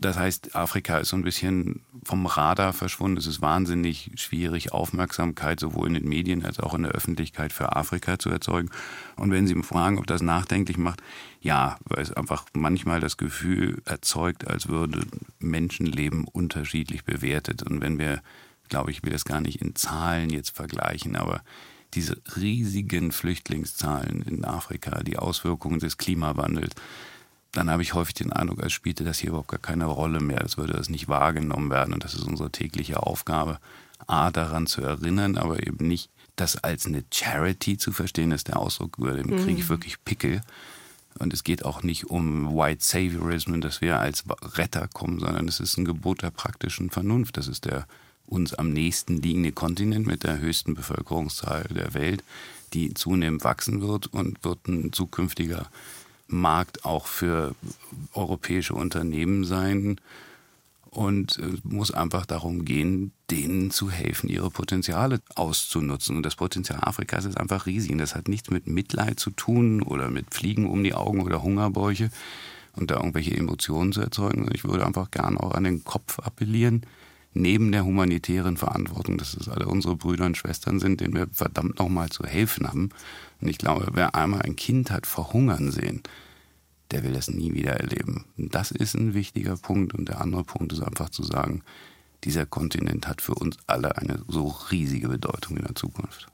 Das 0.00 0.16
heißt, 0.16 0.54
Afrika 0.54 0.98
ist 0.98 1.08
so 1.08 1.16
ein 1.16 1.24
bisschen 1.24 1.82
vom 2.04 2.26
Radar 2.26 2.72
verschwunden. 2.72 3.16
Es 3.16 3.26
ist 3.26 3.42
wahnsinnig 3.42 4.12
schwierig, 4.14 4.72
Aufmerksamkeit 4.72 5.58
sowohl 5.58 5.88
in 5.88 5.94
den 5.94 6.08
Medien 6.08 6.44
als 6.44 6.60
auch 6.60 6.74
in 6.74 6.84
der 6.84 6.92
Öffentlichkeit 6.92 7.52
für 7.52 7.74
Afrika 7.74 8.16
zu 8.16 8.30
erzeugen. 8.30 8.70
Und 9.16 9.32
wenn 9.32 9.48
Sie 9.48 9.56
mich 9.56 9.66
fragen, 9.66 9.98
ob 9.98 10.06
das 10.06 10.22
nachdenklich 10.22 10.78
macht, 10.78 11.02
ja, 11.40 11.78
weil 11.84 12.00
es 12.00 12.12
einfach 12.12 12.44
manchmal 12.52 13.00
das 13.00 13.16
Gefühl 13.16 13.82
erzeugt, 13.86 14.46
als 14.46 14.68
würde 14.68 15.04
Menschenleben 15.40 16.28
unterschiedlich 16.28 17.04
bewertet. 17.04 17.64
Und 17.64 17.80
wenn 17.80 17.98
wir, 17.98 18.22
glaube 18.68 18.92
ich, 18.92 19.02
will 19.02 19.10
das 19.10 19.24
gar 19.24 19.40
nicht 19.40 19.60
in 19.60 19.74
Zahlen 19.74 20.30
jetzt 20.30 20.50
vergleichen, 20.50 21.16
aber 21.16 21.42
diese 21.94 22.22
riesigen 22.36 23.10
Flüchtlingszahlen 23.10 24.22
in 24.22 24.44
Afrika, 24.44 25.02
die 25.02 25.18
Auswirkungen 25.18 25.80
des 25.80 25.96
Klimawandels, 25.96 26.74
dann 27.52 27.70
habe 27.70 27.82
ich 27.82 27.94
häufig 27.94 28.14
den 28.14 28.32
Eindruck, 28.32 28.62
als 28.62 28.72
spielte 28.72 29.04
das 29.04 29.18
hier 29.18 29.30
überhaupt 29.30 29.48
gar 29.48 29.60
keine 29.60 29.86
Rolle 29.86 30.20
mehr, 30.20 30.42
als 30.42 30.58
würde 30.58 30.74
das 30.74 30.88
nicht 30.88 31.08
wahrgenommen 31.08 31.70
werden. 31.70 31.94
Und 31.94 32.04
das 32.04 32.14
ist 32.14 32.24
unsere 32.24 32.50
tägliche 32.50 33.02
Aufgabe, 33.02 33.58
A, 34.06 34.30
daran 34.30 34.66
zu 34.66 34.82
erinnern, 34.82 35.36
aber 35.36 35.66
eben 35.66 35.88
nicht 35.88 36.10
das 36.36 36.56
als 36.56 36.86
eine 36.86 37.04
Charity 37.12 37.78
zu 37.78 37.90
verstehen, 37.90 38.30
ist 38.30 38.48
der 38.48 38.58
Ausdruck, 38.58 38.96
über 38.98 39.12
den 39.12 39.26
kriege 39.26 39.58
ich 39.58 39.64
mhm. 39.64 39.70
wirklich 39.70 40.04
Pickel. 40.04 40.40
Und 41.18 41.32
es 41.32 41.42
geht 41.42 41.64
auch 41.64 41.82
nicht 41.82 42.10
um 42.10 42.54
White 42.54 42.84
Saviorism, 42.84 43.60
dass 43.60 43.80
wir 43.80 43.98
als 43.98 44.24
Retter 44.56 44.86
kommen, 44.86 45.18
sondern 45.18 45.48
es 45.48 45.58
ist 45.58 45.76
ein 45.76 45.84
Gebot 45.84 46.22
der 46.22 46.30
praktischen 46.30 46.90
Vernunft. 46.90 47.36
Das 47.36 47.48
ist 47.48 47.64
der 47.64 47.86
uns 48.26 48.54
am 48.54 48.70
nächsten 48.70 49.20
liegende 49.20 49.52
Kontinent 49.52 50.06
mit 50.06 50.22
der 50.22 50.38
höchsten 50.38 50.74
Bevölkerungszahl 50.74 51.64
der 51.70 51.94
Welt, 51.94 52.22
die 52.72 52.92
zunehmend 52.94 53.42
wachsen 53.42 53.80
wird 53.80 54.06
und 54.08 54.44
wird 54.44 54.68
ein 54.68 54.92
zukünftiger 54.92 55.66
Markt 56.28 56.84
auch 56.84 57.06
für 57.06 57.54
europäische 58.12 58.74
Unternehmen 58.74 59.44
sein 59.44 59.98
und 60.90 61.38
es 61.38 61.62
muss 61.64 61.90
einfach 61.90 62.24
darum 62.24 62.64
gehen, 62.64 63.12
denen 63.30 63.70
zu 63.70 63.90
helfen, 63.90 64.28
ihre 64.28 64.50
Potenziale 64.50 65.20
auszunutzen. 65.34 66.16
Und 66.16 66.22
das 66.24 66.36
Potenzial 66.36 66.80
Afrikas 66.82 67.24
ist 67.24 67.38
einfach 67.38 67.66
riesig. 67.66 67.92
Und 67.92 67.98
das 67.98 68.14
hat 68.14 68.28
nichts 68.28 68.50
mit 68.50 68.66
Mitleid 68.66 69.20
zu 69.20 69.30
tun 69.30 69.82
oder 69.82 70.10
mit 70.10 70.34
Fliegen 70.34 70.68
um 70.68 70.82
die 70.82 70.94
Augen 70.94 71.20
oder 71.20 71.42
Hungerbäuche 71.42 72.10
und 72.74 72.90
da 72.90 72.96
irgendwelche 72.96 73.36
Emotionen 73.36 73.92
zu 73.92 74.00
erzeugen. 74.00 74.48
Ich 74.52 74.64
würde 74.64 74.86
einfach 74.86 75.10
gerne 75.10 75.38
auch 75.38 75.52
an 75.52 75.64
den 75.64 75.84
Kopf 75.84 76.18
appellieren, 76.20 76.82
neben 77.34 77.70
der 77.70 77.84
humanitären 77.84 78.56
Verantwortung, 78.56 79.18
dass 79.18 79.34
es 79.34 79.48
alle 79.48 79.66
unsere 79.66 79.94
Brüder 79.94 80.24
und 80.24 80.36
Schwestern 80.36 80.80
sind, 80.80 81.00
denen 81.00 81.14
wir 81.14 81.26
verdammt 81.32 81.78
nochmal 81.78 82.08
zu 82.08 82.24
helfen 82.24 82.66
haben. 82.66 82.88
Und 83.40 83.48
ich 83.48 83.58
glaube, 83.58 83.88
wer 83.92 84.14
einmal 84.14 84.42
ein 84.42 84.56
Kind 84.56 84.90
hat 84.90 85.06
verhungern 85.06 85.70
sehen, 85.70 86.02
der 86.90 87.04
will 87.04 87.12
das 87.12 87.28
nie 87.28 87.52
wieder 87.52 87.72
erleben. 87.72 88.24
Und 88.36 88.54
das 88.54 88.70
ist 88.70 88.94
ein 88.94 89.14
wichtiger 89.14 89.56
Punkt. 89.56 89.94
Und 89.94 90.08
der 90.08 90.20
andere 90.20 90.44
Punkt 90.44 90.72
ist 90.72 90.82
einfach 90.82 91.10
zu 91.10 91.22
sagen, 91.22 91.62
dieser 92.24 92.46
Kontinent 92.46 93.06
hat 93.06 93.22
für 93.22 93.34
uns 93.34 93.56
alle 93.66 93.96
eine 93.96 94.22
so 94.26 94.48
riesige 94.70 95.08
Bedeutung 95.08 95.56
in 95.56 95.64
der 95.64 95.74
Zukunft. 95.74 96.28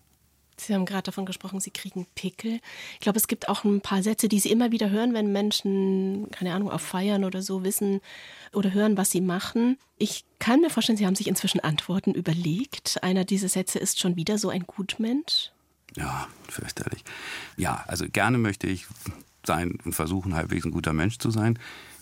Sie 0.57 0.73
haben 0.73 0.87
gerade 0.87 1.03
davon 1.03 1.27
gesprochen, 1.27 1.59
Sie 1.61 1.73
kriegen 1.73 2.07
Pickel. 2.15 2.61
Ich 2.95 3.01
glaube, 3.01 3.19
es 3.19 3.27
gibt 3.27 3.49
auch 3.49 3.65
ein 3.65 3.81
paar 3.81 4.03
Sätze, 4.03 4.29
die 4.29 4.39
Sie 4.39 4.51
immer 4.51 4.71
wieder 4.71 4.89
hören, 4.89 5.13
wenn 5.13 5.33
Menschen, 5.33 6.29
keine 6.31 6.55
Ahnung, 6.55 6.71
auf 6.71 6.81
Feiern 6.81 7.25
oder 7.25 7.43
so 7.43 7.65
wissen 7.65 8.01
oder 8.53 8.73
hören, 8.73 8.97
was 8.97 9.11
sie 9.11 9.21
machen. 9.21 9.79
Ich 9.99 10.25
kann 10.39 10.61
mir 10.61 10.71
vorstellen, 10.71 10.97
Sie 10.97 11.07
haben 11.07 11.17
sich 11.17 11.27
inzwischen 11.27 11.61
Antworten 11.61 12.15
überlegt. 12.15 13.03
Einer 13.03 13.25
dieser 13.25 13.49
Sätze 13.49 13.79
ist 13.79 13.99
schon 13.99 14.17
wieder 14.17 14.39
so 14.39 14.49
ein 14.49 14.63
Gutmensch. 14.63 15.51
Ja, 15.97 16.27
fürchterlich. 16.49 17.05
Ja, 17.57 17.85
also 17.87 18.07
gerne 18.09 18.39
möchte 18.39 18.67
ich 18.67 18.87
sein 19.47 19.79
und 19.85 19.95
versuchen, 19.95 20.35
halbwegs 20.35 20.65
ein 20.65 20.73
guter 20.73 20.93
Mensch 20.93 21.19
zu 21.19 21.31
sein. 21.31 21.59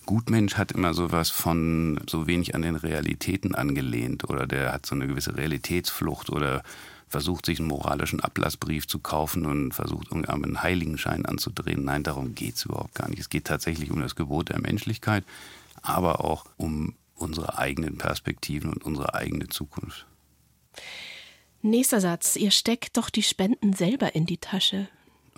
Gutmensch 0.07 0.57
hat 0.57 0.72
immer 0.72 0.95
sowas 0.95 1.30
von 1.30 2.01
so 2.09 2.26
wenig 2.26 2.55
an 2.55 2.62
den 2.62 2.76
Realitäten 2.76 3.55
angelehnt 3.55 4.28
oder 4.28 4.47
der 4.47 4.72
hat 4.72 4.86
so 4.86 4.95
eine 4.95 5.07
gewisse 5.07 5.36
Realitätsflucht 5.36 6.30
oder 6.30 6.62
versucht 7.09 7.47
sich 7.47 7.59
einen 7.61 7.68
moralischen 7.68 8.20
Ablassbrief 8.20 8.88
zu 8.88 8.99
kaufen 8.99 9.47
und 9.47 9.72
versucht 9.72 10.09
irgendwie 10.11 10.32
einen 10.32 10.62
Heiligenschein 10.62 11.26
anzudrehen. 11.26 11.84
Nein, 11.84 12.03
darum 12.03 12.34
geht 12.34 12.57
es 12.57 12.64
überhaupt 12.64 12.95
gar 12.95 13.09
nicht. 13.09 13.20
Es 13.20 13.28
geht 13.28 13.45
tatsächlich 13.45 13.90
um 13.90 14.01
das 14.01 14.16
Gebot 14.16 14.49
der 14.49 14.61
Menschlichkeit, 14.61 15.24
aber 15.82 16.24
auch 16.24 16.47
um 16.57 16.95
unsere 17.14 17.59
eigenen 17.59 17.99
Perspektiven 17.99 18.72
und 18.72 18.82
unsere 18.82 19.14
eigene 19.14 19.49
Zukunft. 19.49 20.07
Nächster 21.63 22.01
Satz. 22.01 22.35
Ihr 22.35 22.51
steckt 22.51 22.97
doch 22.97 23.09
die 23.09 23.23
Spenden 23.23 23.73
selber 23.73 24.17
in 24.17 24.27
die 24.27 24.39
Tasche. 24.39 24.89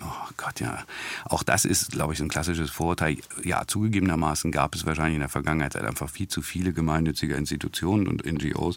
Oh 0.01 0.29
Gott, 0.35 0.59
ja. 0.59 0.83
Auch 1.25 1.43
das 1.43 1.63
ist, 1.63 1.91
glaube 1.91 2.13
ich, 2.13 2.19
so 2.19 2.25
ein 2.25 2.29
klassisches 2.29 2.69
Vorurteil. 2.69 3.17
Ja, 3.43 3.65
zugegebenermaßen 3.65 4.51
gab 4.51 4.75
es 4.75 4.85
wahrscheinlich 4.85 5.15
in 5.15 5.21
der 5.21 5.29
Vergangenheit 5.29 5.75
halt 5.75 5.85
einfach 5.85 6.09
viel 6.09 6.27
zu 6.27 6.41
viele 6.41 6.73
gemeinnützige 6.73 7.35
Institutionen 7.35 8.07
und 8.07 8.25
NGOs, 8.25 8.75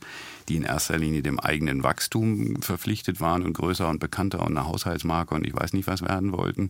die 0.48 0.56
in 0.56 0.62
erster 0.62 0.98
Linie 0.98 1.22
dem 1.22 1.40
eigenen 1.40 1.82
Wachstum 1.82 2.62
verpflichtet 2.62 3.20
waren 3.20 3.42
und 3.42 3.54
größer 3.54 3.88
und 3.88 3.98
bekannter 3.98 4.40
und 4.40 4.56
eine 4.56 4.66
Haushaltsmarke 4.66 5.34
und 5.34 5.46
ich 5.46 5.54
weiß 5.54 5.72
nicht 5.72 5.88
was 5.88 6.02
werden 6.02 6.32
wollten. 6.32 6.68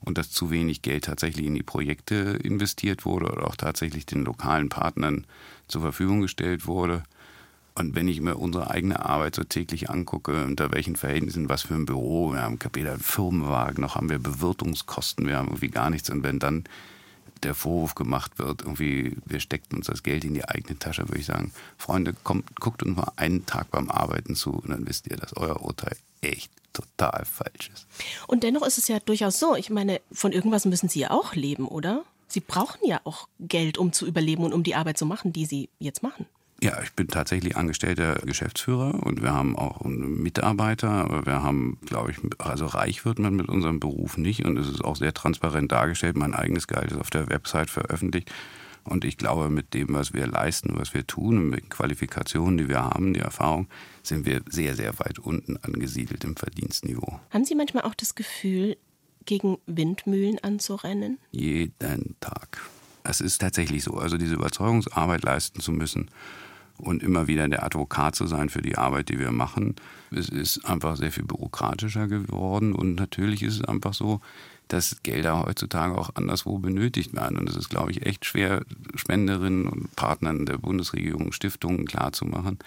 Und 0.00 0.18
dass 0.18 0.30
zu 0.30 0.50
wenig 0.50 0.82
Geld 0.82 1.04
tatsächlich 1.04 1.46
in 1.46 1.54
die 1.54 1.62
Projekte 1.62 2.38
investiert 2.42 3.06
wurde 3.06 3.32
oder 3.32 3.46
auch 3.46 3.56
tatsächlich 3.56 4.04
den 4.04 4.24
lokalen 4.24 4.68
Partnern 4.68 5.26
zur 5.68 5.80
Verfügung 5.80 6.20
gestellt 6.20 6.66
wurde. 6.66 7.04
Und 7.78 7.94
wenn 7.94 8.08
ich 8.08 8.22
mir 8.22 8.36
unsere 8.36 8.70
eigene 8.70 9.04
Arbeit 9.04 9.34
so 9.34 9.44
täglich 9.44 9.90
angucke, 9.90 10.44
unter 10.44 10.72
welchen 10.72 10.96
Verhältnissen, 10.96 11.50
was 11.50 11.62
für 11.62 11.74
ein 11.74 11.84
Büro, 11.84 12.32
wir 12.32 12.40
haben 12.40 12.58
weder 12.72 12.92
einen 12.92 13.00
Firmenwagen, 13.00 13.82
noch 13.82 13.96
haben 13.96 14.08
wir 14.08 14.18
Bewirtungskosten, 14.18 15.26
wir 15.26 15.36
haben 15.36 15.48
irgendwie 15.48 15.68
gar 15.68 15.90
nichts. 15.90 16.08
Und 16.08 16.22
wenn 16.22 16.38
dann 16.38 16.64
der 17.42 17.54
Vorwurf 17.54 17.94
gemacht 17.94 18.38
wird, 18.38 18.62
irgendwie, 18.62 19.18
wir 19.26 19.40
steckten 19.40 19.76
uns 19.76 19.88
das 19.88 20.02
Geld 20.02 20.24
in 20.24 20.32
die 20.32 20.48
eigene 20.48 20.78
Tasche, 20.78 21.06
würde 21.06 21.20
ich 21.20 21.26
sagen, 21.26 21.52
Freunde, 21.76 22.14
kommt, 22.24 22.58
guckt 22.58 22.82
uns 22.82 22.96
mal 22.96 23.12
einen 23.16 23.44
Tag 23.44 23.70
beim 23.70 23.90
Arbeiten 23.90 24.34
zu 24.36 24.52
und 24.52 24.70
dann 24.70 24.86
wisst 24.86 25.06
ihr, 25.08 25.18
dass 25.18 25.36
euer 25.36 25.62
Urteil 25.62 25.96
echt 26.22 26.50
total 26.72 27.26
falsch 27.26 27.70
ist. 27.74 27.86
Und 28.26 28.42
dennoch 28.42 28.66
ist 28.66 28.78
es 28.78 28.88
ja 28.88 29.00
durchaus 29.00 29.38
so, 29.38 29.54
ich 29.54 29.68
meine, 29.68 30.00
von 30.12 30.32
irgendwas 30.32 30.64
müssen 30.64 30.88
Sie 30.88 31.00
ja 31.00 31.10
auch 31.10 31.34
leben, 31.34 31.68
oder? 31.68 32.04
Sie 32.26 32.40
brauchen 32.40 32.80
ja 32.86 33.00
auch 33.04 33.28
Geld, 33.38 33.76
um 33.76 33.92
zu 33.92 34.06
überleben 34.06 34.44
und 34.44 34.54
um 34.54 34.62
die 34.62 34.74
Arbeit 34.74 34.96
zu 34.96 35.04
machen, 35.04 35.34
die 35.34 35.44
Sie 35.44 35.68
jetzt 35.78 36.02
machen. 36.02 36.26
Ja, 36.62 36.80
ich 36.82 36.92
bin 36.94 37.08
tatsächlich 37.08 37.56
angestellter 37.56 38.14
Geschäftsführer 38.24 39.02
und 39.04 39.22
wir 39.22 39.32
haben 39.32 39.56
auch 39.56 39.82
Mitarbeiter, 39.84 40.88
aber 40.88 41.26
wir 41.26 41.42
haben, 41.42 41.78
glaube 41.84 42.12
ich, 42.12 42.18
also 42.38 42.64
reich 42.66 43.04
wird 43.04 43.18
man 43.18 43.34
mit 43.36 43.48
unserem 43.48 43.78
Beruf 43.78 44.16
nicht 44.16 44.44
und 44.44 44.56
es 44.58 44.68
ist 44.68 44.82
auch 44.82 44.96
sehr 44.96 45.12
transparent 45.12 45.70
dargestellt. 45.70 46.16
Mein 46.16 46.34
eigenes 46.34 46.66
Gehalt 46.66 46.92
ist 46.92 46.98
auf 46.98 47.10
der 47.10 47.28
Website 47.28 47.68
veröffentlicht 47.68 48.32
und 48.84 49.04
ich 49.04 49.18
glaube, 49.18 49.50
mit 49.50 49.74
dem, 49.74 49.88
was 49.90 50.14
wir 50.14 50.26
leisten, 50.26 50.78
was 50.78 50.94
wir 50.94 51.06
tun, 51.06 51.50
mit 51.50 51.60
den 51.60 51.68
Qualifikationen, 51.68 52.56
die 52.56 52.68
wir 52.68 52.82
haben, 52.84 53.12
die 53.12 53.20
Erfahrung, 53.20 53.68
sind 54.02 54.24
wir 54.24 54.42
sehr, 54.48 54.74
sehr 54.76 54.98
weit 54.98 55.18
unten 55.18 55.56
angesiedelt 55.58 56.24
im 56.24 56.36
Verdienstniveau. 56.36 57.20
Haben 57.30 57.44
Sie 57.44 57.54
manchmal 57.54 57.84
auch 57.84 57.94
das 57.94 58.14
Gefühl, 58.14 58.76
gegen 59.24 59.58
Windmühlen 59.66 60.38
anzurennen? 60.38 61.18
Jeden 61.32 62.14
Tag. 62.20 62.60
Es 63.02 63.20
ist 63.20 63.40
tatsächlich 63.40 63.82
so. 63.82 63.94
Also 63.94 64.16
diese 64.16 64.34
Überzeugungsarbeit 64.34 65.22
leisten 65.22 65.60
zu 65.60 65.72
müssen, 65.72 66.10
und 66.78 67.02
immer 67.02 67.26
wieder 67.26 67.48
der 67.48 67.64
Advokat 67.64 68.14
zu 68.14 68.26
sein 68.26 68.48
für 68.48 68.62
die 68.62 68.76
Arbeit, 68.76 69.08
die 69.08 69.18
wir 69.18 69.32
machen. 69.32 69.74
Es 70.10 70.28
ist 70.28 70.64
einfach 70.64 70.96
sehr 70.96 71.12
viel 71.12 71.24
bürokratischer 71.24 72.06
geworden 72.06 72.74
und 72.74 72.94
natürlich 72.94 73.42
ist 73.42 73.56
es 73.56 73.64
einfach 73.64 73.94
so, 73.94 74.20
dass 74.68 75.02
Gelder 75.02 75.44
heutzutage 75.44 75.96
auch 75.96 76.10
anderswo 76.14 76.58
benötigt 76.58 77.14
werden. 77.14 77.38
Und 77.38 77.48
es 77.48 77.56
ist, 77.56 77.68
glaube 77.68 77.92
ich, 77.92 78.04
echt 78.04 78.24
schwer, 78.24 78.62
Spenderinnen 78.94 79.68
und 79.68 79.94
Partnern 79.94 80.44
der 80.46 80.58
Bundesregierung, 80.58 81.32
Stiftungen 81.32 81.86
klarzumachen, 81.86 82.58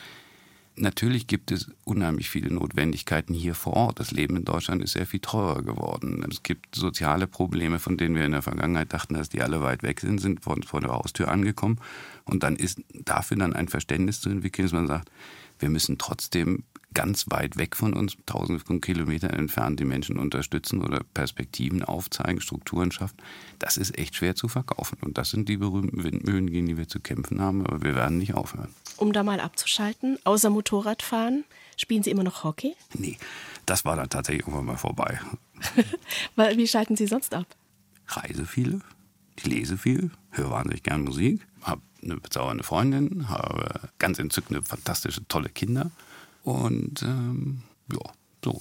Natürlich 0.82 1.28
gibt 1.28 1.52
es 1.52 1.70
unheimlich 1.84 2.30
viele 2.30 2.54
Notwendigkeiten 2.54 3.34
hier 3.34 3.54
vor 3.54 3.74
Ort. 3.74 4.00
Das 4.00 4.12
Leben 4.12 4.38
in 4.38 4.46
Deutschland 4.46 4.82
ist 4.82 4.94
sehr 4.94 5.06
viel 5.06 5.20
teurer 5.20 5.62
geworden. 5.62 6.26
Es 6.32 6.42
gibt 6.42 6.74
soziale 6.74 7.28
Probleme, 7.28 7.80
von 7.80 7.98
denen 7.98 8.16
wir 8.16 8.24
in 8.24 8.32
der 8.32 8.42
Vergangenheit 8.42 8.94
dachten, 8.94 9.14
dass 9.16 9.28
die 9.28 9.42
alle 9.42 9.62
weit 9.62 9.84
weg 9.84 10.00
sind, 10.00 10.22
sind 10.22 10.42
vor, 10.42 10.56
vor 10.66 10.80
der 10.80 10.92
Haustür 10.92 11.28
angekommen. 11.28 11.82
Und 12.24 12.44
dann 12.44 12.56
ist 12.56 12.82
dafür 12.94 13.36
dann 13.36 13.52
ein 13.52 13.68
Verständnis 13.68 14.22
zu 14.22 14.30
entwickeln, 14.30 14.68
dass 14.68 14.74
man 14.74 14.88
sagt, 14.88 15.12
wir 15.60 15.70
müssen 15.70 15.98
trotzdem 15.98 16.64
ganz 16.94 17.26
weit 17.30 17.58
weg 17.58 17.76
von 17.76 17.94
uns, 17.94 18.18
tausende 18.26 18.64
von 18.64 18.82
Kilometern 18.82 19.32
entfernt, 19.32 19.80
die 19.80 19.86
Menschen 19.86 20.18
unterstützen 20.18 20.82
oder 20.82 21.02
Perspektiven 21.14 21.84
aufzeigen, 21.84 22.42
Strukturen 22.42 22.92
schaffen. 22.92 23.18
Das 23.60 23.78
ist 23.78 23.98
echt 23.98 24.16
schwer 24.16 24.36
zu 24.36 24.48
verkaufen. 24.48 24.98
Und 25.02 25.18
das 25.18 25.30
sind 25.30 25.48
die 25.50 25.58
berühmten 25.58 26.04
Windmühlen, 26.04 26.50
gegen 26.50 26.68
die 26.68 26.78
wir 26.78 26.88
zu 26.88 27.00
kämpfen 27.00 27.42
haben. 27.42 27.66
Aber 27.66 27.84
wir 27.84 27.96
werden 27.96 28.18
nicht 28.18 28.34
aufhören. 28.34 28.74
Um 28.98 29.14
da 29.14 29.24
mal 29.24 29.40
abzuschalten, 29.40 30.18
außer 30.24 30.50
Motorradfahren, 30.50 31.46
spielen 31.78 32.04
Sie 32.04 32.10
immer 32.10 32.24
noch 32.24 32.44
Hockey? 32.44 32.76
Nee, 32.94 33.18
das 33.66 33.86
war 33.86 33.96
dann 33.96 34.10
tatsächlich 34.10 34.48
irgendwann 34.48 34.66
mal 34.66 34.78
vorbei. 34.78 35.20
Wie 36.56 36.68
schalten 36.68 36.96
Sie 36.96 37.08
sonst 37.08 37.34
ab? 37.34 37.46
Reise 38.08 38.46
viel, 38.46 38.82
ich 39.36 39.46
lese 39.46 39.78
viel, 39.78 40.10
höre 40.32 40.50
wahnsinnig 40.50 40.84
gern 40.84 41.04
Musik, 41.04 41.46
habe 41.62 41.82
eine 42.04 42.18
bezaubernde 42.18 42.64
Freundin, 42.64 43.30
habe 43.30 43.90
ganz 44.00 44.20
entzückende, 44.20 44.64
fantastische, 44.64 45.28
tolle 45.28 45.50
Kinder. 45.50 45.92
Und 46.50 47.04
ähm, 47.04 47.62
ja, 47.94 48.12
so. 48.44 48.60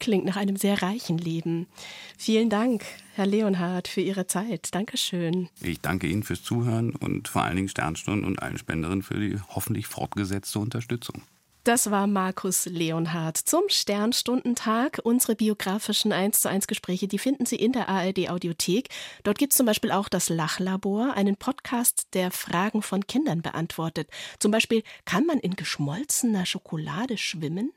Klingt 0.00 0.24
nach 0.24 0.34
einem 0.34 0.56
sehr 0.56 0.82
reichen 0.82 1.18
Leben. 1.18 1.68
Vielen 2.16 2.50
Dank, 2.50 2.84
Herr 3.14 3.26
Leonhard, 3.26 3.86
für 3.86 4.00
Ihre 4.00 4.26
Zeit. 4.26 4.74
Dankeschön. 4.74 5.48
Ich 5.60 5.80
danke 5.80 6.08
Ihnen 6.08 6.24
fürs 6.24 6.42
Zuhören 6.42 6.96
und 6.96 7.28
vor 7.28 7.44
allen 7.44 7.54
Dingen 7.54 7.68
Sternstunden 7.68 8.24
und 8.24 8.42
allen 8.42 8.58
Spenderinnen 8.58 9.02
für 9.02 9.20
die 9.20 9.38
hoffentlich 9.50 9.86
fortgesetzte 9.86 10.58
Unterstützung. 10.58 11.22
Das 11.68 11.90
war 11.90 12.06
Markus 12.06 12.64
Leonhardt 12.64 13.36
zum 13.36 13.64
Sternstundentag. 13.68 15.00
Unsere 15.04 15.36
biografischen 15.36 16.12
1 16.12 16.40
zu 16.40 16.48
1 16.48 16.66
Gespräche, 16.66 17.08
die 17.08 17.18
finden 17.18 17.44
Sie 17.44 17.56
in 17.56 17.72
der 17.72 17.90
ARD 17.90 18.30
Audiothek. 18.30 18.88
Dort 19.22 19.36
gibt 19.36 19.52
es 19.52 19.58
zum 19.58 19.66
Beispiel 19.66 19.90
auch 19.90 20.08
das 20.08 20.30
Lachlabor, 20.30 21.12
einen 21.12 21.36
Podcast, 21.36 22.06
der 22.14 22.30
Fragen 22.30 22.80
von 22.80 23.06
Kindern 23.06 23.42
beantwortet. 23.42 24.08
Zum 24.38 24.50
Beispiel, 24.50 24.82
kann 25.04 25.26
man 25.26 25.40
in 25.40 25.56
geschmolzener 25.56 26.46
Schokolade 26.46 27.18
schwimmen? 27.18 27.74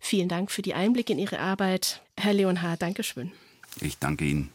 Vielen 0.00 0.28
Dank 0.28 0.50
für 0.50 0.62
die 0.62 0.74
Einblicke 0.74 1.12
in 1.12 1.20
Ihre 1.20 1.38
Arbeit. 1.38 2.02
Herr 2.18 2.32
Leonhardt, 2.32 2.82
Dankeschön. 2.82 3.30
Ich 3.80 3.98
danke 3.98 4.24
Ihnen. 4.24 4.50